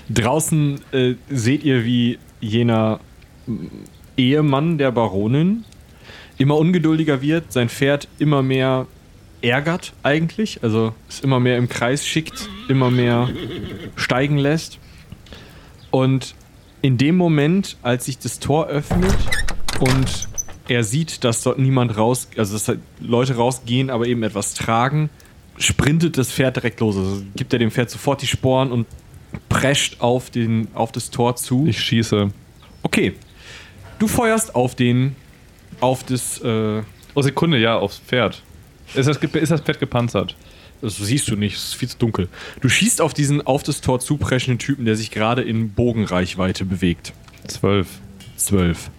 Draußen 0.09 0.79
äh, 0.91 1.15
seht 1.29 1.63
ihr, 1.63 1.85
wie 1.85 2.17
jener 2.39 2.99
mm, 3.45 3.67
Ehemann 4.17 4.77
der 4.77 4.91
Baronin 4.91 5.65
immer 6.37 6.57
ungeduldiger 6.57 7.21
wird, 7.21 7.51
sein 7.51 7.69
Pferd 7.69 8.07
immer 8.17 8.41
mehr 8.41 8.87
ärgert 9.41 9.93
eigentlich, 10.03 10.63
also 10.63 10.93
es 11.07 11.19
immer 11.19 11.39
mehr 11.39 11.57
im 11.57 11.69
Kreis 11.69 12.05
schickt, 12.05 12.49
immer 12.67 12.89
mehr 12.89 13.29
steigen 13.95 14.37
lässt. 14.37 14.79
Und 15.91 16.35
in 16.81 16.97
dem 16.97 17.15
Moment, 17.15 17.77
als 17.83 18.05
sich 18.05 18.17
das 18.17 18.39
Tor 18.39 18.67
öffnet 18.67 19.15
und 19.79 20.29
er 20.67 20.83
sieht, 20.83 21.23
dass 21.23 21.43
dort 21.43 21.59
niemand 21.59 21.97
raus, 21.97 22.27
also 22.37 22.53
dass 22.53 22.67
halt 22.67 22.79
Leute 22.99 23.35
rausgehen, 23.35 23.89
aber 23.89 24.07
eben 24.07 24.23
etwas 24.23 24.53
tragen, 24.53 25.09
sprintet 25.57 26.17
das 26.17 26.31
Pferd 26.31 26.55
direkt 26.57 26.79
los. 26.79 26.97
Also 26.97 27.23
gibt 27.35 27.53
er 27.53 27.59
dem 27.59 27.71
Pferd 27.71 27.89
sofort 27.89 28.21
die 28.21 28.27
Sporen 28.27 28.71
und 28.71 28.87
prescht 29.49 30.01
auf, 30.01 30.29
den, 30.29 30.67
auf 30.73 30.91
das 30.91 31.09
Tor 31.11 31.35
zu. 31.35 31.65
Ich 31.67 31.79
schieße. 31.79 32.31
Okay. 32.83 33.13
Du 33.99 34.07
feuerst 34.07 34.55
auf 34.55 34.75
den, 34.75 35.15
auf 35.79 36.03
das, 36.03 36.39
äh, 36.41 36.81
Oh, 37.17 37.21
Sekunde, 37.21 37.57
ja, 37.57 37.77
aufs 37.77 37.99
Pferd. 37.99 38.43
Ist 38.93 39.07
das, 39.07 39.17
ist 39.17 39.51
das 39.51 39.61
Pferd 39.61 39.79
gepanzert? 39.79 40.35
das 40.81 40.97
siehst 40.97 41.29
du 41.29 41.35
nicht, 41.35 41.55
es 41.55 41.69
ist 41.69 41.75
viel 41.75 41.89
zu 41.89 41.97
dunkel. 41.97 42.27
Du 42.61 42.69
schießt 42.69 43.01
auf 43.01 43.13
diesen 43.13 43.41
auf 43.41 43.63
das 43.63 43.81
Tor 43.81 43.99
zupreschenden 43.99 44.59
Typen, 44.59 44.85
der 44.85 44.95
sich 44.95 45.09
gerade 45.09 45.41
in 45.41 45.71
Bogenreichweite 45.71 46.65
bewegt. 46.65 47.13
Zwölf. 47.47 47.87
Zwölf. 48.35 48.91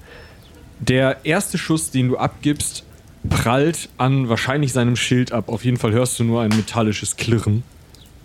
Der 0.81 1.19
erste 1.25 1.59
Schuss, 1.59 1.91
den 1.91 2.09
du 2.09 2.17
abgibst, 2.19 2.85
prallt 3.29 3.89
an 3.99 4.29
wahrscheinlich 4.29 4.73
seinem 4.73 4.97
Schild 4.97 5.33
ab. 5.33 5.49
Auf 5.49 5.65
jeden 5.65 5.77
Fall 5.77 5.93
hörst 5.93 6.19
du 6.21 6.25
nur 6.25 6.43
ein 6.43 6.51
metallisches 6.51 7.17
Klirren. 7.17 7.63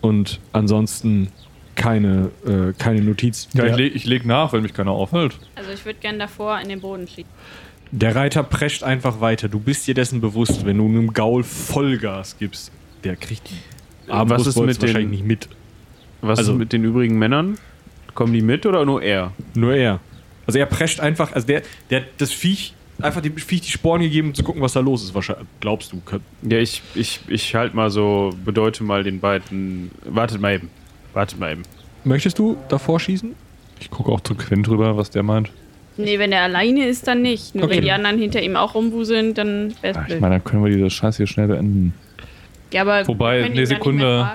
Und 0.02 0.40
ansonsten 0.52 1.30
keine, 1.76 2.32
äh, 2.46 2.74
keine 2.78 3.02
Notiz. 3.02 3.48
Ja, 3.54 3.66
ich, 3.66 3.76
leg, 3.76 3.96
ich 3.96 4.06
leg 4.06 4.26
nach, 4.26 4.52
wenn 4.54 4.64
mich 4.64 4.74
keiner 4.74 4.92
aufhält. 4.92 5.38
Also 5.56 5.72
ich 5.72 5.86
würde 5.86 6.00
gern 6.00 6.20
davor 6.20 6.60
in 6.60 6.70
den 6.70 6.82
Boden 6.82 7.08
schießen. 7.08 7.26
der 7.92 8.16
Reiter 8.16 8.44
prescht 8.44 8.84
einfach 8.84 9.22
weiter. 9.22 9.48
Du 9.50 9.60
bist 9.60 9.88
dir 9.88 9.94
dessen 9.94 10.22
bewusst, 10.22 10.66
wenn 10.66 10.78
du 10.78 10.86
einem 10.86 11.14
Gaul 11.14 11.44
Vollgas 11.44 12.38
gibst. 12.38 12.72
Der 13.04 13.16
kriegt 13.16 13.50
die 13.50 13.56
was 14.08 14.46
ist 14.48 14.58
mit 14.58 14.76
den- 14.76 14.82
wahrscheinlich 14.82 15.12
nicht 15.22 15.26
mit. 15.26 15.50
Was 16.22 16.40
Also- 16.40 16.52
ist 16.54 16.58
mit 16.58 16.74
den 16.74 16.84
übrigen 16.84 17.18
Männern? 17.18 17.58
Kommen 18.14 18.34
die 18.34 18.42
mit 18.42 18.66
oder 18.66 18.86
nur 18.86 19.02
er? 19.02 19.32
Nur 19.56 19.74
er. 19.74 20.00
Also 20.48 20.60
er 20.60 20.66
prescht 20.66 21.00
einfach, 21.00 21.34
also 21.34 21.48
der, 21.48 21.62
der 21.90 22.02
hat 22.02 22.08
das 22.18 22.32
Viech, 22.32 22.74
einfach 23.02 23.22
dem 23.22 23.38
Viech 23.38 23.62
die 23.62 23.72
Sporen 23.72 24.02
gegeben, 24.02 24.30
um 24.30 24.34
zu 24.34 24.44
gucken, 24.44 24.62
was 24.62 24.74
da 24.74 24.80
los 24.80 25.04
ist. 25.04 25.14
Wahrscheinlich, 25.14 25.48
glaubst 25.60 25.92
du. 25.94 26.02
Ja, 26.44 26.58
ich, 26.58 26.82
ich, 26.96 27.20
ich 27.28 27.56
halt 27.56 27.74
mal 27.74 27.90
so, 27.90 28.32
bedeute 28.44 28.84
mal 28.84 29.04
den 29.04 29.20
beiden. 29.20 29.92
Wartet 30.06 30.42
mal 30.42 30.56
eben. 30.56 30.70
Wartet 31.14 31.40
mal 31.40 31.52
eben. 31.52 31.64
Möchtest 32.04 32.40
du 32.40 32.58
davor 32.70 33.00
schießen? 33.00 33.36
Ich 33.80 33.90
gucke 33.90 34.12
auch 34.12 34.22
zu 34.22 34.36
Quinn 34.36 34.64
drüber, 34.64 34.98
was 34.98 35.10
der 35.10 35.24
meint. 35.24 35.52
Nee, 35.98 36.20
wenn 36.20 36.32
er 36.32 36.44
alleine 36.44 36.86
ist, 36.88 37.08
dann 37.08 37.22
nicht. 37.22 37.54
Nur 37.54 37.66
Okay. 37.66 37.76
wenn 37.78 37.84
die 37.84 37.92
anderen 37.92 38.18
hinter 38.18 38.42
ihm 38.42 38.56
auch 38.56 38.76
rumwuseln, 38.76 39.34
dann 39.34 39.74
wäre 39.82 40.00
Ach, 40.00 40.08
ich 40.08 40.20
meine, 40.20 40.36
dann 40.36 40.44
können 40.44 40.64
wir 40.64 40.72
diese 40.72 40.90
Scheiße 40.90 41.18
hier 41.18 41.28
schnell 41.28 41.48
beenden. 41.48 41.94
Ja, 42.72 42.82
aber 42.82 43.08
Wobei, 43.08 43.50
nee, 43.54 43.66
Sekunde. 43.66 44.32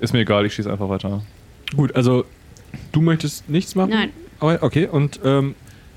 Ist 0.00 0.12
mir 0.12 0.20
egal, 0.20 0.46
ich 0.46 0.54
schieße 0.54 0.70
einfach 0.70 0.88
weiter. 0.88 1.22
Gut, 1.76 1.94
also 1.94 2.24
du 2.92 3.00
möchtest 3.02 3.48
nichts 3.50 3.74
machen? 3.74 3.90
Nein. 3.90 4.10
Aber, 4.40 4.62
okay, 4.62 4.86
und 4.86 5.20
ähm, 5.24 5.54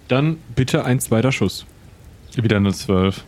dann 0.08 0.38
bitte 0.56 0.86
ein 0.86 1.00
zweiter 1.00 1.32
Schuss. 1.32 1.66
Wieder 2.36 2.58
eine 2.58 2.74
Zwölf. 2.74 3.24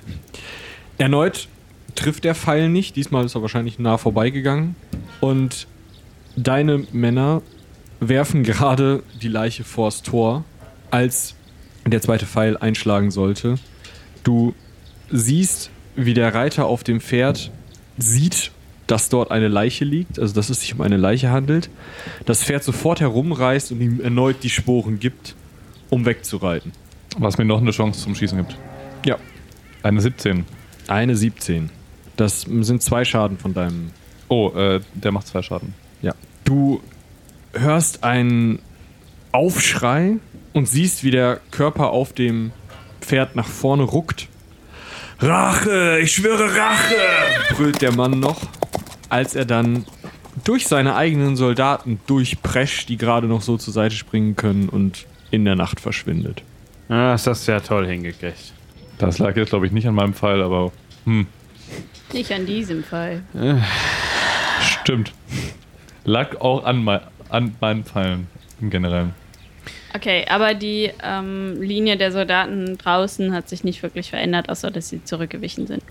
Erneut 0.98 1.48
trifft 1.96 2.24
der 2.24 2.36
Pfeil 2.36 2.70
nicht. 2.70 2.96
Diesmal 2.96 3.26
ist 3.26 3.36
er 3.36 3.42
wahrscheinlich 3.42 3.80
nah 3.80 3.98
vorbeigegangen. 3.98 4.76
Und 5.22 5.68
deine 6.36 6.86
Männer 6.92 7.42
werfen 8.00 8.44
gerade 8.44 9.04
die 9.22 9.28
Leiche 9.28 9.64
vors 9.64 10.04
Tor, 10.04 10.44
als 10.92 11.36
der 11.86 12.02
zweite 12.02 12.26
Pfeil 12.26 12.58
einschlagen 12.58 13.12
sollte. 13.12 13.56
Du 14.24 14.54
siehst, 15.12 15.70
wie 15.96 16.14
der 16.14 16.34
Reiter 16.34 16.66
auf 16.66 16.84
dem 16.84 17.00
Pferd 17.00 17.52
sieht, 17.98 18.52
dass 18.88 19.10
dort 19.10 19.32
eine 19.32 19.48
Leiche 19.48 19.86
liegt, 19.86 20.20
also 20.20 20.34
dass 20.34 20.50
es 20.50 20.62
sich 20.62 20.74
um 20.74 20.82
eine 20.82 20.98
Leiche 20.98 21.30
handelt. 21.30 21.70
Das 22.26 22.44
Pferd 22.44 22.64
sofort 22.64 23.00
herumreißt 23.02 23.72
und 23.72 23.82
ihm 23.82 24.00
erneut 24.02 24.38
die 24.44 24.50
Sporen 24.50 25.00
gibt, 25.00 25.36
um 25.90 26.06
wegzureiten. 26.06 26.72
Was 27.18 27.38
mir 27.38 27.46
noch 27.46 27.62
eine 27.62 27.72
Chance 27.72 28.02
zum 28.02 28.16
Schießen 28.16 28.38
gibt. 28.38 28.58
Ja, 29.06 29.18
Eine 29.84 30.02
17. 30.02 30.46
eine 30.88 31.16
17. 31.16 31.70
Das 32.18 32.42
sind 32.42 32.82
zwei 32.82 33.06
Schaden 33.06 33.38
von 33.38 33.54
deinem 33.54 33.92
Oh, 34.28 34.50
äh, 34.56 34.82
der 34.94 35.12
macht 35.12 35.28
zwei 35.28 35.42
Schaden. 35.44 35.76
Ja. 36.02 36.14
Du 36.44 36.82
hörst 37.54 38.04
einen 38.04 38.60
Aufschrei 39.32 40.16
und 40.54 40.68
siehst, 40.68 41.04
wie 41.04 41.12
der 41.12 41.40
Körper 41.52 41.92
auf 41.92 42.14
dem 42.14 42.52
Pferd 43.02 43.36
nach 43.36 43.48
vorne 43.48 43.84
ruckt. 43.84 44.28
Rache, 45.20 46.00
ich 46.02 46.12
schwöre 46.14 46.56
Rache, 46.56 46.96
brüllt 47.56 47.82
der 47.82 47.94
Mann 47.94 48.20
noch, 48.20 48.42
als 49.10 49.36
er 49.36 49.46
dann 49.46 49.86
durch 50.44 50.68
seine 50.68 50.96
eigenen 50.96 51.36
Soldaten 51.36 52.00
durchprescht, 52.08 52.90
die 52.90 52.98
gerade 52.98 53.28
noch 53.28 53.42
so 53.42 53.58
zur 53.58 53.74
Seite 53.74 53.96
springen 53.96 54.36
können 54.36 54.70
und 54.70 55.06
in 55.32 55.46
der 55.46 55.56
Nacht 55.56 55.80
verschwindet. 55.80 56.44
Ah, 56.90 57.12
das 57.14 57.26
hast 57.28 57.48
du 57.48 57.52
ja 57.54 57.60
toll 57.60 57.88
hingekriegt. 57.88 58.54
Das 58.98 59.18
lag 59.20 59.36
jetzt, 59.36 59.50
glaube 59.50 59.66
ich, 59.66 59.72
nicht 59.72 59.88
an 59.88 59.96
meinem 59.96 60.14
Pfeil, 60.14 60.42
aber 60.42 60.72
hm, 61.06 61.28
Nicht 62.14 62.32
an 62.32 62.46
diesem 62.46 62.84
Fall. 62.84 63.24
stimmt. 64.62 65.14
Lag 66.04 66.40
auch 66.40 66.64
an, 66.64 66.84
mei 66.84 67.02
an 67.30 67.56
meinen 67.60 67.84
Pfeilen 67.84 68.28
im 68.62 68.70
Generellen. 68.70 69.14
Okay, 69.96 70.26
aber 70.30 70.54
die 70.54 70.92
ähm, 71.04 71.62
Linie 71.62 71.98
der 71.98 72.12
Soldaten 72.12 72.78
draußen 72.78 73.34
hat 73.34 73.50
sich 73.50 73.64
nicht 73.64 73.82
wirklich 73.82 74.10
verändert, 74.10 74.50
außer 74.50 74.70
dass 74.70 74.90
sie 74.90 75.04
zurückgewichen 75.04 75.68
sind. 75.68 75.82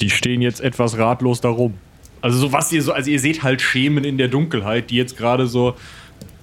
Die 0.00 0.10
stehen 0.10 0.40
jetzt 0.40 0.60
etwas 0.60 0.96
ratlos 0.96 1.40
darum. 1.40 1.74
Also 2.20 2.38
so 2.38 2.52
was 2.52 2.72
ihr 2.72 2.82
so, 2.82 2.92
also 2.92 3.10
ihr 3.10 3.20
seht 3.20 3.42
halt 3.42 3.60
Schemen 3.60 4.04
in 4.04 4.18
der 4.18 4.28
Dunkelheit, 4.28 4.90
die 4.90 4.96
jetzt 4.96 5.16
gerade 5.16 5.46
so 5.46 5.74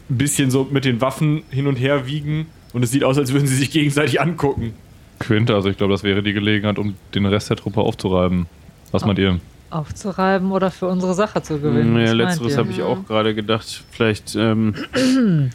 ein 0.09 0.17
bisschen 0.17 0.51
so 0.51 0.67
mit 0.69 0.85
den 0.85 1.01
Waffen 1.01 1.43
hin 1.49 1.67
und 1.67 1.75
her 1.75 2.07
wiegen 2.07 2.47
und 2.73 2.83
es 2.83 2.91
sieht 2.91 3.03
aus, 3.03 3.17
als 3.17 3.33
würden 3.33 3.47
sie 3.47 3.55
sich 3.55 3.71
gegenseitig 3.71 4.21
angucken. 4.21 4.73
Quinte, 5.19 5.55
also 5.55 5.69
ich 5.69 5.77
glaube, 5.77 5.93
das 5.93 6.03
wäre 6.03 6.21
die 6.21 6.33
Gelegenheit, 6.33 6.77
um 6.77 6.95
den 7.13 7.25
Rest 7.25 7.49
der 7.49 7.57
Truppe 7.57 7.81
aufzureiben. 7.81 8.47
Was 8.91 9.05
meint 9.05 9.19
ihr? 9.19 9.39
Aufzureiben 9.69 10.51
oder 10.51 10.71
für 10.71 10.87
unsere 10.87 11.13
Sache 11.13 11.41
zu 11.41 11.59
gewinnen. 11.59 11.95
Ja, 11.95 12.03
Was 12.03 12.09
meint 12.09 12.17
letzteres 12.17 12.57
habe 12.57 12.71
ich 12.71 12.81
auch 12.81 13.05
gerade 13.05 13.33
gedacht. 13.33 13.83
Vielleicht 13.91 14.35
ähm, 14.35 14.75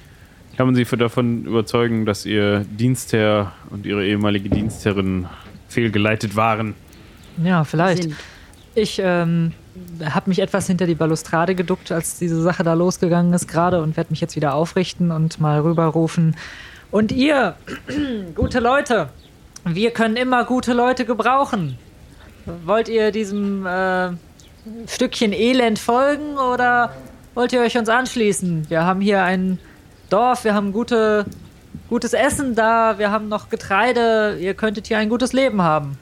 kann 0.57 0.67
man 0.67 0.75
sie 0.75 0.85
davon 0.85 1.45
überzeugen, 1.45 2.07
dass 2.07 2.27
ihr 2.27 2.67
Dienstherr 2.71 3.53
und 3.71 3.87
ihre 3.87 4.07
ehemalige 4.07 4.49
Dienstherrin 4.49 5.27
fehlgeleitet 5.69 6.37
waren. 6.37 6.75
Ja, 7.43 7.65
vielleicht. 7.65 8.03
Sind. 8.03 8.17
Ich 8.75 9.01
ähm, 9.03 9.53
habe 10.05 10.31
mich 10.31 10.41
etwas 10.41 10.67
hinter 10.67 10.87
die 10.87 10.95
Balustrade 10.95 11.55
geduckt, 11.55 11.93
als 11.93 12.19
diese 12.19 12.41
Sache 12.43 12.63
da 12.63 12.75
losgegangen 12.75 13.33
ist 13.33 13.49
gerade 13.49 13.83
und 13.83 13.97
werde 13.97 14.11
mich 14.11 14.21
jetzt 14.21 14.37
wieder 14.37 14.55
aufrichten 14.55 15.11
und 15.11 15.41
mal 15.41 15.61
rüberrufen. 15.61 16.37
Und 16.91 17.13
ihr, 17.13 17.55
gute 18.35 18.61
Leute, 18.61 19.11
wir 19.65 19.91
können 19.91 20.17
immer 20.17 20.45
gute 20.45 20.73
Leute 20.73 21.05
gebrauchen. 21.05 21.79
Wollt 22.65 22.89
ihr 22.89 23.13
diesem 23.13 23.67
äh, 23.67 24.11
Stückchen 24.87 25.33
Elend 25.33 25.79
folgen 25.79 26.37
oder 26.37 26.93
wollt 27.35 27.53
ihr 27.53 27.61
euch 27.61 27.77
uns 27.79 27.89
anschließen? 27.89 28.69
Wir 28.71 28.85
haben 28.85 29.01
hier 29.01 29.23
ein 29.23 29.59
Dorf, 30.09 30.45
wir 30.45 30.55
haben 30.55 30.73
gute, 30.73 31.27
gutes 31.89 32.13
Essen 32.13 32.55
da, 32.55 32.99
wir 32.99 33.11
haben 33.11 33.29
noch 33.29 33.51
Getreide, 33.51 34.39
ihr 34.41 34.55
könntet 34.55 34.89
hier 34.89 34.99
ein 34.99 35.09
gutes 35.09 35.33
Leben 35.33 35.63
haben. 35.63 35.99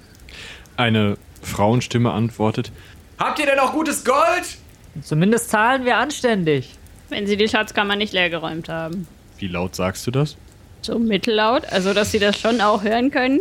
Eine 0.76 1.18
Frauenstimme 1.42 2.12
antwortet: 2.12 2.72
Habt 3.18 3.38
ihr 3.40 3.46
denn 3.46 3.58
auch 3.58 3.72
gutes 3.72 4.04
Gold? 4.04 4.58
Zumindest 5.02 5.50
zahlen 5.50 5.84
wir 5.84 5.96
anständig. 5.96 6.74
Wenn 7.08 7.26
sie 7.26 7.36
die 7.36 7.48
Schatzkammer 7.48 7.96
nicht 7.96 8.12
leergeräumt 8.12 8.68
haben. 8.68 9.08
Wie 9.38 9.48
laut 9.48 9.74
sagst 9.74 10.06
du 10.06 10.10
das? 10.10 10.36
So 10.82 10.98
mittellaut, 10.98 11.64
also 11.72 11.94
dass 11.94 12.12
sie 12.12 12.18
das 12.18 12.38
schon 12.38 12.60
auch 12.60 12.82
hören 12.82 13.10
können. 13.10 13.40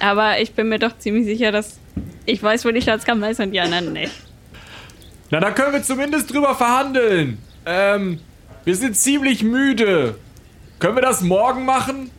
Aber 0.00 0.40
ich 0.40 0.52
bin 0.52 0.68
mir 0.68 0.78
doch 0.78 0.96
ziemlich 0.98 1.24
sicher, 1.26 1.52
dass 1.52 1.78
ich 2.26 2.42
weiß, 2.42 2.64
wo 2.64 2.70
die 2.70 2.82
Schatzkammer 2.82 3.30
ist 3.30 3.40
und 3.40 3.52
die 3.52 3.60
anderen 3.60 3.92
nicht. 3.92 4.12
Na, 5.30 5.40
da 5.40 5.50
können 5.50 5.72
wir 5.72 5.82
zumindest 5.82 6.32
drüber 6.32 6.54
verhandeln. 6.54 7.38
Ähm, 7.64 8.20
wir 8.64 8.76
sind 8.76 8.96
ziemlich 8.96 9.42
müde. 9.42 10.16
Können 10.78 10.96
wir 10.96 11.02
das 11.02 11.22
morgen 11.22 11.64
machen? 11.64 12.10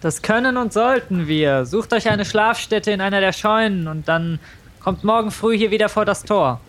Das 0.00 0.22
können 0.22 0.56
und 0.56 0.72
sollten 0.72 1.26
wir. 1.26 1.64
Sucht 1.64 1.92
euch 1.92 2.08
eine 2.08 2.24
Schlafstätte 2.24 2.90
in 2.90 3.00
einer 3.00 3.20
der 3.20 3.32
Scheunen 3.32 3.88
und 3.88 4.08
dann 4.08 4.38
kommt 4.82 5.04
morgen 5.04 5.30
früh 5.30 5.56
hier 5.56 5.70
wieder 5.70 5.88
vor 5.88 6.04
das 6.04 6.24
Tor. 6.24 6.60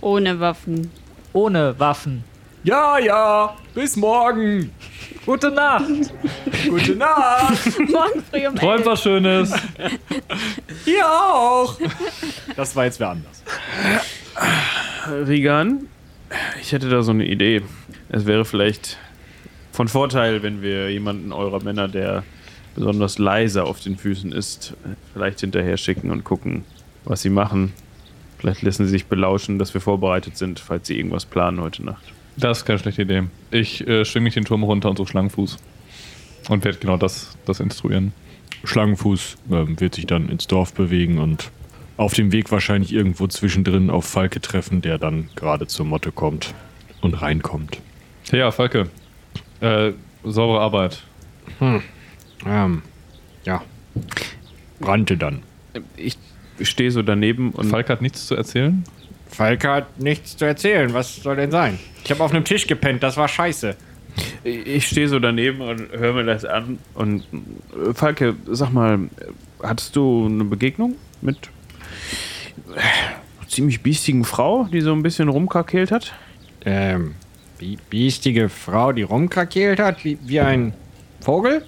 Ohne 0.00 0.38
Waffen. 0.40 0.90
Ohne 1.32 1.78
Waffen. 1.78 2.24
Ja, 2.64 2.98
ja. 2.98 3.56
Bis 3.74 3.96
morgen. 3.96 4.70
Gute 5.24 5.50
Nacht. 5.50 6.12
Gute 6.68 6.94
Nacht. 6.96 7.78
Morgen 7.90 8.22
früh 8.30 8.46
um 8.46 8.54
Träumt 8.56 8.86
was 8.86 9.02
Schönes. 9.02 9.52
Ihr 10.86 11.06
auch. 11.06 11.76
Das 12.54 12.76
war 12.76 12.84
jetzt 12.84 13.00
wer 13.00 13.10
anders. 13.10 13.42
Rigan, 15.26 15.88
ich 16.60 16.72
hätte 16.72 16.88
da 16.88 17.02
so 17.02 17.10
eine 17.10 17.26
Idee. 17.26 17.62
Es 18.08 18.26
wäre 18.26 18.44
vielleicht 18.44 18.98
von 19.72 19.88
Vorteil, 19.88 20.42
wenn 20.42 20.62
wir 20.62 20.90
jemanden 20.90 21.32
eurer 21.32 21.62
Männer, 21.62 21.88
der 21.88 22.22
besonders 22.74 23.18
leise 23.18 23.64
auf 23.64 23.80
den 23.80 23.96
Füßen 23.96 24.32
ist, 24.32 24.74
vielleicht 25.12 25.40
hinterher 25.40 25.76
schicken 25.76 26.10
und 26.10 26.24
gucken, 26.24 26.64
was 27.06 27.22
sie 27.22 27.30
machen. 27.30 27.72
Vielleicht 28.38 28.62
lassen 28.62 28.84
sie 28.84 28.90
sich 28.90 29.06
belauschen, 29.06 29.58
dass 29.58 29.72
wir 29.72 29.80
vorbereitet 29.80 30.36
sind, 30.36 30.60
falls 30.60 30.86
sie 30.86 30.96
irgendwas 30.96 31.24
planen 31.24 31.60
heute 31.60 31.84
Nacht. 31.84 32.04
Das 32.36 32.58
ist 32.58 32.64
keine 32.66 32.78
schlechte 32.78 33.02
Idee. 33.02 33.24
Ich 33.50 33.86
äh, 33.86 34.04
schwing 34.04 34.24
mich 34.24 34.34
den 34.34 34.44
Turm 34.44 34.62
runter 34.62 34.90
und 34.90 34.98
so 34.98 35.06
Schlangenfuß. 35.06 35.56
Und 36.50 36.64
werde 36.64 36.78
genau 36.78 36.96
das, 36.96 37.36
das 37.46 37.60
instruieren. 37.60 38.12
Schlangenfuß 38.64 39.38
ähm, 39.50 39.80
wird 39.80 39.94
sich 39.94 40.06
dann 40.06 40.28
ins 40.28 40.46
Dorf 40.46 40.74
bewegen 40.74 41.18
und 41.18 41.50
auf 41.96 42.12
dem 42.12 42.30
Weg 42.30 42.52
wahrscheinlich 42.52 42.92
irgendwo 42.92 43.26
zwischendrin 43.26 43.88
auf 43.88 44.04
Falke 44.04 44.40
treffen, 44.40 44.82
der 44.82 44.98
dann 44.98 45.30
gerade 45.34 45.66
zur 45.66 45.86
Motte 45.86 46.12
kommt 46.12 46.54
und 47.00 47.14
reinkommt. 47.22 47.80
Ja, 48.32 48.50
Falke. 48.50 48.90
Äh, 49.60 49.92
saubere 50.24 50.60
Arbeit. 50.60 51.02
Ähm, 52.44 52.82
ja. 53.44 53.62
Brannte 54.78 55.16
dann. 55.16 55.42
Ich 55.96 56.18
stehe 56.60 56.90
so 56.90 57.02
daneben 57.02 57.50
und 57.50 57.68
Falke 57.68 57.92
hat 57.92 58.02
nichts 58.02 58.26
zu 58.26 58.34
erzählen. 58.34 58.84
Falke 59.28 59.68
hat 59.68 60.00
nichts 60.00 60.36
zu 60.36 60.44
erzählen. 60.44 60.92
Was 60.94 61.16
soll 61.16 61.36
denn 61.36 61.50
sein? 61.50 61.78
Ich 62.04 62.10
habe 62.10 62.22
auf 62.22 62.32
einem 62.32 62.44
Tisch 62.44 62.66
gepennt. 62.66 63.02
Das 63.02 63.16
war 63.16 63.28
scheiße. 63.28 63.76
ich 64.44 64.86
stehe 64.86 65.08
so 65.08 65.18
daneben 65.18 65.60
und 65.60 65.90
höre 65.92 66.14
mir 66.14 66.24
das 66.24 66.44
an. 66.44 66.78
Und 66.94 67.24
äh, 67.72 67.92
Falke, 67.94 68.34
sag 68.46 68.72
mal, 68.72 69.10
hattest 69.62 69.96
du 69.96 70.26
eine 70.26 70.44
Begegnung 70.44 70.94
mit 71.20 71.36
einer 72.74 73.48
ziemlich 73.48 73.82
biestigen 73.82 74.24
Frau, 74.24 74.64
die 74.64 74.80
so 74.80 74.92
ein 74.92 75.02
bisschen 75.02 75.28
rumkrakelt 75.28 75.90
hat? 75.90 76.14
Ähm, 76.64 77.14
bi 77.58 77.78
biestige 77.90 78.48
Frau, 78.48 78.92
die 78.92 79.02
rumkrakeelt 79.02 79.78
hat, 79.78 80.04
wie, 80.04 80.18
wie 80.24 80.40
ein 80.40 80.74
Vogel? 81.20 81.64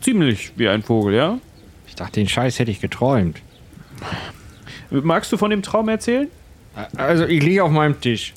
Ziemlich 0.00 0.52
wie 0.56 0.68
ein 0.68 0.82
Vogel, 0.82 1.14
ja? 1.14 1.38
Ich 1.86 1.94
dachte, 1.94 2.20
den 2.20 2.28
Scheiß 2.28 2.58
hätte 2.58 2.70
ich 2.70 2.80
geträumt. 2.80 3.40
Magst 4.90 5.32
du 5.32 5.36
von 5.36 5.50
dem 5.50 5.62
Traum 5.62 5.88
erzählen? 5.88 6.28
Also, 6.96 7.24
ich 7.24 7.42
liege 7.42 7.64
auf 7.64 7.70
meinem 7.70 8.00
Tisch. 8.00 8.34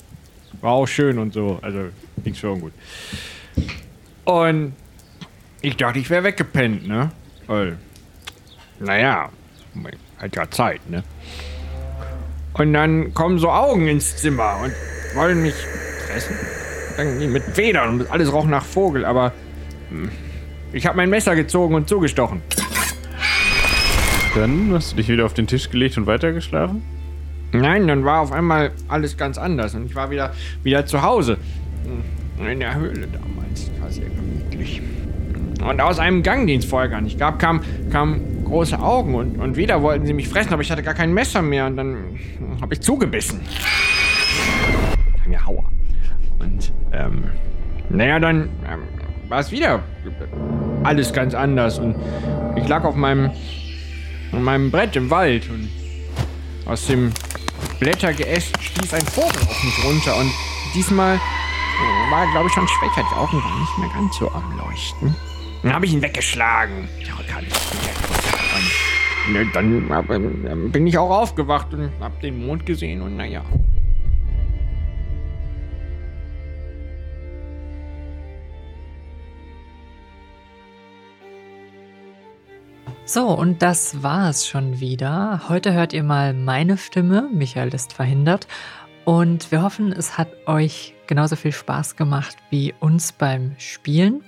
War 0.60 0.72
auch 0.72 0.86
schön 0.86 1.18
und 1.18 1.32
so. 1.32 1.58
Also, 1.62 1.88
nichts 2.24 2.40
für 2.40 2.50
ungut. 2.50 2.72
Und 4.24 4.74
ich 5.60 5.76
dachte, 5.76 5.98
ich 5.98 6.10
wäre 6.10 6.24
weggepennt, 6.24 6.86
ne? 6.86 7.10
Weil, 7.46 7.78
naja, 8.80 9.30
hat 10.18 10.36
ja 10.36 10.50
Zeit, 10.50 10.88
ne? 10.90 11.02
Und 12.54 12.72
dann 12.72 13.14
kommen 13.14 13.38
so 13.38 13.50
Augen 13.50 13.88
ins 13.88 14.16
Zimmer 14.16 14.60
und 14.62 14.72
wollen 15.16 15.42
mich 15.42 15.54
fressen. 16.06 16.36
Irgendwie 16.98 17.26
mit 17.26 17.42
Federn 17.42 18.00
und 18.00 18.10
alles 18.10 18.32
roch 18.32 18.44
nach 18.44 18.64
Vogel, 18.64 19.04
aber 19.04 19.32
hm, 19.88 20.10
ich 20.72 20.86
habe 20.86 20.96
mein 20.96 21.08
Messer 21.08 21.34
gezogen 21.34 21.74
und 21.74 21.88
zugestochen. 21.88 22.42
Dann 24.34 24.72
hast 24.72 24.92
du 24.92 24.96
dich 24.96 25.08
wieder 25.08 25.26
auf 25.26 25.34
den 25.34 25.46
Tisch 25.46 25.68
gelegt 25.68 25.98
und 25.98 26.06
weitergeschlafen? 26.06 26.82
Nein, 27.52 27.86
dann 27.86 28.04
war 28.04 28.20
auf 28.20 28.32
einmal 28.32 28.72
alles 28.88 29.18
ganz 29.18 29.36
anders 29.36 29.74
und 29.74 29.86
ich 29.86 29.94
war 29.94 30.10
wieder, 30.10 30.32
wieder 30.62 30.86
zu 30.86 31.02
Hause. 31.02 31.36
In 32.38 32.60
der 32.60 32.74
Höhle 32.74 33.06
damals. 33.08 33.70
War 33.78 33.90
sehr 33.90 34.08
gemütlich. 34.08 34.80
Und 35.62 35.80
aus 35.80 35.98
einem 35.98 36.22
Gang, 36.22 36.46
den 36.46 36.60
es 36.60 36.64
vorher 36.64 36.88
gar 36.88 37.02
nicht 37.02 37.18
gab, 37.18 37.38
kamen 37.38 37.60
kam 37.90 38.20
große 38.44 38.78
Augen 38.78 39.14
und, 39.14 39.38
und 39.38 39.56
wieder 39.56 39.82
wollten 39.82 40.06
sie 40.06 40.12
mich 40.12 40.28
fressen, 40.28 40.52
aber 40.52 40.62
ich 40.62 40.70
hatte 40.70 40.82
gar 40.82 40.94
kein 40.94 41.12
Messer 41.12 41.42
mehr 41.42 41.66
und 41.66 41.76
dann 41.76 41.96
habe 42.60 42.74
ich 42.74 42.80
zugebissen. 42.80 43.40
Ja, 45.30 45.44
Hauer. 45.46 45.70
Und, 46.38 46.72
ähm, 46.92 47.24
naja, 47.90 48.18
dann 48.18 48.48
ähm, 48.70 48.80
war 49.28 49.40
es 49.40 49.52
wieder 49.52 49.80
alles 50.82 51.12
ganz 51.12 51.34
anders 51.34 51.78
und 51.78 51.94
ich 52.56 52.66
lag 52.66 52.84
auf 52.84 52.96
meinem, 52.96 53.30
auf 54.32 54.40
meinem 54.40 54.70
Brett 54.70 54.96
im 54.96 55.10
Wald 55.10 55.48
und 55.50 55.68
aus 56.66 56.86
dem 56.86 57.12
Blättergeäst 57.80 58.52
stieß 58.60 58.94
ein 58.94 59.06
Vogel 59.06 59.42
auf 59.42 59.64
mich 59.64 59.84
runter 59.84 60.16
und 60.16 60.30
diesmal 60.74 61.20
war 62.10 62.30
glaube 62.32 62.48
ich, 62.48 62.54
schon 62.54 62.68
schwächer. 62.68 63.06
Die 63.10 63.16
Augen 63.16 63.42
waren 63.42 63.60
nicht 63.60 63.78
mehr 63.78 63.88
ganz 63.88 64.16
so 64.16 64.30
am 64.30 64.58
Leuchten. 64.58 65.14
Dann 65.62 65.72
habe 65.72 65.86
ich 65.86 65.92
ihn 65.92 66.02
weggeschlagen. 66.02 66.88
Ne, 69.30 69.46
dann 69.54 70.72
bin 70.72 70.86
ich 70.86 70.98
auch 70.98 71.10
aufgewacht 71.10 71.72
und 71.74 71.92
habe 72.00 72.20
den 72.20 72.44
Mond 72.44 72.66
gesehen 72.66 73.02
und 73.02 73.16
naja. 73.16 73.44
So, 83.14 83.26
und 83.26 83.60
das 83.60 84.02
war 84.02 84.30
es 84.30 84.46
schon 84.46 84.80
wieder. 84.80 85.42
Heute 85.50 85.74
hört 85.74 85.92
ihr 85.92 86.02
mal 86.02 86.32
meine 86.32 86.78
Stimme. 86.78 87.28
Michael 87.30 87.68
ist 87.74 87.92
verhindert. 87.92 88.48
Und 89.04 89.52
wir 89.52 89.60
hoffen, 89.60 89.92
es 89.92 90.16
hat 90.16 90.28
euch 90.46 90.94
genauso 91.08 91.36
viel 91.36 91.52
Spaß 91.52 91.96
gemacht 91.96 92.38
wie 92.48 92.72
uns 92.80 93.12
beim 93.12 93.52
Spielen. 93.58 94.22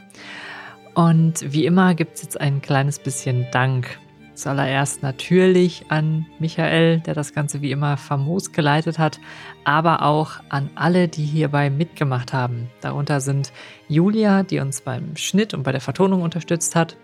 Und 0.92 1.50
wie 1.50 1.64
immer 1.64 1.94
gibt 1.94 2.16
es 2.16 2.24
jetzt 2.24 2.38
ein 2.38 2.60
kleines 2.60 2.98
bisschen 2.98 3.46
Dank. 3.52 3.98
Zuallererst 4.34 5.02
natürlich 5.02 5.86
an 5.88 6.26
Michael, 6.38 7.00
der 7.00 7.14
das 7.14 7.32
Ganze 7.32 7.62
wie 7.62 7.70
immer 7.70 7.96
famos 7.96 8.52
geleitet 8.52 8.98
hat, 8.98 9.18
aber 9.64 10.02
auch 10.02 10.32
an 10.50 10.68
alle, 10.74 11.08
die 11.08 11.24
hierbei 11.24 11.70
mitgemacht 11.70 12.34
haben. 12.34 12.68
Darunter 12.82 13.22
sind 13.22 13.50
Julia, 13.88 14.42
die 14.42 14.58
uns 14.58 14.82
beim 14.82 15.16
Schnitt 15.16 15.54
und 15.54 15.62
bei 15.62 15.72
der 15.72 15.80
Vertonung 15.80 16.20
unterstützt 16.20 16.76
hat, 16.76 16.98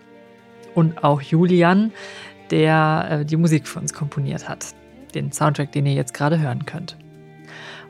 und 0.75 1.03
auch 1.03 1.21
Julian, 1.21 1.91
der 2.49 3.07
äh, 3.21 3.25
die 3.25 3.37
Musik 3.37 3.67
für 3.67 3.79
uns 3.79 3.93
komponiert 3.93 4.47
hat. 4.47 4.75
Den 5.15 5.31
Soundtrack, 5.31 5.71
den 5.71 5.85
ihr 5.85 5.93
jetzt 5.93 6.13
gerade 6.13 6.39
hören 6.39 6.65
könnt. 6.65 6.97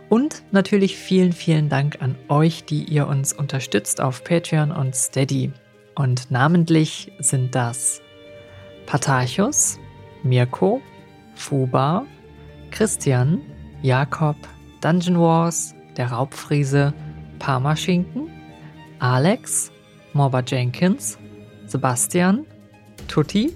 Und 0.09 0.43
natürlich 0.51 0.97
vielen, 0.97 1.31
vielen 1.31 1.69
Dank 1.69 2.01
an 2.01 2.15
euch, 2.27 2.65
die 2.65 2.83
ihr 2.83 3.07
uns 3.07 3.31
unterstützt 3.31 4.01
auf 4.01 4.23
Patreon 4.23 4.71
und 4.71 4.95
Steady. 4.95 5.51
Und 5.95 6.31
namentlich 6.31 7.11
sind 7.19 7.55
das 7.55 8.01
Patarchus, 8.87 9.79
Mirko, 10.23 10.81
Fuba, 11.35 12.05
Christian, 12.71 13.41
Jakob, 13.81 14.35
Dungeon 14.81 15.19
Wars, 15.19 15.73
der 15.95 16.11
Raubfriese, 16.11 16.93
Parmaschinken, 17.39 18.29
Alex, 18.99 19.71
Morba 20.13 20.43
Jenkins, 20.45 21.17
Sebastian, 21.67 22.45
Tutti, 23.11 23.53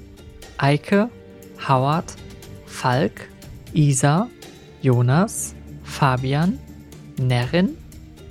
Eike, 0.57 1.09
Howard, 1.65 2.11
Falk, 2.65 3.29
Isa, 3.73 4.29
Jonas, 4.81 5.55
Fabian, 5.83 6.59
Nerin, 7.17 7.77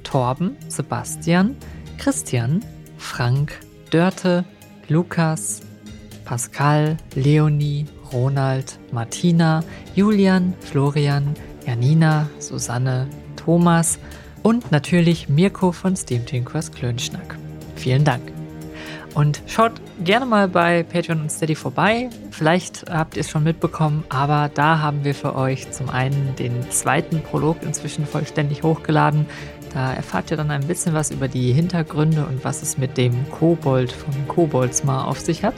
Torben, 0.02 0.54
Sebastian, 0.68 1.56
Christian, 1.98 2.62
Frank, 2.98 3.58
Dörte, 3.90 4.44
Lukas, 4.88 5.62
Pascal, 6.26 6.98
Leonie, 7.14 7.86
Ronald, 8.12 8.78
Martina, 8.92 9.64
Julian, 9.94 10.52
Florian, 10.60 11.34
Janina, 11.66 12.28
Susanne, 12.38 13.08
Thomas 13.36 13.98
und 14.42 14.70
natürlich 14.70 15.30
Mirko 15.30 15.72
von 15.72 15.96
Steam 15.96 16.26
Tinkers 16.26 16.70
Klönschnack. 16.70 17.38
Vielen 17.76 18.04
Dank. 18.04 18.33
Und 19.14 19.42
schaut 19.46 19.72
gerne 20.02 20.26
mal 20.26 20.48
bei 20.48 20.82
Patreon 20.82 21.20
und 21.20 21.30
Steady 21.30 21.54
vorbei. 21.54 22.10
Vielleicht 22.32 22.84
habt 22.90 23.16
ihr 23.16 23.20
es 23.20 23.30
schon 23.30 23.44
mitbekommen, 23.44 24.02
aber 24.08 24.50
da 24.52 24.80
haben 24.80 25.04
wir 25.04 25.14
für 25.14 25.36
euch 25.36 25.70
zum 25.70 25.88
einen 25.88 26.34
den 26.36 26.68
zweiten 26.70 27.22
Prolog 27.22 27.62
inzwischen 27.62 28.06
vollständig 28.06 28.64
hochgeladen. 28.64 29.26
Da 29.72 29.92
erfahrt 29.92 30.30
ihr 30.30 30.36
dann 30.36 30.50
ein 30.50 30.66
bisschen 30.66 30.94
was 30.94 31.12
über 31.12 31.28
die 31.28 31.52
Hintergründe 31.52 32.26
und 32.26 32.44
was 32.44 32.62
es 32.62 32.76
mit 32.76 32.96
dem 32.96 33.28
Kobold 33.30 33.92
von 33.92 34.12
Koboldsmar 34.26 35.06
auf 35.06 35.20
sich 35.20 35.44
hat. 35.44 35.54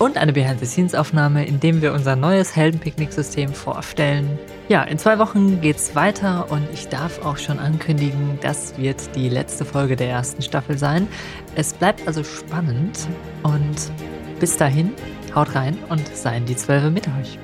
Und 0.00 0.16
eine 0.16 0.32
Behind-the-Scenes-Aufnahme, 0.32 1.44
in 1.44 1.60
dem 1.60 1.82
wir 1.82 1.92
unser 1.92 2.16
neues 2.16 2.56
Heldenpicknick-System 2.56 3.52
vorstellen. 3.52 4.38
Ja, 4.68 4.82
in 4.82 4.98
zwei 4.98 5.18
Wochen 5.18 5.60
geht's 5.60 5.94
weiter 5.94 6.50
und 6.50 6.66
ich 6.72 6.88
darf 6.88 7.24
auch 7.24 7.36
schon 7.36 7.58
ankündigen, 7.58 8.38
das 8.40 8.78
wird 8.78 9.14
die 9.14 9.28
letzte 9.28 9.66
Folge 9.66 9.96
der 9.96 10.08
ersten 10.08 10.40
Staffel 10.40 10.78
sein. 10.78 11.06
Es 11.54 11.74
bleibt 11.74 12.06
also 12.06 12.24
spannend 12.24 13.08
und 13.42 13.92
bis 14.40 14.56
dahin, 14.56 14.92
haut 15.34 15.54
rein 15.54 15.76
und 15.90 16.08
seien 16.16 16.46
die 16.46 16.56
Zwölfe 16.56 16.90
mit 16.90 17.06
euch. 17.06 17.38